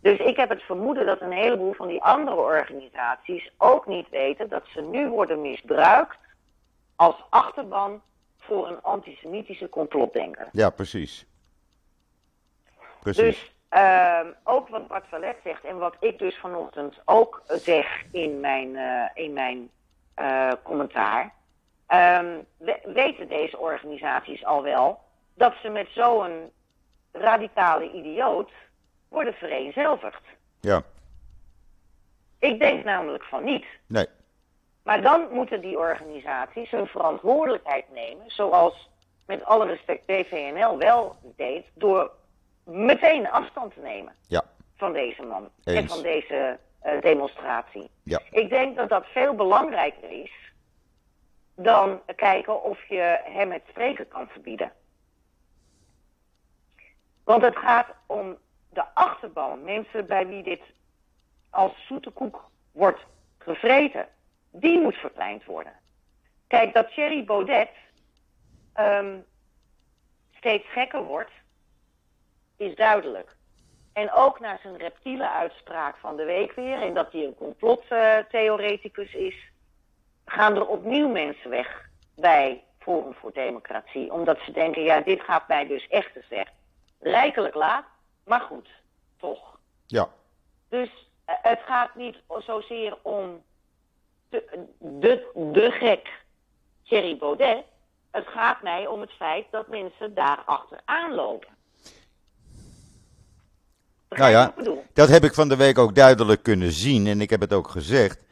Dus 0.00 0.18
ik 0.18 0.36
heb 0.36 0.48
het 0.48 0.62
vermoeden 0.62 1.06
dat 1.06 1.20
een 1.20 1.32
heleboel 1.32 1.72
van 1.72 1.88
die 1.88 2.02
andere 2.02 2.36
organisaties 2.36 3.50
ook 3.58 3.86
niet 3.86 4.08
weten 4.08 4.48
dat 4.48 4.62
ze 4.66 4.80
nu 4.80 5.08
worden 5.08 5.40
misbruikt 5.40 6.16
als 6.96 7.24
achterban 7.30 8.02
voor 8.38 8.68
een 8.68 8.82
antisemitische 8.82 9.68
complotdenker. 9.68 10.48
Ja, 10.52 10.70
precies. 10.70 11.26
Precies. 13.00 13.22
Dus 13.22 13.52
uh, 13.70 14.20
ook 14.44 14.68
wat 14.68 14.88
Bart 14.88 15.06
Valet 15.08 15.36
zegt 15.44 15.64
en 15.64 15.78
wat 15.78 15.96
ik 16.00 16.18
dus 16.18 16.38
vanochtend 16.38 17.00
ook 17.04 17.42
zeg 17.46 18.04
in 18.10 18.40
mijn, 18.40 18.68
uh, 18.74 19.08
in 19.14 19.32
mijn 19.32 19.70
uh, 20.16 20.52
commentaar. 20.62 21.34
Um, 21.88 22.46
weten 22.84 23.28
deze 23.28 23.58
organisaties 23.58 24.44
al 24.44 24.62
wel 24.62 25.00
dat 25.34 25.54
ze 25.62 25.68
met 25.68 25.88
zo'n 25.90 26.50
radicale 27.12 27.92
idioot 27.92 28.50
worden 29.08 29.34
vereenzelvigd. 29.34 30.22
Ja. 30.60 30.82
Ik 32.38 32.58
denk 32.58 32.84
namelijk 32.84 33.24
van 33.24 33.44
niet. 33.44 33.64
Nee. 33.86 34.06
Maar 34.82 35.02
dan 35.02 35.28
moeten 35.30 35.60
die 35.60 35.78
organisaties 35.78 36.70
hun 36.70 36.86
verantwoordelijkheid 36.86 37.84
nemen, 37.92 38.30
zoals 38.30 38.90
met 39.26 39.44
alle 39.44 39.66
respect 39.66 40.06
PVNL 40.06 40.78
wel 40.78 41.16
deed, 41.36 41.66
door 41.74 42.10
meteen 42.64 43.30
afstand 43.30 43.74
te 43.74 43.80
nemen 43.80 44.14
ja. 44.26 44.44
van 44.76 44.92
deze 44.92 45.22
man 45.22 45.50
Eens. 45.64 45.78
en 45.78 45.88
van 45.88 46.02
deze 46.02 46.58
uh, 46.84 47.00
demonstratie. 47.00 47.90
Ja. 48.02 48.20
Ik 48.30 48.48
denk 48.48 48.76
dat 48.76 48.88
dat 48.88 49.06
veel 49.06 49.34
belangrijker 49.34 50.10
is 50.10 50.32
dan 51.54 52.00
kijken 52.16 52.62
of 52.62 52.88
je 52.88 53.20
hem 53.24 53.52
het 53.52 53.62
spreken 53.68 54.08
kan 54.08 54.28
verbieden. 54.28 54.72
Want 57.24 57.42
het 57.42 57.56
gaat 57.56 57.88
om 58.06 58.36
de 58.68 58.84
achterban, 58.94 59.64
mensen 59.64 60.06
bij 60.06 60.26
wie 60.26 60.42
dit 60.42 60.60
als 61.50 61.86
zoete 61.86 62.10
koek 62.10 62.50
wordt 62.72 63.00
gevreten, 63.38 64.08
die 64.52 64.80
moet 64.80 64.96
verkleind 64.96 65.44
worden. 65.44 65.72
Kijk, 66.46 66.74
dat 66.74 66.92
Thierry 66.92 67.24
Baudet 67.24 67.68
um, 68.76 69.24
steeds 70.36 70.66
gekker 70.68 71.02
wordt, 71.04 71.30
is 72.56 72.74
duidelijk. 72.74 73.36
En 73.92 74.12
ook 74.12 74.40
na 74.40 74.58
zijn 74.62 74.76
reptiele 74.76 75.30
uitspraak 75.30 75.96
van 75.96 76.16
de 76.16 76.24
week 76.24 76.52
weer, 76.52 76.82
en 76.82 76.94
dat 76.94 77.12
hij 77.12 77.24
een 77.24 77.34
complottheoreticus 77.34 79.14
is, 79.14 79.50
gaan 80.24 80.56
er 80.56 80.66
opnieuw 80.66 81.08
mensen 81.08 81.50
weg 81.50 81.88
bij 82.14 82.64
Forum 82.78 83.14
voor 83.14 83.32
Democratie. 83.32 84.12
Omdat 84.12 84.38
ze 84.44 84.52
denken, 84.52 84.82
ja, 84.82 85.00
dit 85.00 85.20
gaat 85.20 85.48
mij 85.48 85.66
dus 85.66 85.88
echt 85.88 86.12
te 86.12 86.22
ver. 86.28 86.52
Rijkelijk 87.00 87.54
laat, 87.54 87.84
maar 88.24 88.40
goed, 88.40 88.68
toch. 89.16 89.58
Ja. 89.86 90.08
Dus 90.68 90.88
uh, 90.88 91.34
het 91.42 91.60
gaat 91.64 91.94
niet 91.94 92.16
zozeer 92.38 92.98
om 93.02 93.42
de, 94.32 94.66
de, 94.78 95.30
de 95.52 95.70
gek 95.70 96.08
Thierry 96.84 97.16
Baudet. 97.16 97.64
Het 98.10 98.26
gaat 98.26 98.62
mij 98.62 98.86
om 98.86 99.00
het 99.00 99.10
feit 99.10 99.46
dat 99.50 99.68
mensen 99.68 100.14
daarachter 100.14 100.80
aanlopen. 100.84 101.48
Nou 104.08 104.30
ja, 104.30 104.54
dat 104.92 105.08
heb 105.08 105.24
ik 105.24 105.34
van 105.34 105.48
de 105.48 105.56
week 105.56 105.78
ook 105.78 105.94
duidelijk 105.94 106.42
kunnen 106.42 106.72
zien 106.72 107.06
en 107.06 107.20
ik 107.20 107.30
heb 107.30 107.40
het 107.40 107.52
ook 107.52 107.68
gezegd. 107.68 108.24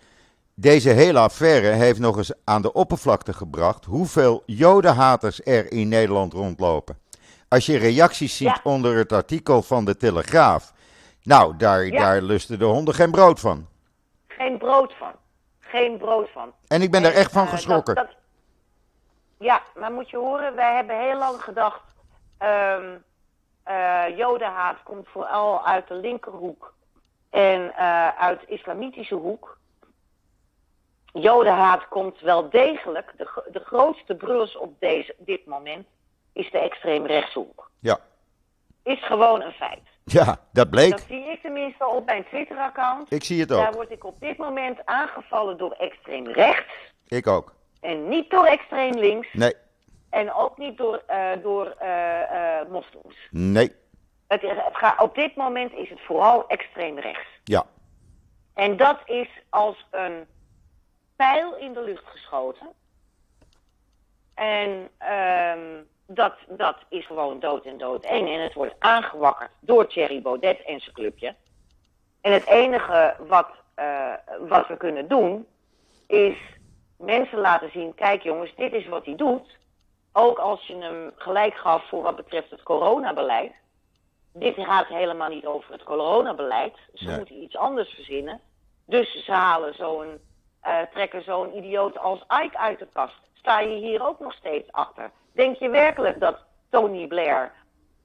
Deze 0.55 0.89
hele 0.91 1.19
affaire 1.19 1.67
heeft 1.69 1.99
nog 1.99 2.17
eens 2.17 2.33
aan 2.45 2.63
de 2.63 2.73
oppervlakte 2.73 3.33
gebracht 3.33 3.85
hoeveel 3.85 4.43
jodenhaters 4.47 5.41
er 5.45 5.73
in 5.73 5.89
Nederland 5.89 6.33
rondlopen. 6.33 6.99
Als 7.49 7.67
je 7.67 7.79
reacties 7.79 8.37
ziet 8.37 8.47
Ja. 8.49 8.61
onder 8.63 8.97
het 8.97 9.13
artikel 9.13 9.63
van 9.63 9.85
de 9.85 9.97
Telegraaf, 9.97 10.73
nou, 11.23 11.57
daar, 11.57 11.87
Ja. 11.87 11.99
daar 11.99 12.23
lusten 12.23 12.59
de 12.59 12.65
honden 12.65 12.95
geen 12.95 13.11
brood 13.11 13.41
van. 13.41 13.67
Geen 14.29 14.59
brood 14.59 14.93
van. 14.99 15.13
Geen 15.71 15.99
brood 15.99 16.31
van. 16.31 16.53
En 16.69 16.83
ik 16.83 16.91
ben 16.91 17.03
daar 17.03 17.13
echt 17.13 17.33
van 17.33 17.45
eh, 17.45 17.51
geschrokken. 17.51 17.95
dat- 17.95 18.07
dat- 18.07 18.17
Ja, 19.39 19.63
maar 19.75 19.93
moet 19.93 20.11
je 20.11 20.17
horen, 20.17 20.55
wij 20.55 20.75
hebben 20.75 20.99
heel 20.99 21.19
lang 21.19 21.43
gedacht. 21.43 21.81
ehm 22.39 22.97
eh, 23.63 24.17
jodenhaat 24.17 24.83
komt 24.83 25.09
vooral 25.09 25.67
uit 25.67 25.89
de 25.89 25.95
linkerhoek 25.95 26.75
en 27.31 27.75
eh, 27.77 28.09
uit 28.09 28.41
de 28.41 28.47
islamitische 28.47 29.15
hoek. 29.15 29.59
Jodenhaat 31.13 31.89
komt 31.89 32.21
wel 32.21 32.51
degelijk, 32.51 33.13
de, 33.17 33.43
de 33.53 33.61
grootste 33.61 34.15
brullers 34.15 34.57
op 34.57 34.81
deze, 34.81 35.15
dit 35.19 35.47
moment 35.47 35.87
is 36.33 36.51
de 36.51 36.59
extreemrechtshoek. 36.59 37.71
Ja. 37.79 37.99
Is 38.83 39.05
gewoon 39.07 39.43
een 39.43 39.53
feit. 39.53 39.89
ja, 40.19 40.39
dat 40.53 40.71
bleek. 40.71 40.91
Dat 40.91 41.05
zie 41.09 41.31
ik 41.31 41.41
tenminste 41.43 41.87
op 41.87 42.07
mijn 42.07 42.25
Twitter-account. 42.25 43.13
Ik 43.13 43.25
zie 43.25 43.41
het 43.41 43.49
Daar 43.49 43.69
ook. 43.69 43.75
word 43.75 43.91
ik 43.91 44.05
op 44.05 44.21
dit 44.21 44.37
moment 44.37 44.79
aangevallen 44.87 45.59
door 45.59 45.73
extreem 45.73 46.27
rechts. 46.27 46.73
Ik 47.09 47.27
ook. 47.27 47.55
En 47.81 48.09
niet 48.09 48.31
door 48.31 48.45
extreem 48.47 48.95
links. 48.95 49.29
Nee, 49.33 49.55
En 50.11 50.33
ook 50.33 50.59
niet 50.59 50.77
door, 50.79 51.03
eh, 51.07 51.31
door 51.43 51.67
eh, 51.79 52.61
eh, 52.61 52.69
moslims. 52.69 53.17
nee, 53.31 53.73
Het, 54.29 54.41
het 54.43 54.59
gaat, 54.73 55.01
op 55.01 55.15
dit 55.15 55.37
moment 55.37 55.73
is 55.73 55.89
het 55.89 56.01
vooral 56.01 56.49
extreem 56.49 56.99
rechts. 56.99 57.29
ja. 57.45 57.67
En 58.55 58.77
dat 58.77 58.99
is 59.05 59.29
als 59.49 59.87
een 59.91 60.27
pijl 61.17 61.57
in 61.57 61.73
de 61.73 61.83
lucht 61.83 62.05
geschoten. 62.07 62.69
En 64.35 64.89
ehm, 64.99 65.83
dat, 66.15 66.35
dat 66.49 66.77
is 66.89 67.07
gewoon 67.07 67.41
dood 67.41 67.65
en 67.65 67.79
dood 67.79 68.05
één. 68.05 68.27
En 68.27 68.41
het 68.41 68.55
wordt 68.55 68.75
aangewakkerd 68.79 69.51
door 69.61 69.87
Thierry 69.87 70.23
Baudet 70.23 70.63
en 70.65 70.81
zijn 70.81 70.95
clubje. 70.95 71.35
En 72.21 72.33
het 72.33 72.47
enige 72.47 73.17
wat, 73.19 73.49
eh, 73.75 74.13
wat 74.49 74.67
we 74.69 74.77
kunnen 74.77 75.09
doen, 75.09 75.47
is 76.07 76.37
mensen 76.99 77.39
laten 77.39 77.71
zien: 77.71 77.95
kijk 77.95 78.23
jongens, 78.23 78.55
dit 78.57 78.73
is 78.73 78.87
wat 78.87 79.05
hij 79.05 79.15
doet. 79.17 79.59
Ook 80.13 80.39
als 80.39 80.67
je 80.67 80.77
hem 80.77 81.13
gelijk 81.17 81.55
gaf 81.55 81.89
voor 81.89 82.03
wat 82.03 82.17
betreft 82.17 82.51
het 82.51 82.63
coronabeleid. 82.63 83.53
Dit 84.33 84.55
gaat 84.59 84.87
helemaal 84.87 85.29
niet 85.29 85.47
over 85.47 85.73
het 85.73 85.83
coronabeleid. 85.83 86.77
Ze 86.95 87.05
Nee. 87.07 87.17
moeten 87.17 87.43
iets 87.43 87.57
anders 87.57 87.95
verzinnen. 87.95 88.41
Dus 88.87 89.25
ze 89.25 89.33
halen 89.33 89.75
zo'n, 89.75 90.19
eh, 90.61 90.79
trekken 90.93 91.23
zo'n 91.23 91.57
idioot 91.57 91.99
als 91.99 92.25
Ike 92.45 92.59
uit 92.59 92.79
de 92.79 92.87
kast. 92.93 93.15
Sta 93.33 93.61
je 93.61 93.77
hier 93.77 94.07
ook 94.07 94.19
nog 94.21 94.33
steeds 94.33 94.73
achter? 94.73 95.11
Denk 95.41 95.57
je 95.57 95.69
werkelijk 95.69 96.21
dat 96.21 96.37
Tony 96.71 97.07
Blair 97.07 97.53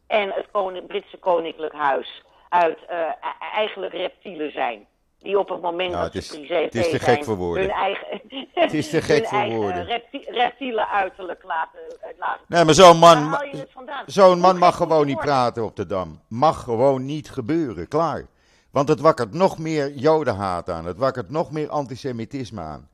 en 0.08 0.32
het 0.32 0.46
koning- 0.52 0.88
Britse 0.88 1.18
Koninklijk 1.18 1.74
Huis 1.74 2.24
uit 2.50 2.78
eh, 2.88 2.98
eigenlijk 3.54 3.94
reptielen 3.94 4.52
zijn? 4.52 4.86
Die 5.20 5.40
op 5.40 5.50
het 5.50 5.62
moment 5.62 5.92
Ja, 5.92 5.96
dat 6.04 6.14
het 6.14 6.16
is- 6.16 6.28
ze 6.30 6.38
privé 6.40 6.54
het 6.56 6.76
is 6.76 6.90
te 6.90 6.98
zijn, 6.98 7.16
gek 7.16 7.24
voor 7.26 7.36
woorden. 7.36 7.64
Hun 7.64 7.72
eigen, 7.74 8.22
Het 8.54 8.74
is 8.74 8.90
te 8.90 9.02
gek 9.02 9.28
voor 9.28 9.46
woorden. 9.46 9.86
repti- 9.86 10.26
reptiele 10.30 10.88
uiterlijk 10.88 11.44
laten, 11.44 11.80
eh, 12.02 12.10
laten 12.20 12.42
Nee, 12.48 12.64
maar 12.66 12.74
zo'n 12.74 12.98
man, 12.98 13.38
zo'n 14.06 14.40
man 14.40 14.58
mag 14.58 14.76
gewoon 14.76 15.06
niet 15.06 15.20
praten 15.20 15.64
op 15.64 15.76
de 15.76 15.86
Dam. 15.86 16.22
Mag 16.28 16.64
gewoon 16.64 17.06
niet 17.06 17.30
gebeuren, 17.30 17.88
klaar. 17.88 18.26
Want 18.72 18.88
het 18.90 19.00
wakkert 19.00 19.34
nog 19.34 19.58
meer 19.60 19.92
jodenhaat 19.92 20.70
aan. 20.70 20.86
Het 20.86 20.98
wakkert 20.98 21.30
nog 21.30 21.52
meer 21.52 21.70
antisemitisme 21.70 22.62
aan. 22.62 22.90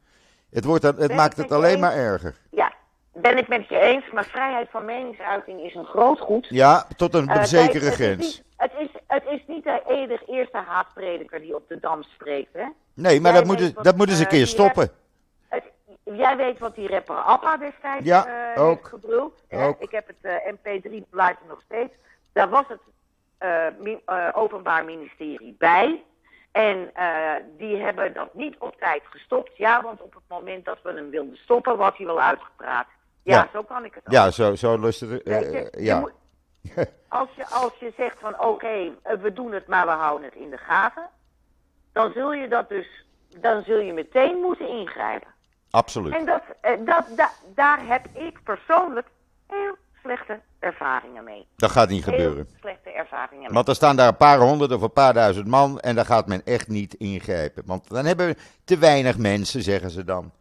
Het, 0.52 0.66
wordt, 0.66 0.84
het 0.84 0.96
Ben 0.98 1.16
maakt 1.16 1.38
het 1.38 1.52
alleen 1.52 1.80
maar 1.80 1.94
erger. 1.94 2.36
Ja, 2.52 2.74
ben 3.14 3.38
ik 3.38 3.48
met 3.48 3.68
je 3.68 3.80
eens, 3.80 4.12
maar 4.12 4.26
vrijheid 4.26 4.68
van 4.72 4.86
meningsuiting 4.86 5.62
is 5.62 5.76
een 5.76 5.86
groot 5.86 6.20
goed. 6.20 6.48
Ja, 6.50 6.86
tot 6.96 7.14
een 7.14 7.30
Uh, 7.30 7.44
zekere 7.44 7.70
kijk, 7.72 7.84
het 7.84 8.00
is 8.00 8.06
grens. 8.06 8.18
niet- 8.38 8.44
Het 8.58 8.72
is, 8.78 8.90
het 9.08 9.24
is 9.28 9.44
niet 9.48 9.64
de 9.64 9.82
enige 9.88 10.26
eerste 10.26 10.58
haatprediker 10.58 11.40
die 11.40 11.56
op 11.56 11.68
de 11.68 11.80
Dam 11.80 12.04
spreekt, 12.04 12.54
hè? 12.54 12.66
Nee, 12.94 13.22
maar 13.22 13.32
Jij 13.32 13.40
dat 13.40 13.50
moet, 13.50 13.60
weet 13.60 13.74
wat, 13.74 13.84
dat 13.84 13.96
moeten 13.98 14.16
ze 14.16 14.22
een 14.24 14.30
eh, 14.30 14.34
keer 14.38 14.48
stoppen. 14.48 14.90
Het, 15.50 15.64
jij 16.04 16.38
weet 16.38 16.60
wat 16.60 16.76
die 16.76 16.88
rapper 16.88 17.16
Appa 17.16 17.58
destijds 17.58 18.06
Ja, 18.06 18.54
eh, 18.56 18.64
ook. 18.64 18.76
heeft 18.78 18.88
gebruld. 18.88 19.44
hè? 19.48 19.66
Ook. 19.68 19.80
Ik 19.82 19.92
heb 19.92 20.08
het 20.08 20.16
eh, 20.22 20.54
MP3 20.54 21.04
blijven 21.10 21.48
nog 21.48 21.62
steeds. 21.66 21.94
Daar 22.34 22.50
was 22.50 22.66
het 22.68 22.80
eh, 23.38 23.68
eh, 24.06 24.30
Openbaar 24.34 24.86
Ministerie 24.86 25.56
bij. 25.58 26.04
En 26.52 26.90
eh, 26.94 27.32
die 27.58 27.78
hebben 27.78 28.14
dat 28.14 28.34
niet 28.34 28.56
op 28.60 28.76
tijd 28.80 29.02
gestopt. 29.10 29.58
Ja, 29.58 29.82
want 29.82 30.02
op 30.02 30.14
het 30.14 30.24
moment 30.28 30.66
dat 30.66 30.78
we 30.84 30.94
hem 30.94 31.10
wilden 31.10 31.38
stoppen, 31.38 31.78
was 31.78 31.98
hij 31.98 32.06
wel 32.06 32.22
uitgepraat. 32.22 32.88
Ja, 33.24 33.36
Ja. 33.36 33.50
zo 33.54 33.64
kan 33.64 33.86
ik 33.86 33.94
het 33.94 34.06
ook. 34.08 34.14
Ja, 34.14 34.32
zo, 34.32 34.56
zo 34.56 34.78
lust 34.80 35.00
het. 35.00 35.24
eh, 35.24 35.40
je, 35.42 35.68
je 35.78 35.84
ja. 35.84 36.00
moet- 36.00 36.12
als, 37.08 37.30
je, 37.36 37.46
als 37.48 37.72
je 37.80 37.94
zegt 37.98 38.20
van 38.20 38.40
oké, 38.40 38.68
eh, 39.04 39.18
we 39.22 39.34
doen 39.34 39.52
het, 39.52 39.68
maar 39.68 39.86
we 39.86 39.92
houden 39.92 40.26
het 40.30 40.36
in 40.40 40.50
de 40.50 40.58
gaten. 40.58 41.10
Dan 41.94 42.12
zul 42.12 42.34
je 42.34 42.48
dat 42.48 42.70
dus, 42.70 43.06
dan 43.40 43.64
zul 43.64 43.80
je 43.80 43.94
meteen 43.94 44.38
moeten 44.38 44.68
ingrijpen. 44.68 45.28
Absoluut. 45.70 46.14
En 46.14 46.26
dat, 46.26 46.42
eh, 46.62 46.72
dat, 46.86 47.06
da- 47.16 47.32
daar 47.56 47.80
heb 47.88 48.06
ik 48.14 48.44
persoonlijk 48.44 49.08
heel 49.48 49.76
slechte 50.02 50.40
ervaringen 50.60 51.24
mee. 51.24 51.48
Dat 51.56 51.72
gaat 51.72 51.90
niet 51.90 52.06
Heel 52.06 52.14
gebeuren. 52.14 52.48
slechte 52.60 52.90
ervaringen 52.92 53.44
mee. 53.44 53.54
Want 53.54 53.68
er 53.68 53.76
staan 53.76 53.96
daar 53.96 54.08
een 54.08 54.18
paar 54.18 54.40
honderd 54.40 54.72
of 54.72 54.82
een 54.82 54.94
paar 54.94 55.14
duizend 55.14 55.48
man 55.48 55.80
en 55.80 55.96
daar 55.96 56.06
gaat 56.06 56.28
men 56.28 56.42
echt 56.46 56.68
niet 56.68 56.94
ingrijpen. 56.94 57.64
Want 57.66 57.90
dan 57.90 58.06
hebben 58.06 58.28
we 58.28 58.36
te 58.64 58.78
weinig 58.78 59.18
mensen, 59.18 59.62
zeggen 59.62 59.90
ze 59.90 60.04
dan. 60.04 60.32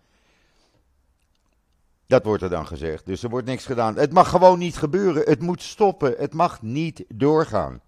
Dat 2.10 2.24
wordt 2.24 2.42
er 2.42 2.50
dan 2.50 2.66
gezegd. 2.66 3.06
Dus 3.06 3.22
er 3.22 3.30
wordt 3.30 3.46
niks 3.46 3.66
gedaan. 3.66 3.96
Het 3.96 4.12
mag 4.12 4.28
gewoon 4.30 4.58
niet 4.58 4.76
gebeuren. 4.76 5.22
Het 5.22 5.40
moet 5.40 5.62
stoppen. 5.62 6.14
Het 6.18 6.34
mag 6.34 6.62
niet 6.62 7.04
doorgaan. 7.08 7.82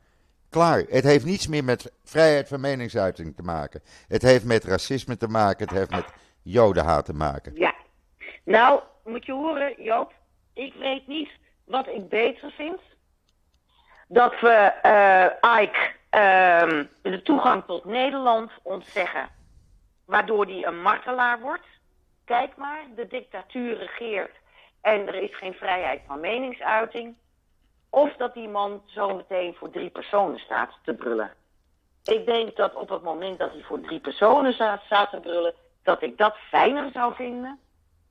Klaar. 0.51 0.85
Het 0.89 1.05
heeft 1.05 1.25
niets 1.25 1.47
meer 1.47 1.65
met 1.65 1.93
vrijheid 2.05 2.49
van 2.49 2.61
meningsuiting 2.61 3.37
te 3.37 3.43
maken. 3.43 3.83
Het 4.09 4.23
heeft 4.23 4.45
met 4.45 4.65
racisme 4.65 5.17
te 5.17 5.29
maken. 5.29 5.69
Het 5.69 5.77
heeft 5.77 5.91
met 5.91 6.15
jodenhaat 6.43 7.05
te 7.05 7.13
maken. 7.13 7.53
Ja. 7.55 7.75
Nou, 8.45 8.81
moet 9.05 9.27
je 9.27 9.33
horen, 9.33 9.83
Joop. 9.83 10.13
Ik 10.53 10.75
weet 10.75 11.07
niet 11.07 11.31
wat 11.65 11.87
ik 11.87 12.09
beter 12.09 12.51
vind. 12.51 12.81
Dat 14.09 14.41
we 14.41 14.73
eh 14.83 15.63
Ike 15.63 15.93
ehm, 16.11 16.85
de 17.03 17.23
toegang 17.23 17.65
tot 17.67 17.85
Nederland 17.85 18.51
ontzeggen. 18.63 19.29
Waardoor 20.05 20.45
hij 20.45 20.67
een 20.67 20.83
martelaar 20.83 21.41
wordt. 21.41 21.67
Kijk 22.25 22.57
maar, 22.57 22.85
de 22.97 23.07
dictatuur 23.07 23.77
regeert 23.77 24.37
en 24.81 25.09
er 25.09 25.15
is 25.15 25.37
geen 25.37 25.55
vrijheid 25.55 26.03
van 26.07 26.21
meningsuiting. 26.21 27.17
Of 27.91 28.17
dat 28.17 28.35
die 28.35 28.49
man 28.49 28.83
zo 28.87 29.17
meteen 29.17 29.55
voor 29.55 29.71
drie 29.71 29.91
personen 29.91 30.39
staat 30.39 30.79
te 30.85 30.95
brullen. 30.95 31.35
Ik 32.05 32.27
denk 32.27 32.57
dat 32.57 32.75
op 32.75 32.89
het 32.89 33.03
moment 33.03 33.39
dat 33.39 33.53
hij 33.53 33.63
voor 33.63 33.81
drie 33.81 34.01
personen 34.01 34.53
staat, 34.53 35.11
te 35.11 35.21
brullen, 35.21 35.55
dat 35.83 36.03
ik 36.03 36.19
dat 36.19 36.37
fijner 36.37 36.91
zou 36.91 37.15
vinden 37.15 37.59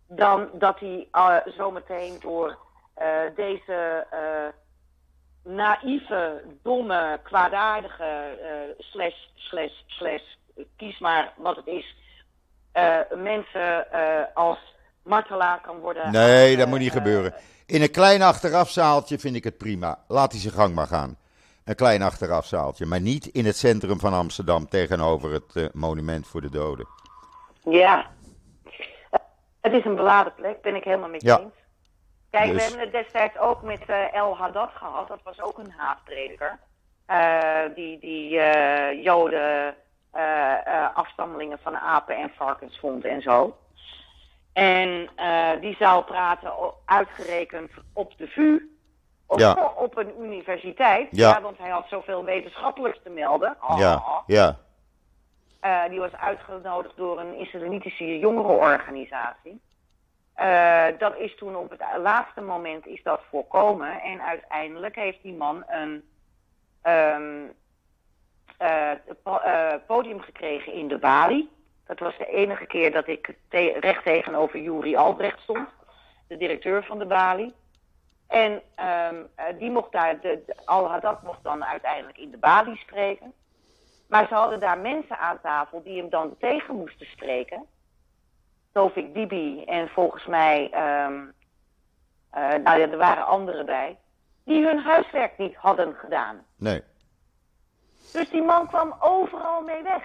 dan 0.07 0.49
dat 0.53 0.79
hij 0.79 1.07
eh, 1.11 1.37
zometeen 1.45 2.19
door 2.19 2.57
eh, 2.93 3.21
deze 3.35 4.07
eh, 4.09 4.47
naïeve, 5.53 6.43
domme, 6.63 7.19
kwaadaardige 7.23 8.75
slash, 8.77 9.27
slash, 9.35 9.73
slash, 9.87 10.23
kies 10.77 10.99
maar 10.99 11.33
wat 11.37 11.55
het 11.55 11.67
is, 11.67 11.95
mensen 13.17 13.91
eh, 13.91 14.23
als 14.33 14.75
martelaar 15.03 15.61
kan 15.61 15.77
worden. 15.79 16.11
Nee, 16.11 16.55
dat 16.55 16.65
eh, 16.65 16.71
moet 16.71 16.79
niet 16.79 16.89
eh, 16.91 16.95
gebeuren. 16.97 17.33
In 17.65 17.81
een 17.81 17.91
klein 17.91 18.21
achterafzaaltje 18.21 19.19
vind 19.19 19.35
ik 19.35 19.43
het 19.43 19.57
prima. 19.57 19.99
Laat 20.07 20.31
hij 20.31 20.41
zijn 20.41 20.53
gang 20.53 20.75
maar 20.75 20.87
gaan. 20.87 21.17
Een 21.65 21.75
klein 21.75 22.01
achterafzaaltje. 22.01 22.85
Maar 22.85 23.01
niet 23.01 23.25
in 23.25 23.45
het 23.45 23.57
centrum 23.57 23.99
van 23.99 24.13
Amsterdam 24.13 24.67
tegenover 24.69 25.31
het 25.31 25.55
eh, 25.55 25.65
monument 25.73 26.27
voor 26.27 26.41
de 26.41 26.49
doden. 26.49 26.87
Ja. 27.63 28.05
Eh, 29.09 29.19
Het 29.61 29.73
is 29.73 29.85
een 29.85 29.95
beladen 29.95 30.33
plek, 30.33 30.61
ben 30.61 30.75
ik 30.75 30.83
helemaal 30.83 31.09
met 31.09 31.21
je 31.21 31.27
Ja. 31.27 31.39
eens. 31.39 31.53
Kijk, 32.29 32.45
we 32.47 32.53
Dus- 32.53 32.63
hebben 32.63 32.81
het 32.81 32.91
destijds 32.91 33.37
ook 33.37 33.61
met 33.61 33.81
eh, 33.87 34.13
El 34.13 34.37
Haddad 34.37 34.69
gehad. 34.73 35.07
Dat 35.07 35.19
was 35.23 35.41
ook 35.41 35.57
een 35.57 35.73
haatprediker. 35.77 36.59
Eh, 37.05 37.75
die 37.75 37.99
die 37.99 38.39
eh, 38.39 39.03
Joden 39.03 39.39
eh, 39.39 39.67
eh, 39.67 39.73
afstammelingen 40.93 41.59
van 41.61 41.77
apen 41.77 42.15
en 42.15 42.31
varkens 42.35 42.79
vond 42.79 43.05
en 43.05 43.21
zo. 43.21 43.55
En 44.53 45.09
eh, 45.15 45.49
die 45.61 45.75
zou 45.79 46.03
praten 46.03 46.53
uitgerekend 46.85 47.71
op 47.93 48.17
de 48.17 48.27
VU. 48.27 48.69
Of 49.25 49.39
Ja. 49.39 49.73
op 49.75 49.97
een 49.97 50.13
universiteit. 50.19 51.07
Ja. 51.11 51.41
want 51.41 51.57
hij 51.57 51.69
had 51.69 51.87
zoveel 51.87 52.23
wetenschappelijks 52.23 52.99
te 53.03 53.09
melden. 53.09 53.57
Ja, 53.77 54.03
ja. 54.25 54.57
Eh, 55.59 55.89
die 55.89 55.99
was 55.99 56.15
uitgenodigd 56.15 56.97
door 56.97 57.19
een 57.19 57.35
islamitische 57.35 58.19
jongerenorganisatie. 58.19 59.61
Eh, 60.33 60.85
dat 60.97 61.17
is 61.17 61.35
toen 61.35 61.55
op 61.55 61.69
het 61.69 61.81
laatste 61.97 62.41
moment 62.41 62.85
is 62.87 63.03
dat 63.03 63.21
voorkomen. 63.29 64.01
En 64.01 64.21
uiteindelijk 64.21 64.95
heeft 64.95 65.21
die 65.23 65.33
man 65.33 65.63
een 65.67 66.03
ehm, 66.81 66.93
eh, 66.93 67.13
eh, 67.13 67.49
podium 69.87 70.19
gekregen 70.21 70.73
in 70.73 70.87
de 70.87 70.97
Bali. 70.97 71.49
Dat 71.87 71.99
was 71.99 72.17
de 72.17 72.25
enige 72.25 72.65
keer 72.65 72.91
dat 72.91 73.07
ik 73.07 73.35
recht 73.79 74.03
tegenover 74.03 74.59
Juri 74.59 74.95
Albrecht 74.95 75.39
stond, 75.39 75.67
de 76.27 76.37
directeur 76.37 76.83
van 76.83 76.99
de 76.99 77.05
Bali. 77.05 77.53
En 78.27 78.61
ehm, 78.75 79.15
eh, 79.35 79.45
die 79.59 79.71
mocht 79.71 79.91
daar, 79.91 80.19
de, 80.21 80.43
de- 80.45 80.55
Al-Haddad 80.65 81.23
mocht 81.23 81.43
dan 81.43 81.65
uiteindelijk 81.65 82.17
in 82.17 82.31
de 82.31 82.37
Bali 82.37 82.75
spreken. 82.75 83.33
Maar 84.09 84.27
ze 84.27 84.33
hadden 84.33 84.59
daar 84.59 84.77
mensen 84.79 85.17
aan 85.17 85.39
tafel 85.41 85.83
die 85.83 85.97
hem 85.99 86.09
dan 86.09 86.35
tegen 86.39 86.75
moesten 86.75 87.05
spreken. 87.05 87.65
Tofik 88.73 89.13
Dibi 89.13 89.63
en 89.63 89.89
volgens 89.89 90.25
mij, 90.25 90.69
ehm, 90.71 91.21
eh, 92.31 92.47
nou 92.63 92.79
ja, 92.79 92.89
er 92.91 92.97
waren 92.97 93.25
anderen 93.25 93.65
bij, 93.65 93.97
die 94.45 94.65
hun 94.65 94.79
huiswerk 94.79 95.37
niet 95.37 95.55
hadden 95.55 95.93
gedaan. 95.95 96.45
Nee. 96.57 96.81
Dus 98.11 98.29
die 98.29 98.41
man 98.43 98.67
kwam 98.67 98.95
overal 98.99 99.61
mee 99.61 99.83
weg. 99.83 100.03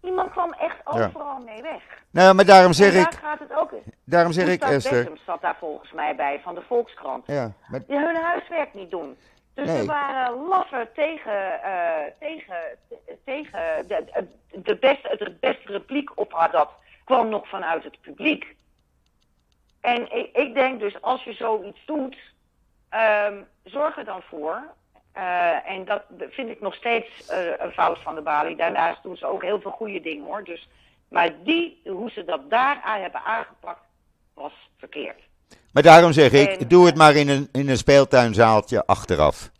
Die 0.00 0.12
man 0.12 0.30
kwam 0.30 0.52
echt 0.52 0.76
Ja. 0.84 1.04
overal 1.06 1.38
mee 1.38 1.62
weg. 1.62 1.82
Nou, 2.10 2.34
maar 2.34 2.44
daarom 2.44 2.72
zeg 2.72 2.92
daar 2.92 3.02
ik, 3.12 3.18
gaat 3.18 3.38
het 3.38 3.52
ook 3.52 3.72
in. 3.72 3.82
daarom 4.04 4.32
zeg 4.32 4.48
ik, 4.48 4.62
Esther. 4.62 4.92
Beckham 4.98 5.16
zat 5.26 5.40
daar 5.40 5.56
volgens 5.58 5.92
mij 5.92 6.16
bij, 6.16 6.40
van 6.42 6.54
de 6.54 6.62
Volkskrant. 6.62 7.26
Ja, 7.26 7.52
maar, 7.68 7.86
Die 7.86 7.96
hun 7.98 8.16
huiswerk 8.16 8.74
niet 8.74 8.90
doen. 8.90 9.16
Dus 9.54 9.66
Nee. 9.66 9.78
er 9.78 9.86
waren 9.86 10.46
laffen 10.46 10.88
tegen, 10.94 11.62
eh, 11.62 12.04
tegen, 12.20 12.56
tegen 13.24 13.88
de, 13.88 14.04
de, 14.50 14.60
de 14.62 14.76
beste, 14.76 15.08
het 15.18 15.40
beste 15.40 15.72
repliek 15.72 16.10
op 16.18 16.32
haar 16.32 16.50
dat 16.50 16.70
kwam 17.04 17.28
nog 17.28 17.48
vanuit 17.48 17.84
het 17.84 18.00
publiek. 18.00 18.56
En 19.80 20.16
ik, 20.16 20.36
ik 20.36 20.54
denk 20.54 20.80
dus, 20.80 21.02
als 21.02 21.24
je 21.24 21.32
zoiets 21.32 21.84
doet, 21.86 22.16
ehm, 22.88 23.42
zorg 23.64 23.96
er 23.98 24.04
dan 24.04 24.22
voor. 24.22 24.62
Eh, 25.18 25.70
en 25.70 25.84
dat 25.84 26.02
vind 26.30 26.48
ik 26.48 26.60
nog 26.60 26.74
steeds 26.74 27.26
eh, 27.26 27.38
een 27.58 27.72
fout 27.72 27.98
van 27.98 28.14
de 28.14 28.20
balie. 28.20 28.56
Daarnaast 28.56 29.02
doen 29.02 29.16
ze 29.16 29.26
ook 29.26 29.42
heel 29.42 29.60
veel 29.60 29.70
goede 29.70 30.00
dingen 30.00 30.24
hoor. 30.24 30.44
Dus, 30.44 30.68
maar 31.08 31.32
die, 31.44 31.80
hoe 31.84 32.10
ze 32.10 32.24
dat 32.24 32.50
daar 32.50 32.80
aan 32.84 33.00
hebben 33.00 33.20
aangepakt, 33.24 33.82
was 34.34 34.52
verkeerd. 34.78 35.20
maar 35.72 35.82
daarom 35.82 36.12
zeg 36.12 36.32
ik, 36.32 36.70
doe 36.70 36.86
het 36.86 36.96
maar 36.96 37.14
in 37.14 37.28
een, 37.28 37.48
in 37.52 37.68
een 37.68 37.76
speeltuinzaaltje 37.76 38.86
achteraf. 38.86 39.50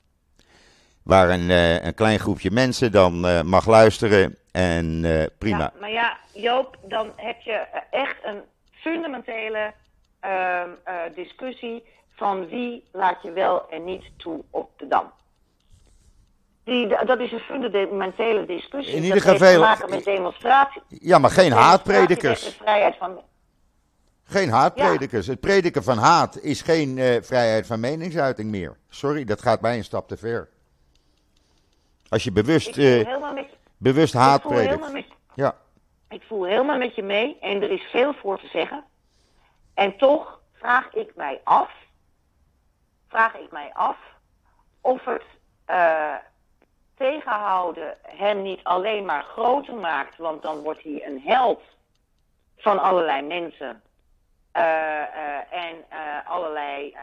Waar 1.03 1.31
een, 1.31 1.51
eh, 1.51 1.85
een 1.85 1.95
klein 1.95 2.19
groepje 2.19 2.51
mensen 2.51 2.93
dan 2.93 3.27
eh, 3.27 3.43
mag 3.43 3.67
luisteren 3.67 4.39
en 4.53 5.05
eh, 5.05 5.27
prima. 5.39 5.59
Ja, 5.59 5.73
maar 5.81 5.91
ja, 5.91 6.17
Joop, 6.35 6.77
dan 6.83 7.13
heb 7.17 7.41
je 7.41 7.53
eh, 7.53 7.81
echt 7.91 8.17
een 8.25 8.41
fundamentele 8.71 9.73
ehm, 10.21 10.71
eh, 10.85 10.95
discussie 11.15 11.85
van 12.15 12.49
wie 12.49 12.85
laat 12.93 13.23
je 13.23 13.33
wel 13.33 13.71
en 13.71 13.85
niet 13.85 14.05
toe 14.17 14.45
op 14.51 14.71
de 14.77 14.89
dam. 14.89 15.13
Die, 16.69 17.05
dat 17.05 17.19
is 17.19 17.33
een 17.33 17.39
fundamentele 17.39 18.47
discussie. 18.47 18.95
In 18.97 19.03
ieder 19.03 19.21
geval- 19.21 19.53
te 19.53 19.59
maken 19.59 19.91
met 19.91 20.05
demonstratie. 20.05 20.83
Ja, 20.89 21.19
maar 21.19 21.31
geen 21.31 21.53
haatpredikers. 21.53 22.45
de 22.45 22.51
vrijheid 22.51 22.97
van. 22.97 23.21
Geen 24.25 24.51
haatpredikers. 24.51 25.27
Het 25.27 25.41
prediken 25.41 25.83
van 25.83 25.99
haat 25.99 26.39
is 26.41 26.63
geen 26.63 26.99
eh, 26.99 27.23
vrijheid 27.23 27.67
van 27.67 27.81
meningsuiting 27.81 28.51
meer. 28.51 28.77
Sorry, 28.89 29.25
dat 29.25 29.43
gaat 29.43 29.61
mij 29.61 29.77
een 29.77 29.85
stap 29.85 30.09
te 30.09 30.17
ver. 30.17 30.49
Als 32.09 32.25
je 32.25 32.33
bewust, 32.33 32.77
met, 32.77 33.47
bewust 33.77 34.15
ik 34.15 34.21
haat 34.21 34.43
predikt. 34.43 34.93
met, 34.93 35.07
Ja, 35.35 35.57
Ik 36.09 36.23
voel 36.23 36.45
helemaal 36.45 36.79
met 36.79 36.95
je 36.95 37.03
mee 37.03 37.39
en 37.41 37.63
er 37.63 37.71
is 37.71 37.83
veel 37.83 38.15
voor 38.15 38.41
te 38.41 38.47
zeggen. 38.47 38.85
En 39.75 39.97
toch 39.97 40.41
vraag 40.53 40.95
ik 40.95 41.13
mij 41.17 41.41
af, 41.45 41.71
vraag 43.09 43.35
ik 43.35 43.51
mij 43.53 43.71
af 43.75 43.97
of 44.81 45.05
het 45.05 45.23
eh, 45.65 46.15
tegenhouden 46.99 47.97
hem 48.03 48.43
niet 48.43 48.61
alleen 48.63 49.05
maar 49.05 49.23
groter 49.23 49.75
maakt, 49.75 50.17
want 50.17 50.43
dan 50.43 50.59
wordt 50.63 50.83
hij 50.83 51.07
een 51.07 51.21
held 51.21 51.63
van 52.57 52.79
allerlei 52.79 53.23
mensen 53.23 53.83
eh, 54.53 55.03
eh, 55.03 55.53
en 55.53 55.85
eh, 55.89 56.31
allerlei. 56.31 56.97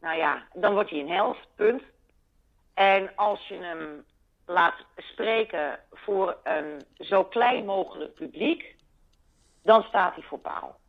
nou 0.00 0.16
ja, 0.16 0.46
dan 0.54 0.72
wordt 0.72 0.90
hij 0.90 1.00
een 1.00 1.10
helft, 1.10 1.48
punt. 1.54 1.82
En 2.74 3.16
als 3.16 3.48
je 3.48 3.54
hem 3.54 4.04
laat 4.46 4.74
spreken 4.96 5.78
voor 5.90 6.36
een 6.42 6.82
zo 6.94 7.24
klein 7.24 7.64
mogelijk 7.64 8.14
publiek, 8.14 8.76
dan 9.62 9.82
staat 9.82 10.14
hij 10.14 10.22
voor 10.22 10.38
paal. 10.38 10.80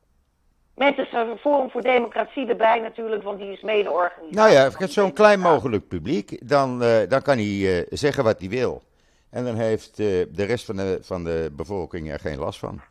Met 0.76 0.96
het 0.96 1.40
Forum 1.40 1.70
voor 1.70 1.82
Democratie 1.82 2.48
erbij 2.48 2.80
natuurlijk, 2.80 3.24
want 3.24 3.40
die 3.40 3.52
is 3.52 3.62
mede-organisator. 3.62 4.36
Nou 4.36 4.52
ja, 4.52 4.58
van 4.62 4.72
ik 4.72 4.78
heb 4.78 4.88
die 4.88 4.90
zo'n 4.90 5.14
klein 5.14 5.40
mogelijk 5.40 5.88
publiek, 5.88 6.48
dan, 6.50 6.84
eh, 6.84 7.10
dan 7.10 7.22
kan 7.22 7.38
hij 7.38 7.80
eh, 7.80 7.86
zeggen 7.90 8.24
wat 8.24 8.40
hij 8.40 8.50
wil. 8.50 8.82
En 9.30 9.44
dan 9.46 9.56
heeft 9.56 9.90
eh, 10.00 10.06
de 10.30 10.44
rest 10.44 10.66
van 10.66 10.76
de, 10.76 11.00
van 11.02 11.24
de 11.24 11.50
bevolking 11.52 12.12
er 12.12 12.20
geen 12.20 12.38
last 12.40 12.60
van. 12.60 12.82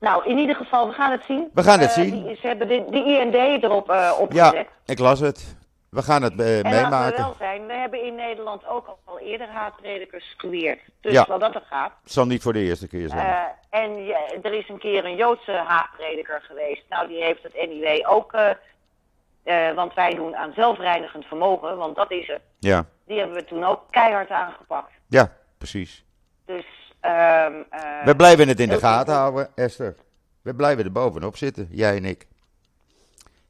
Nou, 0.00 0.24
in 0.30 0.38
ieder 0.38 0.56
geval, 0.56 0.86
we 0.86 0.92
gaan 0.92 1.10
het 1.12 1.24
zien. 1.24 1.48
We 1.54 1.62
gaan 1.62 1.80
het 1.80 1.90
zien. 1.92 2.10
die- 2.24 2.36
ze 2.36 2.46
hebben 2.46 2.68
de, 2.68 2.84
de 2.90 2.96
IND 3.04 3.62
erop 3.64 3.90
eh 3.90 3.96
Ja, 3.96 4.14
opgezet. 4.18 4.66
ik 4.86 4.98
las 4.98 5.20
het. 5.20 5.56
We 5.94 6.02
gaan 6.02 6.22
het 6.22 6.40
eh, 6.40 6.58
En 6.58 6.70
meemaken. 6.70 7.16
wel 7.22 7.34
zijn, 7.38 7.66
we 7.66 7.72
hebben 7.72 8.04
in 8.04 8.14
Nederland 8.14 8.66
ook 8.66 8.96
al 9.04 9.18
eerder 9.18 9.48
haatpredikers 9.48 10.34
geweerd. 10.36 10.80
Dus 11.00 11.12
Ja. 11.12 11.24
wat 11.28 11.40
dat 11.40 11.54
er 11.54 11.64
gaat. 11.70 11.92
Het 12.02 12.12
zal 12.12 12.26
niet 12.26 12.42
voor 12.42 12.52
de 12.52 12.58
eerste 12.62 12.88
keer 12.88 13.08
zijn. 13.08 13.26
Eh, 13.26 13.80
en 13.80 14.04
ja, 14.04 14.18
er 14.42 14.52
is 14.52 14.68
een 14.68 14.78
keer 14.78 15.04
een 15.04 15.16
Joodse 15.16 15.52
haatprediker 15.52 16.40
geweest. 16.42 16.82
Nou, 16.88 17.08
die 17.08 17.22
heeft 17.22 17.42
het 17.42 17.56
anyway 17.58 18.04
ook. 18.08 18.32
eh, 18.32 19.74
want 19.74 19.94
wij 19.94 20.14
doen 20.14 20.36
aan 20.36 20.52
zelfreinigend 20.54 21.24
vermogen, 21.24 21.76
want 21.76 21.96
dat 21.96 22.10
is 22.10 22.26
het. 22.26 22.40
ja. 22.58 22.84
Die 23.06 23.18
hebben 23.18 23.36
we 23.36 23.44
toen 23.44 23.64
ook 23.64 23.80
keihard 23.90 24.30
aangepakt. 24.30 24.90
ja, 25.08 25.32
precies. 25.58 26.04
Dus. 26.44 26.64
ehm 27.00 27.52
eh, 27.70 28.04
We 28.04 28.16
blijven 28.16 28.48
het 28.48 28.60
in 28.60 28.68
de 28.68 28.78
gaten 28.78 29.14
houden, 29.14 29.50
Esther. 29.54 29.94
We 30.42 30.54
blijven 30.54 30.84
er 30.84 30.92
bovenop 30.92 31.36
zitten, 31.36 31.68
jij 31.70 31.96
en 31.96 32.04
ik. 32.04 32.26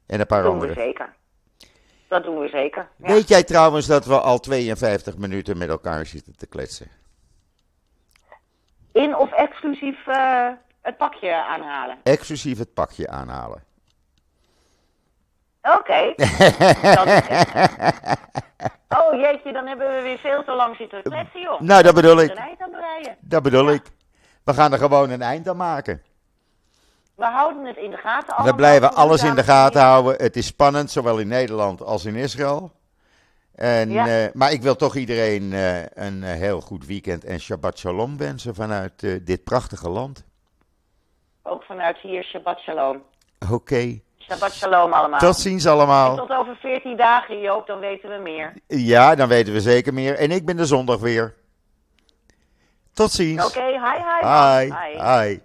En 0.07 0.19
een 0.19 0.25
paar 0.25 0.45
anderen. 0.47 0.75
zeker. 0.75 1.13
Dat 2.07 2.23
doen 2.23 2.39
we 2.39 2.47
zeker. 2.47 2.87
Ja. 2.95 3.07
Weet 3.07 3.27
jij 3.27 3.43
trouwens 3.43 3.85
dat 3.87 4.05
we 4.05 4.19
al 4.19 4.39
52 4.39 5.17
minuten 5.17 5.57
met 5.57 5.69
elkaar 5.69 6.05
zitten 6.05 6.37
te 6.37 6.47
kletsen? 6.47 6.87
In 8.91 9.15
of 9.15 9.31
exclusief 9.31 10.07
eh, 10.07 10.47
het 10.81 10.97
pakje 10.97 11.33
aanhalen. 11.43 11.97
Exclusief 12.03 12.57
het 12.57 12.73
pakje 12.73 13.07
aanhalen. 13.09 13.63
Oké. 15.61 16.13
Oh 18.89 19.13
jeetje, 19.21 19.51
dan 19.53 19.67
hebben 19.67 19.95
we 19.95 20.01
weer 20.01 20.17
veel 20.17 20.43
te 20.43 20.51
lang 20.51 20.75
zitten 20.75 21.01
kletsen, 21.03 21.41
joh. 21.41 21.59
Nou, 21.61 21.83
dat 21.83 21.93
bedoel 21.93 22.19
ik. 22.19 22.33
Dat 23.19 23.43
bedoel 23.43 23.67
Ja. 23.67 23.73
ik. 23.73 23.81
We 24.43 24.53
gaan 24.53 24.71
er 24.73 24.77
gewoon 24.77 25.09
een 25.09 25.21
eind 25.21 25.47
aan 25.47 25.57
maken. 25.57 26.01
We 27.15 27.25
houden 27.25 27.65
het 27.65 27.77
in 27.77 27.89
de 27.91 27.97
gaten. 27.97 28.27
We 28.27 28.33
allemaal, 28.33 28.55
blijven 28.55 28.87
goede 28.87 29.01
alles 29.01 29.23
in 29.23 29.35
de 29.35 29.43
gaten 29.43 29.81
houden. 29.81 30.15
Het 30.15 30.35
is 30.35 30.45
spannend, 30.45 30.91
zowel 30.91 31.17
in 31.19 31.27
Nederland 31.27 31.81
als 31.81 32.05
in 32.05 32.15
Israël. 32.15 32.71
En, 33.55 33.91
Ja. 33.91 34.07
eh, 34.07 34.33
maar 34.33 34.51
ik 34.51 34.61
wil 34.61 34.75
toch 34.75 34.95
iedereen 34.95 35.53
eh, 35.53 35.81
een 35.81 36.23
eh, 36.23 36.31
heel 36.33 36.61
goed 36.61 36.85
weekend 36.85 37.23
en 37.23 37.39
Shabbat 37.39 37.77
Shalom 37.79 38.17
wensen 38.17 38.55
vanuit 38.55 39.25
dit 39.25 39.43
prachtige 39.43 39.89
land. 39.89 40.23
Ook 41.43 41.63
vanuit 41.63 41.97
hier, 41.97 42.23
Shabbat 42.23 42.59
Shalom. 42.59 43.03
Oké, 43.51 43.99
Shabbat 44.17 44.53
Shalom 44.53 44.93
allemaal. 44.93 45.19
tot 45.19 45.35
ziens 45.37 45.65
En 45.65 45.71
allemaal. 45.71 46.15
tot 46.15 46.29
over 46.31 46.55
14 46.55 46.97
dagen, 46.97 47.39
Joop, 47.39 47.67
dan 47.67 47.79
weten 47.79 48.09
we 48.09 48.17
meer. 48.17 48.53
Ja, 48.67 49.15
dan 49.15 49.27
weten 49.27 49.53
we 49.53 49.61
zeker 49.61 49.93
meer. 49.93 50.15
En 50.15 50.31
ik 50.31 50.45
ben 50.45 50.57
de 50.57 50.65
zondag 50.65 50.99
weer. 50.99 51.33
Tot 52.93 53.11
ziens. 53.11 53.45
Oké, 53.45 53.65
hi, 53.65 53.71
hi. 53.73 54.21
man. 54.25 54.59
Hi. 54.59 54.71
Hi. 55.27 55.39